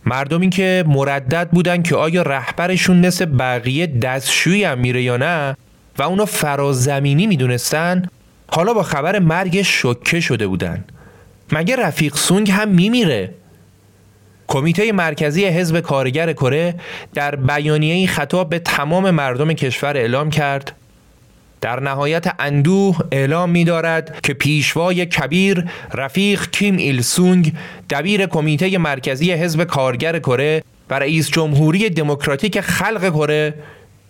مردمی 0.06 0.50
که 0.50 0.84
مردد 0.86 1.48
بودن 1.50 1.82
که 1.82 1.96
آیا 1.96 2.22
رهبرشون 2.22 3.06
مثل 3.06 3.24
بقیه 3.24 3.86
دستشویی 3.86 4.64
هم 4.64 4.78
میره 4.78 5.02
یا 5.02 5.16
نه 5.16 5.56
و 5.98 6.02
اونو 6.02 6.24
فرازمینی 6.24 7.26
می‌دونستن؟ 7.26 8.08
حالا 8.48 8.74
با 8.74 8.82
خبر 8.82 9.18
مرگ 9.18 9.62
شکه 9.62 10.20
شده 10.20 10.46
بودن. 10.46 10.84
مگه 11.52 11.76
رفیق 11.76 12.14
سونگ 12.16 12.50
هم 12.50 12.68
میمیره؟ 12.68 13.34
کمیته 14.48 14.92
مرکزی 14.92 15.44
حزب 15.44 15.80
کارگر 15.80 16.32
کره 16.32 16.74
در 17.14 17.36
بیانیه 17.36 18.06
خطاب 18.06 18.50
به 18.50 18.58
تمام 18.58 19.10
مردم 19.10 19.52
کشور 19.52 19.96
اعلام 19.96 20.30
کرد. 20.30 20.72
در 21.60 21.80
نهایت 21.80 22.34
اندوه 22.38 22.98
اعلام 23.12 23.50
می 23.50 23.64
دارد 23.64 24.20
که 24.22 24.34
پیشوای 24.34 25.06
کبیر 25.06 25.64
رفیق 25.94 26.50
کیم 26.50 26.76
ایل 26.76 27.00
سونگ 27.00 27.52
دبیر 27.90 28.26
کمیته 28.26 28.78
مرکزی 28.78 29.32
حزب 29.32 29.64
کارگر 29.64 30.18
کره 30.18 30.62
و 30.90 30.94
رئیس 30.98 31.30
جمهوری 31.30 31.90
دموکراتیک 31.90 32.60
خلق 32.60 33.10
کره 33.10 33.54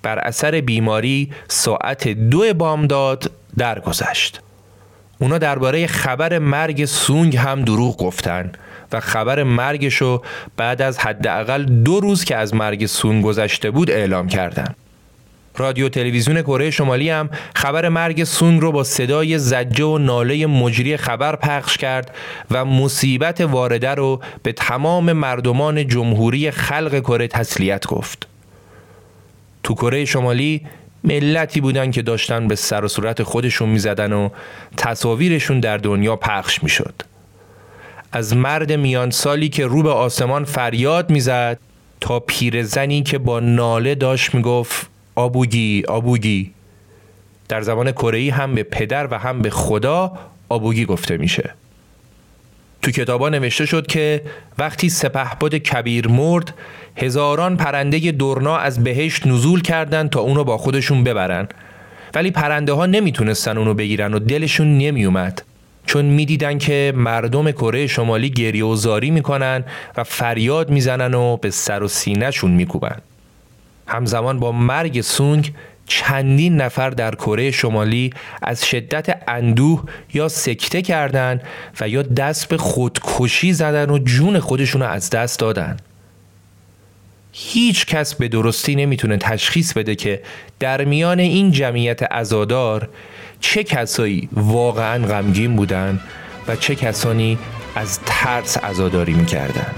بر 0.03 0.19
اثر 0.19 0.61
بیماری 0.61 1.31
ساعت 1.49 2.09
دو 2.09 2.55
بامداد 2.55 3.31
درگذشت. 3.59 4.41
اونا 5.19 5.39
درباره 5.39 5.87
خبر 5.87 6.39
مرگ 6.39 6.85
سونگ 6.85 7.37
هم 7.37 7.63
دروغ 7.63 7.97
گفتن 7.97 8.53
و 8.93 9.01
خبر 9.01 9.43
مرگشو 9.43 10.23
بعد 10.57 10.83
از 10.83 10.99
حداقل 10.99 11.65
دو 11.65 12.01
روز 12.01 12.25
که 12.25 12.37
از 12.37 12.55
مرگ 12.55 12.87
سونگ 12.87 13.25
گذشته 13.25 13.71
بود 13.71 13.91
اعلام 13.91 14.29
کردند. 14.29 14.77
رادیو 15.59 15.89
تلویزیون 15.89 16.43
کره 16.43 16.71
شمالی 16.71 17.11
هم 17.11 17.31
خبر 17.55 17.89
مرگ 17.89 18.25
سونگ 18.25 18.61
رو 18.61 18.73
با 18.73 18.85
صدای 18.85 19.39
زجه 19.39 19.85
و 19.85 19.99
ناله 19.99 20.47
مجری 20.47 20.97
خبر 20.97 21.37
پخش 21.37 21.77
کرد 21.77 22.15
و 22.51 22.65
مصیبت 22.65 23.41
وارده 23.41 23.91
رو 23.91 24.21
به 24.43 24.53
تمام 24.53 25.13
مردمان 25.13 25.89
جمهوری 25.89 26.51
خلق 26.51 27.01
کره 27.01 27.29
تسلیت 27.29 27.87
گفت. 27.87 28.27
تو 29.63 29.75
کره 29.75 30.05
شمالی 30.05 30.63
ملتی 31.05 31.61
بودن 31.61 31.91
که 31.91 32.03
داشتن 32.03 32.49
به 32.49 32.55
سر 32.55 32.85
و 32.85 32.89
صورت 32.89 33.23
خودشون 33.23 33.69
می‌زدن 33.69 34.13
و 34.13 34.29
تصاویرشون 34.77 35.61
در 35.61 35.77
دنیا 35.77 36.17
پخش 36.17 36.63
می‌شد. 36.63 36.95
از 38.13 38.37
مرد 38.37 38.73
میان 38.73 39.11
سالی 39.11 39.49
که 39.49 39.67
رو 39.67 39.83
به 39.83 39.91
آسمان 39.91 40.45
فریاد 40.45 41.11
می‌زد 41.11 41.59
تا 42.01 42.21
پیرزنی 42.21 43.03
که 43.03 43.19
با 43.19 43.41
ناله 43.41 43.95
داشت 43.95 44.35
می‌گفت 44.35 44.87
آبوگی 45.17 45.83
آبوگی. 45.89 46.53
در 47.49 47.63
زبان 47.63 47.93
کره 47.93 48.33
هم 48.33 48.55
به 48.55 48.63
پدر 48.63 49.09
و 49.11 49.19
هم 49.19 49.43
به 49.43 49.51
خدا 49.51 50.13
آبوگی 50.49 50.85
گفته 50.85 51.17
میشه. 51.17 51.55
تو 52.83 52.91
کتابا 52.91 53.29
نوشته 53.29 53.67
شد 53.67 53.87
که 53.87 54.23
وقتی 54.59 54.89
سپهبد 54.89 55.55
کبیر 55.55 56.09
مرد 56.09 56.55
هزاران 56.97 57.57
پرنده 57.57 58.13
دورنا 58.13 58.57
از 58.57 58.85
بهشت 58.85 59.27
نزول 59.27 59.63
کردند 59.63 60.11
تا 60.11 60.21
اونو 60.21 60.45
با 60.45 60.59
خودشون 60.59 61.05
ببرن. 61.05 61.49
ولی 62.15 62.31
پرنده 62.31 62.73
ها 62.73 62.87
نمی‌تونستن 62.87 63.59
اونو 63.59 63.75
بگیرن 63.75 64.15
و 64.15 64.19
دلشون 64.19 64.79
نمیومد 64.79 65.43
چون 65.87 66.05
می‌دیدن 66.05 66.59
که 66.59 66.93
مردم 66.97 67.51
کره 67.51 67.87
شمالی 67.87 68.31
گریه 68.31 68.65
و 68.65 68.77
زاری 68.77 69.11
می‌کنن 69.11 69.65
و 69.97 70.05
فریاد 70.05 70.71
می‌زنن 70.71 71.15
و 71.15 71.37
به 71.37 71.51
سر 71.51 71.83
و 71.83 71.89
سینهشون 71.89 72.51
میکوبن. 72.51 72.99
همزمان 73.87 74.41
با 74.41 74.53
مرگ 74.53 75.01
سونگ 75.01 75.53
چندین 75.87 76.57
نفر 76.57 76.91
در 76.91 77.15
کره 77.15 77.51
شمالی 77.51 78.11
از 78.43 78.67
شدت 78.67 79.23
اندوه 79.29 79.85
یا 80.15 80.29
سکته 80.29 80.83
کردند 80.83 81.43
و 81.81 81.89
یا 81.89 82.03
دست 82.03 82.49
به 82.49 82.57
خودکشی 82.57 83.53
زدن 83.53 83.91
و 83.91 83.99
جون 83.99 84.39
خودشون 84.39 84.83
رو 84.83 84.89
از 84.89 85.11
دست 85.11 85.39
دادن. 85.39 85.77
هیچ 87.33 87.87
کس 87.87 88.15
به 88.15 88.29
درستی 88.29 88.75
نمی‌تونه 88.75 89.17
تشخیص 89.17 89.73
بده 89.73 89.95
که 89.95 90.23
در 90.61 90.85
میان 90.85 91.19
این 91.19 91.51
جمعیت 91.51 92.01
ازادار 92.11 92.89
چه 93.41 93.65
کسایی 93.65 94.29
واقعا 94.33 95.07
غمگین 95.07 95.57
بودن 95.57 96.01
و 96.49 96.57
چه 96.57 96.75
کسانی 96.75 97.39
از 97.75 98.01
ترس 98.07 98.59
ازاداری 98.63 99.13
می‌کردن. 99.13 99.75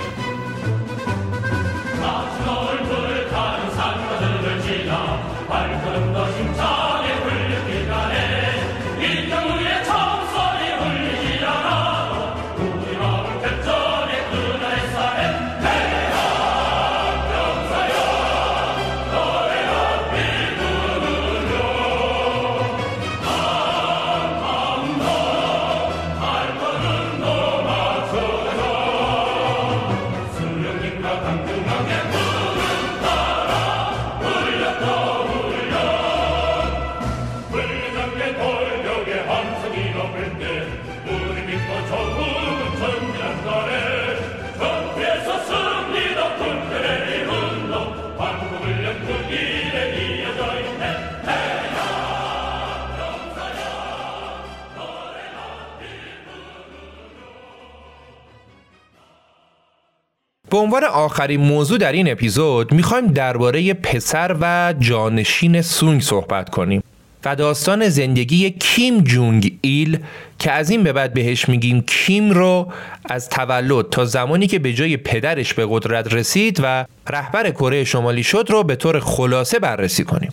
به 60.50 60.56
عنوان 60.56 60.84
آخرین 60.84 61.40
موضوع 61.40 61.78
در 61.78 61.92
این 61.92 62.12
اپیزود 62.12 62.72
می‌خوایم 62.72 63.06
درباره 63.06 63.74
پسر 63.74 64.36
و 64.40 64.74
جانشین 64.78 65.62
سونگ 65.62 66.02
صحبت 66.02 66.50
کنیم 66.50 66.82
و 67.24 67.36
داستان 67.36 67.88
زندگی 67.88 68.50
کیم 68.50 69.00
جونگ 69.00 69.58
ایل 69.60 69.98
که 70.38 70.52
از 70.52 70.70
این 70.70 70.82
به 70.82 70.92
بعد 70.92 71.14
بهش 71.14 71.48
میگیم 71.48 71.80
کیم 71.80 72.30
رو 72.30 72.72
از 73.04 73.28
تولد 73.28 73.90
تا 73.90 74.04
زمانی 74.04 74.46
که 74.46 74.58
به 74.58 74.72
جای 74.72 74.96
پدرش 74.96 75.54
به 75.54 75.66
قدرت 75.70 76.14
رسید 76.14 76.60
و 76.62 76.84
رهبر 77.08 77.50
کره 77.50 77.84
شمالی 77.84 78.22
شد 78.22 78.46
رو 78.48 78.64
به 78.64 78.76
طور 78.76 79.00
خلاصه 79.00 79.58
بررسی 79.58 80.04
کنیم. 80.04 80.32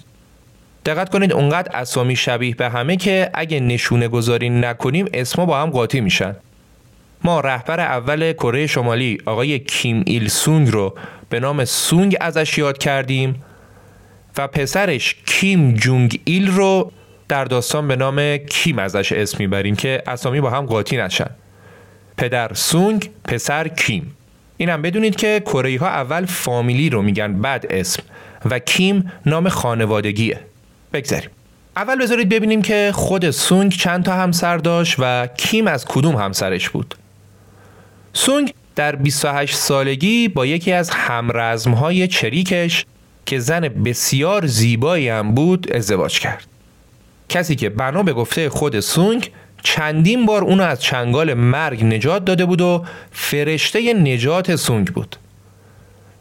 دقت 0.86 1.09
کنید 1.09 1.34
اونقدر 1.34 1.76
اسامی 1.76 2.16
شبیه 2.16 2.55
به 2.55 2.70
همه 2.70 2.95
که 2.95 3.30
اگه 3.34 3.59
نشونه 3.59 4.07
گذاری 4.07 4.49
نکنیم 4.49 5.05
اسما 5.13 5.45
با 5.45 5.61
هم 5.61 5.70
قاطی 5.70 6.01
میشن. 6.01 6.36
ما 7.24 7.39
رهبر 7.39 7.80
اول 7.80 8.34
کره 8.34 8.68
شمالی 8.68 9.18
آقای 9.26 9.59
کیم 9.59 10.03
ایل 10.05 10.28
سونگ 10.28 10.70
رو 10.70 10.95
به 11.30 11.39
نام 11.39 11.66
سونگ 11.66 12.18
ازش 12.22 12.57
یاد 12.57 12.78
کردیم 12.78 13.43
و 14.38 14.47
پسرش 14.47 15.16
کیم 15.26 15.74
جونگ 15.74 16.22
ایل 16.24 16.47
رو 16.47 16.91
در 17.28 17.45
داستان 17.45 17.88
به 17.88 17.95
نام 17.95 18.38
کیم 18.38 18.80
ازش 18.80 19.11
اسم 19.11 19.38
می‌بریم 19.39 19.76
که 19.76 20.03
اسامی 20.07 20.41
با 20.41 20.49
هم 20.49 20.66
قاطی 20.66 20.97
نشن. 20.97 21.30
پدر 22.18 22.53
سونگ 22.53 23.09
پسر 23.24 23.68
کیم. 23.68 24.16
اینم 24.57 24.82
بدونید 24.82 25.16
که 25.16 25.43
کره 25.45 25.78
ها 25.80 25.88
اول 25.88 26.26
فامیلی 26.26 26.89
رو 26.89 27.01
میگن 27.01 27.41
بعد 27.41 27.66
اسم 27.70 28.03
و 28.45 28.59
کیم 28.59 29.11
نام 29.26 29.49
خانوادگیه. 29.49 30.39
بگذاریم. 30.93 31.30
اول 31.78 32.01
بذارید 32.01 32.30
ببینیم 32.30 32.61
که 32.61 32.91
خود 32.93 33.30
سونگ 33.30 33.72
چند 33.72 34.03
تا 34.03 34.13
همسر 34.13 34.57
داشت 34.57 34.95
و 34.99 35.28
کیم 35.38 35.68
از 35.68 35.86
کدوم 35.86 36.16
همسرش 36.16 36.70
بود. 36.70 36.95
سونگ 38.18 38.53
در 38.76 38.95
28 38.95 39.55
سالگی 39.55 40.28
با 40.28 40.45
یکی 40.45 40.72
از 40.72 40.89
همرزمهای 40.89 42.07
چریکش 42.07 42.86
که 43.26 43.39
زن 43.39 43.61
بسیار 43.61 44.45
زیبایی 44.45 45.09
هم 45.09 45.32
بود 45.36 45.72
ازدواج 45.72 46.20
کرد. 46.20 46.47
کسی 47.30 47.55
که 47.55 47.70
بنا 47.70 48.03
به 48.03 48.13
گفته 48.13 48.49
خود 48.49 48.80
سونگ 48.80 49.32
چندین 49.63 50.26
بار 50.26 50.43
اونو 50.43 50.63
از 50.63 50.82
چنگال 50.82 51.34
مرگ 51.34 51.84
نجات 51.84 52.26
داده 52.26 52.45
بود 52.45 52.61
و 52.61 52.86
فرشته 53.11 53.93
نجات 53.93 54.55
سونگ 54.55 54.88
بود. 54.88 55.16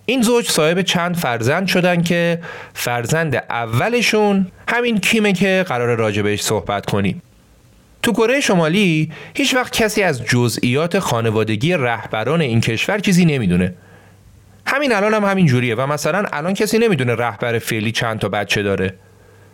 این 0.06 0.22
زوج 0.22 0.50
صاحب 0.50 0.82
چند 0.82 1.16
فرزند 1.16 1.66
شدن 1.66 2.02
که 2.02 2.40
فرزند 2.74 3.34
اولشون 3.50 4.46
همین 4.68 4.98
کیمه 4.98 5.32
که 5.32 5.64
قرار 5.68 5.96
راجبش 5.96 6.42
صحبت 6.42 6.86
کنیم. 6.86 7.22
تو 8.04 8.12
کره 8.12 8.40
شمالی 8.40 9.10
هیچ 9.34 9.54
وقت 9.54 9.72
کسی 9.72 10.02
از 10.02 10.24
جزئیات 10.24 10.98
خانوادگی 10.98 11.72
رهبران 11.72 12.40
این 12.40 12.60
کشور 12.60 12.98
چیزی 12.98 13.24
نمی‌دونه. 13.24 13.74
همین 14.66 14.92
الان 14.92 15.14
هم 15.14 15.24
همین 15.24 15.46
جوریه 15.46 15.74
و 15.74 15.86
مثلا 15.86 16.24
الان 16.32 16.54
کسی 16.54 16.78
نمی‌دونه 16.78 17.14
رهبر 17.14 17.58
فعلی 17.58 17.92
چند 17.92 18.18
تا 18.18 18.28
بچه 18.28 18.62
داره. 18.62 18.94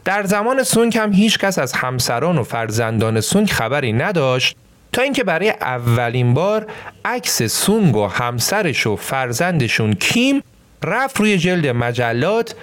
در 0.05 0.22
زمان 0.22 0.62
سونگ 0.62 0.98
هم 0.98 1.12
هیچ 1.12 1.38
کس 1.38 1.59
از 1.59 1.72
همسران 1.72 2.38
و 2.38 2.44
فرزندان 2.44 3.20
سونگ 3.20 3.48
خبری 3.51 3.92
نداشت 3.92 4.57
تا 4.92 5.03
اینکه 5.03 5.24
برای 5.24 5.51
اولین 5.51 6.34
بار 6.34 6.66
عکس 7.05 7.42
سونگ 7.42 7.96
و 7.96 8.07
همسرش 8.07 8.86
و 8.86 8.96
فرزندشون 8.96 9.92
کیم 9.92 10.42
رفت 10.84 11.20
روی 11.20 11.38
جلد 11.38 11.66
مجلات 11.66 12.55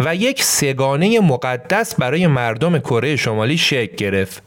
و 0.00 0.14
یک 0.14 0.42
سگانه 0.42 1.20
مقدس 1.20 1.94
برای 1.94 2.26
مردم 2.26 2.78
کره 2.78 3.16
شمالی 3.16 3.58
شکل 3.58 3.96
گرفت. 3.96 4.42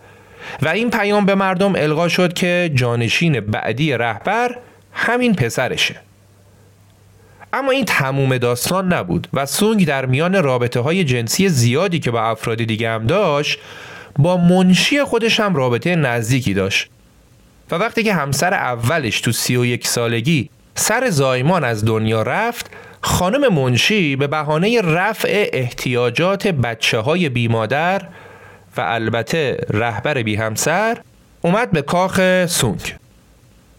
و 0.62 0.68
این 0.68 0.90
پیام 0.90 1.26
به 1.26 1.36
مردم 1.36 1.76
القا 1.76 2.08
شد 2.08 2.34
که 2.34 2.72
جانشین 2.76 3.40
بعدی 3.40 3.94
رهبر 3.94 4.58
همین 4.94 5.36
پسرشه. 5.36 5.96
اما 7.54 7.72
این 7.72 7.86
تموم 7.86 8.38
داستان 8.38 8.94
نبود 8.94 9.28
و 9.34 9.46
سونگ 9.46 9.86
در 9.86 10.06
میان 10.06 10.44
رابطه 10.44 10.80
های 10.80 11.04
جنسی 11.04 11.50
زیادی 11.50 12.00
که 12.00 12.12
با 12.12 12.22
افراد 12.22 12.64
دیگه 12.64 12.90
هم 12.90 13.08
داشت 13.08 13.60
با 14.20 14.38
منشی 14.38 15.04
خودش 15.04 15.40
هم 15.40 15.56
رابطه 15.56 15.96
نزدیکی 15.96 16.54
داشت. 16.54 16.90
و 17.72 17.76
وقتی 17.76 18.04
که 18.04 18.14
همسر 18.14 18.54
اولش 18.54 19.22
تو 19.22 19.32
سی 19.32 19.56
و 19.56 19.66
یک 19.66 19.88
سالگی 19.88 20.50
سر 20.76 21.10
زایمان 21.10 21.64
از 21.64 21.86
دنیا 21.86 22.22
رفت 22.22 22.72
خانم 23.02 23.54
منشی 23.54 24.16
به 24.16 24.28
بهانه 24.28 24.82
رفع 24.82 25.50
احتیاجات 25.54 26.48
بچه 26.48 27.00
های 27.00 27.30
بی 27.30 27.48
مادر 27.48 28.02
و 28.78 28.82
البته 28.86 29.58
رهبر 29.70 30.24
بی 30.24 30.36
همسر 30.36 30.98
اومد 31.42 31.72
به 31.72 31.82
کاخ 31.82 32.46
سونگ. 32.46 32.96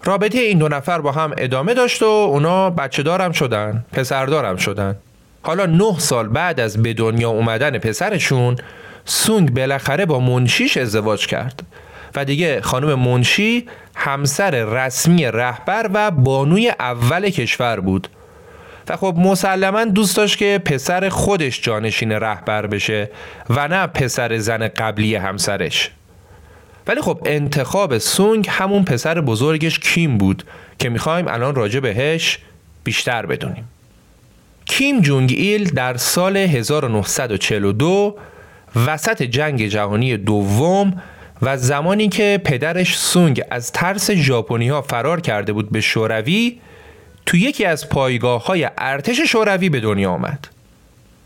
رابطه 0.04 0.38
این 0.38 0.58
دو 0.58 0.68
نفر 0.68 1.00
با 1.00 1.12
هم 1.12 1.34
ادامه 1.38 1.74
داشت 1.74 2.02
و 2.02 2.06
اونا 2.06 2.70
بچه 2.70 3.02
دارم 3.02 3.32
شدن 3.32 3.84
پسر 3.92 4.26
دارم 4.26 4.56
شدن. 4.56 4.96
حالا 5.42 5.66
نه 5.66 5.98
سال 5.98 6.28
بعد 6.28 6.60
از 6.60 6.82
به 6.82 6.94
دنیا 6.94 7.30
اومدن 7.30 7.78
پسرشون 7.78 8.56
سونگ 9.04 9.54
بالاخره 9.54 10.06
با 10.06 10.20
منشیش 10.20 10.76
ازدواج 10.76 11.26
کرد. 11.26 11.62
و 12.14 12.24
دیگه 12.24 12.60
خانم 12.60 12.94
منشی 12.94 13.66
همسر 13.96 14.64
رسمی 14.64 15.26
رهبر 15.26 15.90
و 15.94 16.10
بانوی 16.10 16.68
اول 16.68 17.30
کشور 17.30 17.80
بود. 17.80 18.08
و 18.88 18.96
خب 18.96 19.14
مسلما 19.18 19.84
دوست 19.84 20.16
داشت 20.16 20.38
که 20.38 20.60
پسر 20.64 21.08
خودش 21.08 21.60
جانشین 21.60 22.12
رهبر 22.12 22.66
بشه 22.66 23.10
و 23.50 23.68
نه 23.68 23.86
پسر 23.86 24.38
زن 24.38 24.68
قبلی 24.68 25.14
همسرش. 25.14 25.90
ولی 26.86 27.00
خب 27.00 27.22
انتخاب 27.24 27.98
سونگ 27.98 28.46
همون 28.50 28.84
پسر 28.84 29.20
بزرگش 29.20 29.78
کیم 29.78 30.18
بود 30.18 30.44
که 30.78 30.88
می‌خوایم 30.88 31.28
الان 31.28 31.54
راجع 31.54 31.80
بهش 31.80 32.38
بیشتر 32.84 33.26
بدونیم. 33.26 33.64
کیم 34.64 35.00
جونگ 35.00 35.34
ایل 35.36 35.70
در 35.70 35.96
سال 35.96 36.36
1942 36.36 38.16
وسط 38.86 39.22
جنگ 39.22 39.66
جهانی 39.66 40.16
دوم 40.16 41.02
و 41.42 41.56
زمانی 41.56 42.08
که 42.08 42.40
پدرش 42.44 42.98
سونگ 42.98 43.42
از 43.50 43.72
ترس 43.72 44.10
ژاپنی 44.10 44.82
فرار 44.82 45.20
کرده 45.20 45.52
بود 45.52 45.72
به 45.72 45.80
شوروی 45.80 46.58
تو 47.28 47.36
یکی 47.36 47.64
از 47.64 47.88
پایگاه 47.88 48.46
های 48.46 48.70
ارتش 48.78 49.20
شوروی 49.20 49.68
به 49.68 49.80
دنیا 49.80 50.10
آمد. 50.10 50.48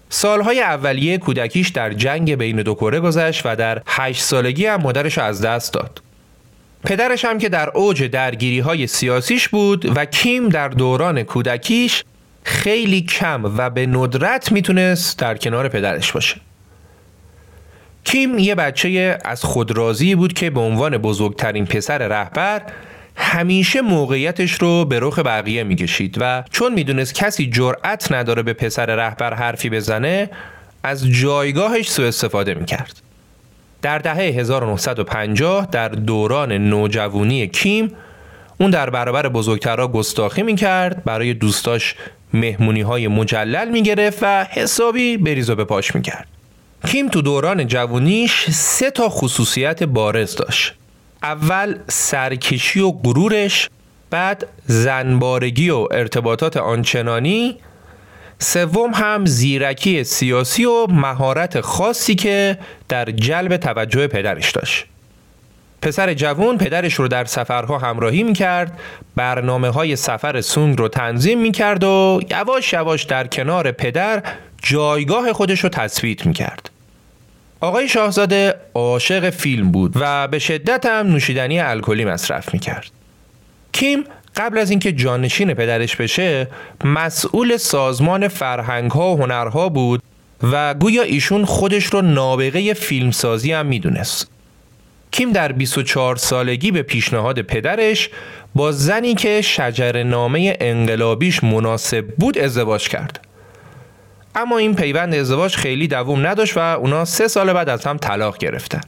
سالهای 0.08 0.60
اولیه 0.60 1.18
کودکیش 1.18 1.68
در 1.68 1.92
جنگ 1.92 2.34
بین 2.34 2.62
دو 2.62 2.74
کره 2.74 3.00
گذشت 3.00 3.42
و 3.44 3.56
در 3.56 3.82
هشت 3.86 4.22
سالگی 4.22 4.66
هم 4.66 4.82
مادرش 4.82 5.18
از 5.18 5.40
دست 5.42 5.72
داد. 5.72 6.02
پدرش 6.84 7.24
هم 7.24 7.38
که 7.38 7.48
در 7.48 7.70
اوج 7.70 8.02
درگیری 8.02 8.58
های 8.58 8.86
سیاسیش 8.86 9.48
بود 9.48 9.96
و 9.96 10.04
کیم 10.04 10.48
در 10.48 10.68
دوران 10.68 11.22
کودکیش 11.22 12.04
خیلی 12.44 13.02
کم 13.02 13.42
و 13.44 13.70
به 13.70 13.86
ندرت 13.86 14.52
می‌تونست 14.52 15.18
در 15.18 15.36
کنار 15.36 15.68
پدرش 15.68 16.12
باشه. 16.12 16.36
کیم 18.04 18.38
یه 18.38 18.54
بچه 18.54 19.18
از 19.24 19.44
خودرازی 19.44 20.14
بود 20.14 20.32
که 20.32 20.50
به 20.50 20.60
عنوان 20.60 20.98
بزرگترین 20.98 21.66
پسر 21.66 21.98
رهبر 21.98 22.62
همیشه 23.16 23.80
موقعیتش 23.80 24.52
رو 24.52 24.84
به 24.84 25.00
رخ 25.00 25.18
بقیه 25.18 25.64
می‌کشید 25.64 26.16
و 26.20 26.44
چون 26.50 26.74
می‌دونست 26.74 27.14
کسی 27.14 27.50
جرأت 27.50 28.12
نداره 28.12 28.42
به 28.42 28.52
پسر 28.52 28.86
رهبر 28.86 29.34
حرفی 29.34 29.70
بزنه 29.70 30.30
از 30.82 31.08
جایگاهش 31.10 31.90
سوء 31.90 32.08
استفاده 32.08 32.54
می‌کرد. 32.54 33.02
در 33.82 33.98
دهه 33.98 34.16
1950 34.16 35.68
در 35.70 35.88
دوران 35.88 36.52
نوجوانی 36.52 37.46
کیم 37.46 37.92
اون 38.58 38.70
در 38.70 38.90
برابر 38.90 39.28
بزرگترها 39.28 39.88
گستاخی 39.88 40.42
می‌کرد 40.42 41.04
برای 41.04 41.34
دوستاش 41.34 41.94
مهمونی 42.34 42.80
های 42.80 43.08
مجلل 43.08 43.68
می‌گرفت 43.68 44.18
و 44.22 44.46
حسابی 44.50 45.16
بریز 45.16 45.50
و 45.50 45.54
به 45.54 45.64
پاش 45.64 45.94
می‌کرد. 45.94 46.26
کیم 46.86 47.08
تو 47.08 47.22
دوران 47.22 47.66
جوونیش 47.66 48.50
سه 48.50 48.90
تا 48.90 49.08
خصوصیت 49.08 49.82
بارز 49.82 50.36
داشت. 50.36 50.74
اول 51.22 51.78
سرکشی 51.88 52.80
و 52.80 52.90
غرورش 52.90 53.68
بعد 54.10 54.46
زنبارگی 54.66 55.70
و 55.70 55.88
ارتباطات 55.90 56.56
آنچنانی. 56.56 57.56
سوم 58.38 58.90
هم 58.94 59.26
زیرکی 59.26 60.04
سیاسی 60.04 60.64
و 60.64 60.86
مهارت 60.86 61.60
خاصی 61.60 62.14
که 62.14 62.58
در 62.88 63.04
جلب 63.04 63.56
توجه 63.56 64.06
پدرش 64.06 64.50
داشت. 64.50 64.84
پسر 65.82 66.14
جوان 66.14 66.58
پدرش 66.58 66.94
رو 66.94 67.08
در 67.08 67.24
سفرها 67.24 67.78
همراهی 67.78 68.22
می‌کرد 68.22 68.78
برنامه 69.16 69.68
های 69.68 69.96
سفر 69.96 70.40
سونگ 70.40 70.78
رو 70.78 70.88
تنظیم 70.88 71.40
می‌کرد 71.40 71.84
و 71.84 72.20
یواش 72.30 72.72
یواش 72.72 73.02
در 73.02 73.26
کنار 73.26 73.72
پدر 73.72 74.22
جایگاه 74.62 75.32
خودش 75.32 75.60
رو 75.60 75.68
تثبیت 75.68 76.26
می‌کرد. 76.26 76.70
آقای 77.62 77.88
شاهزاده 77.88 78.54
عاشق 78.74 79.30
فیلم 79.30 79.70
بود 79.70 79.92
و 80.00 80.28
به 80.28 80.38
شدت 80.38 80.86
هم 80.86 81.06
نوشیدنی 81.06 81.60
الکلی 81.60 82.04
مصرف 82.04 82.54
می‌کرد. 82.54 82.90
کیم 83.72 84.04
قبل 84.36 84.58
از 84.58 84.70
اینکه 84.70 84.92
جانشین 84.92 85.54
پدرش 85.54 85.96
بشه 85.96 86.48
مسئول 86.84 87.56
سازمان 87.56 88.28
فرهنگ 88.28 88.90
ها 88.90 89.14
و 89.14 89.18
هنرها 89.22 89.68
بود 89.68 90.02
و 90.52 90.74
گویا 90.74 91.02
ایشون 91.02 91.44
خودش 91.44 91.84
رو 91.84 92.02
نابغه 92.02 92.74
فیلمسازی 92.74 93.52
هم 93.52 93.66
می‌دونست. 93.66 94.30
کیم 95.10 95.32
در 95.32 95.52
24 95.52 96.16
سالگی 96.16 96.70
به 96.70 96.82
پیشنهاد 96.82 97.42
پدرش 97.42 98.10
با 98.54 98.72
زنی 98.72 99.14
که 99.14 99.40
شجر 99.40 100.02
نامه 100.02 100.56
انقلابیش 100.60 101.44
مناسب 101.44 102.06
بود 102.18 102.38
ازدواج 102.38 102.88
کرد. 102.88 103.20
اما 104.34 104.58
این 104.58 104.74
پیوند 104.74 105.14
ازدواج 105.14 105.56
خیلی 105.56 105.88
دووم 105.88 106.26
نداشت 106.26 106.56
و 106.56 106.60
اونا 106.60 107.04
سه 107.04 107.28
سال 107.28 107.52
بعد 107.52 107.68
از 107.68 107.84
هم 107.84 107.96
طلاق 107.96 108.38
گرفتن. 108.38 108.80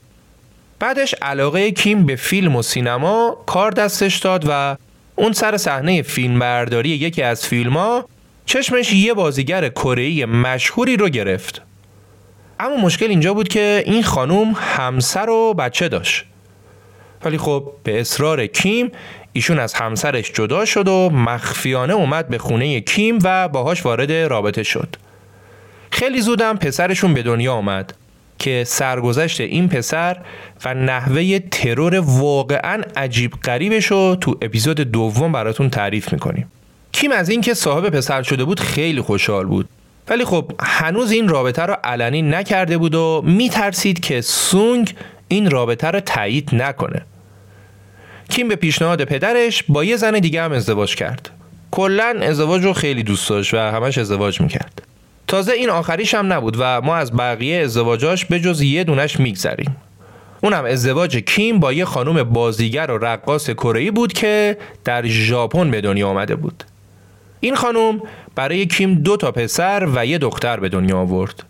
بعدش 0.78 1.14
علاقه 1.22 1.70
کیم 1.70 2.06
به 2.06 2.16
فیلم 2.16 2.56
و 2.56 2.62
سینما 2.62 3.36
کار 3.46 3.70
دستش 3.70 4.16
داد 4.16 4.44
و 4.48 4.76
اون 5.16 5.32
سر 5.32 5.56
صحنه 5.56 6.02
فیلمبرداری 6.02 6.88
یکی 6.88 7.22
از 7.22 7.46
فیلم 7.46 7.72
ها 7.72 8.08
چشمش 8.46 8.92
یه 8.92 9.14
بازیگر 9.14 9.68
کره 9.68 10.26
مشهوری 10.26 10.96
رو 10.96 11.08
گرفت. 11.08 11.62
اما 12.60 12.76
مشکل 12.76 13.06
اینجا 13.06 13.34
بود 13.34 13.48
که 13.48 13.82
این 13.86 14.02
خانوم 14.02 14.56
همسر 14.58 15.30
و 15.30 15.54
بچه 15.54 15.88
داشت. 15.88 16.24
ولی 17.24 17.38
خب 17.38 17.72
به 17.84 18.00
اصرار 18.00 18.46
کیم 18.46 18.92
ایشون 19.32 19.58
از 19.58 19.74
همسرش 19.74 20.32
جدا 20.32 20.64
شد 20.64 20.88
و 20.88 21.10
مخفیانه 21.10 21.92
اومد 21.92 22.28
به 22.28 22.38
خونه 22.38 22.80
کیم 22.80 23.18
و 23.22 23.48
باهاش 23.48 23.86
وارد 23.86 24.12
رابطه 24.12 24.62
شد. 24.62 24.96
خیلی 25.94 26.20
زودم 26.20 26.56
پسرشون 26.56 27.14
به 27.14 27.22
دنیا 27.22 27.52
آمد 27.52 27.94
که 28.38 28.64
سرگذشت 28.66 29.40
این 29.40 29.68
پسر 29.68 30.16
و 30.64 30.74
نحوه 30.74 31.38
ترور 31.38 31.98
واقعا 31.98 32.82
عجیب 32.96 33.32
غریبش 33.44 33.86
رو 33.86 34.16
تو 34.20 34.36
اپیزود 34.42 34.80
دوم 34.80 35.32
براتون 35.32 35.70
تعریف 35.70 36.12
می‌کنیم. 36.12 36.46
کیم 36.92 37.12
از 37.12 37.28
اینکه 37.28 37.54
صاحب 37.54 37.88
پسر 37.88 38.22
شده 38.22 38.44
بود 38.44 38.60
خیلی 38.60 39.00
خوشحال 39.00 39.46
بود. 39.46 39.68
ولی 40.08 40.24
خب 40.24 40.52
هنوز 40.60 41.10
این 41.10 41.28
رابطه 41.28 41.62
رو 41.62 41.76
علنی 41.84 42.22
نکرده 42.22 42.78
بود 42.78 42.94
و 42.94 43.22
میترسید 43.26 44.00
که 44.00 44.20
سونگ 44.20 44.94
این 45.28 45.50
رابطه 45.50 45.90
رو 45.90 46.00
تایید 46.00 46.48
نکنه. 46.52 47.02
کیم 48.28 48.48
به 48.48 48.56
پیشنهاد 48.56 49.04
پدرش 49.04 49.64
با 49.68 49.84
یه 49.84 49.96
زن 49.96 50.18
دیگه 50.18 50.42
هم 50.42 50.52
ازدواج 50.52 50.96
کرد. 50.96 51.30
کلا 51.70 52.14
ازدواج 52.22 52.64
رو 52.64 52.72
خیلی 52.72 53.02
دوست 53.02 53.28
داشت 53.28 53.54
و 53.54 53.58
همش 53.58 53.98
ازدواج 53.98 54.40
می‌کرد. 54.40 54.82
تازه 55.26 55.52
این 55.52 55.70
آخریش 55.70 56.14
هم 56.14 56.32
نبود 56.32 56.56
و 56.58 56.80
ما 56.80 56.96
از 56.96 57.12
بقیه 57.12 57.62
ازدواجاش 57.62 58.24
به 58.24 58.40
جز 58.40 58.62
یه 58.62 58.84
دونش 58.84 59.20
میگذریم. 59.20 59.76
اونم 60.42 60.64
ازدواج 60.64 61.16
کیم 61.16 61.60
با 61.60 61.72
یه 61.72 61.84
خانم 61.84 62.22
بازیگر 62.22 62.90
و 62.90 62.98
رقاص 62.98 63.50
کره 63.50 63.90
بود 63.90 64.12
که 64.12 64.56
در 64.84 65.06
ژاپن 65.06 65.70
به 65.70 65.80
دنیا 65.80 66.08
آمده 66.08 66.36
بود. 66.36 66.64
این 67.40 67.54
خانم 67.54 68.02
برای 68.34 68.66
کیم 68.66 68.94
دو 68.94 69.16
تا 69.16 69.32
پسر 69.32 69.88
و 69.94 70.06
یه 70.06 70.18
دختر 70.18 70.60
به 70.60 70.68
دنیا 70.68 70.98
آورد 70.98 71.42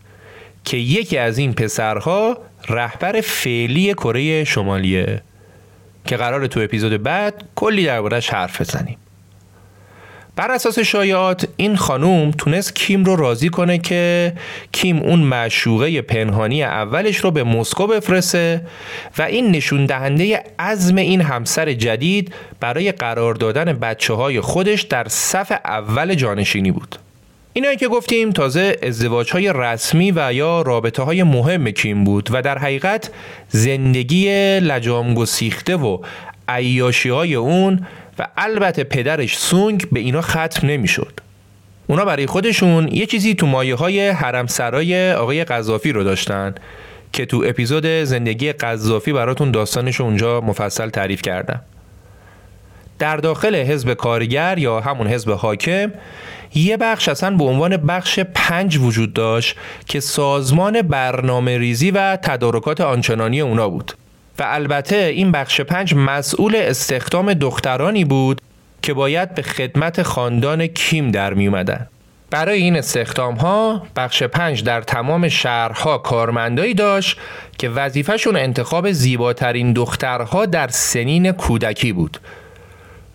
که 0.65 0.77
یکی 0.77 1.19
از 1.19 1.39
این 1.39 1.53
پسرها 1.53 2.39
رهبر 2.69 3.21
فعلی 3.21 3.95
کره 3.95 4.45
شمالیه 4.45 5.23
که 6.07 6.17
قرار 6.17 6.47
تو 6.47 6.61
اپیزود 6.61 7.03
بعد 7.03 7.45
کلی 7.55 7.87
دربارهش 7.87 8.31
حرف 8.31 8.61
بزنیم. 8.61 8.97
بر 10.37 10.51
اساس 10.51 10.79
شایعات 10.79 11.49
این 11.57 11.77
خانوم 11.77 12.31
تونست 12.31 12.75
کیم 12.75 13.05
رو 13.05 13.17
راضی 13.17 13.49
کنه 13.49 13.79
که 13.79 14.33
کیم 14.73 14.99
اون 14.99 15.19
معشوقه 15.19 16.03
پنهانی 16.03 16.63
اولش 16.63 17.17
رو 17.17 17.31
به 17.31 17.45
مسکو 17.45 17.87
بفرسته 17.87 18.67
و 19.19 19.23
این 19.23 19.51
نشون 19.51 19.87
دهنده 19.87 20.45
عزم 20.59 20.97
این 20.97 21.21
همسر 21.21 21.73
جدید 21.73 22.35
برای 22.61 22.93
قرار 22.93 23.35
دادن 23.35 23.73
بچه 23.73 24.15
های 24.15 24.41
خودش 24.41 24.83
در 24.83 25.09
صف 25.09 25.53
اول 25.65 26.15
جانشینی 26.15 26.71
بود. 26.71 26.97
اینایی 27.53 27.77
که 27.77 27.89
گفتیم 27.89 28.31
تازه 28.31 28.77
ازدواج 28.83 29.33
های 29.33 29.53
رسمی 29.55 30.13
و 30.17 30.33
یا 30.33 30.63
رابطه 30.63 31.03
های 31.03 31.23
مهم 31.23 31.71
کیم 31.71 32.05
بود 32.05 32.29
و 32.33 32.43
در 32.43 32.59
حقیقت 32.59 33.11
زندگی 33.49 34.29
لجام 34.61 35.15
گسیخته 35.15 35.77
و 35.77 35.99
عیاشی 36.49 37.09
های 37.09 37.35
اون 37.35 37.87
و 38.19 38.27
البته 38.37 38.85
پدرش 38.85 39.39
سونگ 39.39 39.87
به 39.93 40.01
اینا 40.01 40.21
ختم 40.21 40.67
نمی‌شد. 40.67 41.21
اونا 41.87 42.05
برای 42.05 42.27
خودشون 42.27 42.89
یه 42.89 43.07
چیزی 43.07 43.35
تو 43.35 43.47
مایه 43.47 43.75
های 43.75 44.09
حرم 44.09 44.47
سرای 44.47 45.13
آقای 45.13 45.45
قذافی 45.45 45.93
رو 45.93 46.05
داشتن 46.05 46.55
که 47.13 47.27
تو 47.27 47.45
اپیزود 47.47 47.87
زندگی 47.87 48.53
قذافی 48.53 49.13
براتون 49.13 49.51
داستانش 49.51 50.01
اونجا 50.01 50.41
مفصل 50.41 50.89
تعریف 50.89 51.23
کردم. 51.23 51.61
در 52.99 53.17
داخل 53.17 53.55
حزب 53.55 53.95
کارگر 53.95 54.59
یا 54.59 54.81
همون 54.81 55.07
حزب 55.07 55.31
حاکم 55.31 55.93
یه 56.55 56.77
بخش 56.77 57.09
اصلا 57.09 57.37
به 57.37 57.45
عنوان 57.45 57.77
بخش 57.77 58.19
پنج 58.19 58.77
وجود 58.77 59.13
داشت 59.13 59.57
که 59.87 60.01
سازمان 60.01 60.83
برنامه 60.83 61.59
ریزی 61.59 61.91
و 61.91 62.17
تدارکات 62.17 62.81
آنچنانی 62.81 63.41
اونا 63.41 63.69
بود. 63.69 63.93
و 64.39 64.43
البته 64.47 64.97
این 64.97 65.33
بخش 65.33 65.61
پنج 65.61 65.95
مسئول 65.95 66.57
استخدام 66.57 67.35
دخترانی 67.35 68.05
بود 68.05 68.41
که 68.83 68.95
باید 68.95 69.35
به 69.35 69.43
خدمت 69.43 70.03
خاندان 70.03 70.67
کیم 70.67 71.11
در 71.11 71.35
می 71.35 71.47
اومدن. 71.47 71.87
برای 72.31 72.59
این 72.59 72.77
استخدام 72.77 73.35
ها 73.35 73.87
بخش 73.97 74.23
پنج 74.23 74.65
در 74.65 74.81
تمام 74.81 75.29
شهرها 75.29 75.99
کارمندایی 75.99 76.75
داشت 76.75 77.19
که 77.59 77.69
وظیفهشون 77.69 78.37
انتخاب 78.37 78.93
زیباترین 78.93 79.73
دخترها 79.73 80.47
در 80.47 80.69
سنین 80.69 81.33
کودکی 81.33 81.93
بود. 81.93 82.19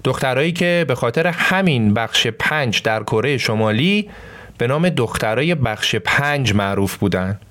دخترایی 0.03 0.51
که 0.51 0.85
به 0.87 0.95
خاطر 0.95 1.27
همین 1.27 1.93
بخش 1.93 2.27
پنج 2.27 2.81
در 2.81 3.03
کره 3.03 3.37
شمالی 3.37 4.09
به 4.57 4.67
نام 4.67 4.89
دخترای 4.89 5.55
بخش 5.55 5.95
پنج 5.95 6.53
معروف 6.53 6.97
بودند. 6.97 7.41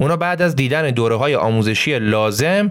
اونا 0.00 0.16
بعد 0.16 0.42
از 0.42 0.56
دیدن 0.56 0.90
دوره 0.90 1.16
های 1.16 1.34
آموزشی 1.34 1.98
لازم 1.98 2.70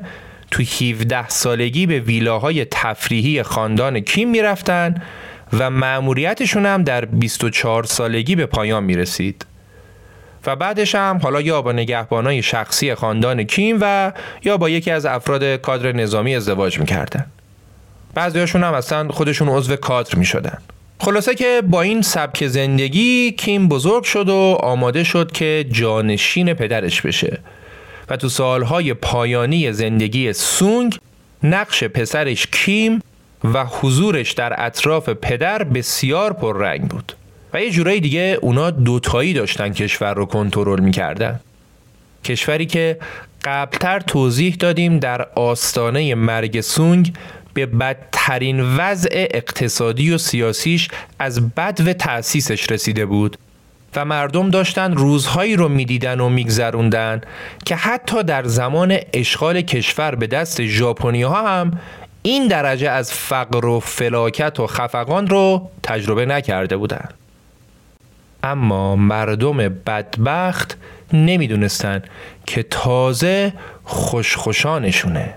تو 0.51 0.63
17 0.63 1.29
سالگی 1.29 1.85
به 1.85 1.99
ویلاهای 1.99 2.65
تفریحی 2.65 3.43
خاندان 3.43 3.99
کیم 3.99 4.29
می‌رفتن 4.29 4.95
و 5.53 5.69
مأموریتشون 5.69 6.65
هم 6.65 6.83
در 6.83 7.05
24 7.05 7.83
سالگی 7.83 8.35
به 8.35 8.45
پایان 8.45 8.83
می 8.83 8.95
رسید. 8.95 9.45
و 10.45 10.55
بعدش 10.55 10.95
هم 10.95 11.19
حالا 11.23 11.41
یا 11.41 11.61
با 11.61 11.71
نگهبانای 11.71 12.41
شخصی 12.41 12.95
خاندان 12.95 13.43
کیم 13.43 13.77
و 13.81 14.11
یا 14.43 14.57
با 14.57 14.69
یکی 14.69 14.91
از 14.91 15.05
افراد 15.05 15.55
کادر 15.55 15.91
نظامی 15.91 16.35
ازدواج 16.35 16.79
می‌کردن. 16.79 17.25
بعضیاشون 18.13 18.63
هم 18.63 18.73
اصلا 18.73 19.07
خودشون 19.07 19.49
عضو 19.49 19.75
کادر 19.75 20.15
می 20.15 20.25
شدن. 20.25 20.57
خلاصه 21.01 21.35
که 21.35 21.61
با 21.67 21.81
این 21.81 22.01
سبک 22.01 22.47
زندگی 22.47 23.31
کیم 23.31 23.67
بزرگ 23.67 24.03
شد 24.03 24.29
و 24.29 24.57
آماده 24.59 25.03
شد 25.03 25.31
که 25.31 25.65
جانشین 25.71 26.53
پدرش 26.53 27.01
بشه 27.01 27.39
و 28.09 28.17
تو 28.17 28.29
سالهای 28.29 28.93
پایانی 28.93 29.73
زندگی 29.73 30.33
سونگ 30.33 30.97
نقش 31.43 31.83
پسرش 31.83 32.47
کیم 32.51 33.01
و 33.43 33.65
حضورش 33.65 34.31
در 34.31 34.65
اطراف 34.65 35.09
پدر 35.09 35.63
بسیار 35.63 36.33
پررنگ 36.33 36.87
بود 36.87 37.13
و 37.53 37.61
یه 37.61 37.69
جورایی 37.69 37.99
دیگه 37.99 38.37
اونا 38.41 38.71
دوتایی 38.71 39.33
داشتن 39.33 39.69
کشور 39.69 40.13
رو 40.13 40.25
کنترل 40.25 40.79
می‌کردن. 40.79 41.39
کشوری 42.23 42.65
که 42.65 42.97
قبلتر 43.43 43.99
توضیح 43.99 44.55
دادیم 44.55 44.99
در 44.99 45.27
آستانه 45.35 46.15
مرگ 46.15 46.61
سونگ 46.61 47.13
به 47.53 47.65
بدترین 47.65 48.77
وضع 48.77 49.09
اقتصادی 49.11 50.11
و 50.11 50.17
سیاسیش 50.17 50.87
از 51.19 51.49
بد 51.49 51.87
و 51.87 51.93
تأسیسش 51.93 52.71
رسیده 52.71 53.05
بود 53.05 53.37
و 53.95 54.05
مردم 54.05 54.49
داشتن 54.49 54.93
روزهایی 54.93 55.55
رو 55.55 55.69
می‌دیدن 55.69 56.19
و 56.19 56.29
میگذروندن 56.29 57.21
که 57.65 57.75
حتی 57.75 58.23
در 58.23 58.43
زمان 58.43 58.97
اشغال 59.13 59.61
کشور 59.61 60.15
به 60.15 60.27
دست 60.27 60.65
ژاپنی 60.65 61.21
ها 61.21 61.47
هم 61.47 61.79
این 62.21 62.47
درجه 62.47 62.89
از 62.89 63.13
فقر 63.13 63.65
و 63.65 63.79
فلاکت 63.79 64.59
و 64.59 64.67
خفقان 64.67 65.27
رو 65.27 65.69
تجربه 65.83 66.25
نکرده 66.25 66.77
بودند. 66.77 67.13
اما 68.43 68.95
مردم 68.95 69.57
بدبخت 69.57 70.77
نمی‌دونستن 71.13 72.01
که 72.45 72.63
تازه 72.63 73.53
خوشخوشانشونه 73.83 75.33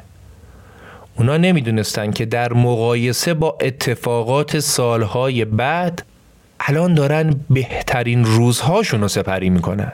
اونا 1.17 1.37
نمی‌دونستن 1.37 2.11
که 2.11 2.25
در 2.25 2.53
مقایسه 2.53 3.35
با 3.35 3.59
اتفاقات 3.61 4.59
سالهای 4.59 5.45
بعد 5.45 6.03
الان 6.61 6.95
دارن 6.95 7.41
بهترین 7.51 8.25
روزهاشون 8.25 9.01
رو 9.01 9.09
سپری 9.09 9.51
می‌کنن. 9.51 9.93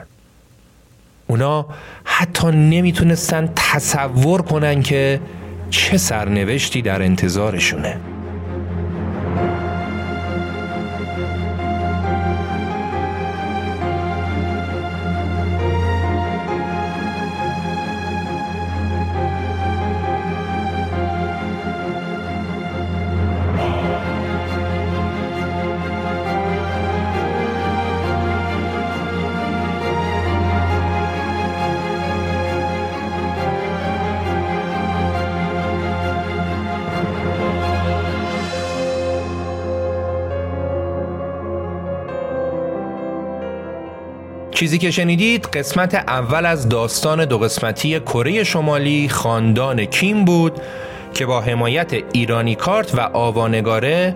اونا 1.27 1.65
حتی 2.03 2.47
نمی‌تونستن 2.47 3.49
تصور 3.55 4.41
کنن 4.41 4.83
که 4.83 5.19
چه 5.69 5.97
سرنوشتی 5.97 6.81
در 6.81 7.01
انتظارشونه. 7.01 7.97
چیزی 44.59 44.77
که 44.77 44.91
شنیدید 44.91 45.45
قسمت 45.45 45.95
اول 45.95 46.45
از 46.45 46.69
داستان 46.69 47.25
دو 47.25 47.37
قسمتی 47.37 47.99
کره 47.99 48.43
شمالی 48.43 49.09
خاندان 49.09 49.85
کیم 49.85 50.25
بود 50.25 50.61
که 51.13 51.25
با 51.25 51.41
حمایت 51.41 51.93
ایرانی 52.13 52.55
کارت 52.55 52.95
و 52.95 52.99
آوانگاره 52.99 54.15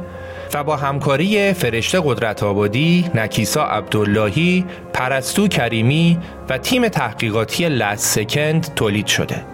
و 0.54 0.64
با 0.64 0.78
همکاری 0.78 1.54
فرشته 1.54 2.02
قدرت 2.06 2.44
آبادی، 2.44 3.10
نکیسا 3.16 3.64
عبداللهی، 3.64 4.66
پرستو 4.94 5.48
کریمی 5.48 6.20
و 6.50 6.58
تیم 6.58 6.88
تحقیقاتی 6.88 7.70
لست 7.70 8.20
سکند 8.20 8.74
تولید 8.76 9.08
شده. 9.08 9.46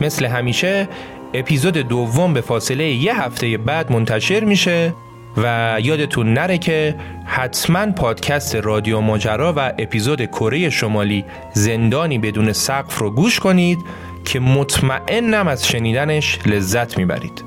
مثل 0.00 0.26
همیشه 0.26 0.88
اپیزود 1.34 1.76
دوم 1.76 2.34
به 2.34 2.40
فاصله 2.40 2.84
یه 2.84 3.22
هفته 3.22 3.58
بعد 3.58 3.92
منتشر 3.92 4.44
میشه 4.44 4.94
و 5.36 5.76
یادتون 5.82 6.32
نره 6.32 6.58
که 6.58 6.94
حتما 7.24 7.92
پادکست 7.92 8.56
رادیو 8.56 9.00
ماجرا 9.00 9.54
و 9.56 9.72
اپیزود 9.78 10.24
کره 10.24 10.70
شمالی 10.70 11.24
زندانی 11.52 12.18
بدون 12.18 12.52
سقف 12.52 12.98
رو 12.98 13.10
گوش 13.10 13.40
کنید 13.40 13.78
که 14.24 14.40
مطمئنم 14.40 15.48
از 15.48 15.68
شنیدنش 15.68 16.38
لذت 16.46 16.98
می‌برید. 16.98 17.44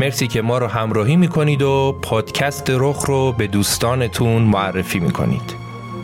مرسی 0.00 0.26
که 0.26 0.42
ما 0.42 0.58
رو 0.58 0.66
همراهی 0.66 1.16
می‌کنید 1.16 1.62
و 1.62 1.98
پادکست 2.02 2.70
رخ 2.70 3.04
رو 3.06 3.32
به 3.32 3.46
دوستانتون 3.46 4.42
معرفی 4.42 4.98
می‌کنید. 4.98 5.54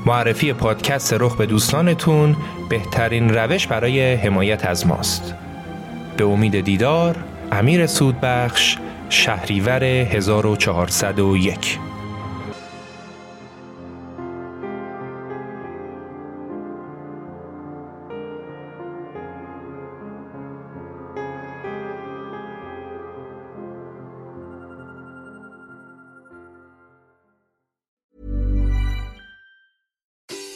معرفی 0.06 0.52
پادکست 0.52 1.12
رخ 1.12 1.36
به 1.36 1.46
دوستانتون 1.46 2.36
بهترین 2.68 3.34
روش 3.34 3.66
برای 3.66 4.14
حمایت 4.14 4.66
از 4.66 4.86
ماست. 4.86 5.34
به 6.16 6.24
امید 6.24 6.60
دیدار 6.60 7.16
امیر 7.52 7.86
سودبخش 7.86 8.76
شهریور 9.14 9.84
1401 10.04 11.78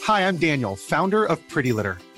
Hi, 0.09 0.27
I'm 0.27 0.37
Daniel, 0.37 0.75
founder 0.75 1.23
of 1.23 1.37
Pretty 1.49 1.71
Litter. 1.71 1.97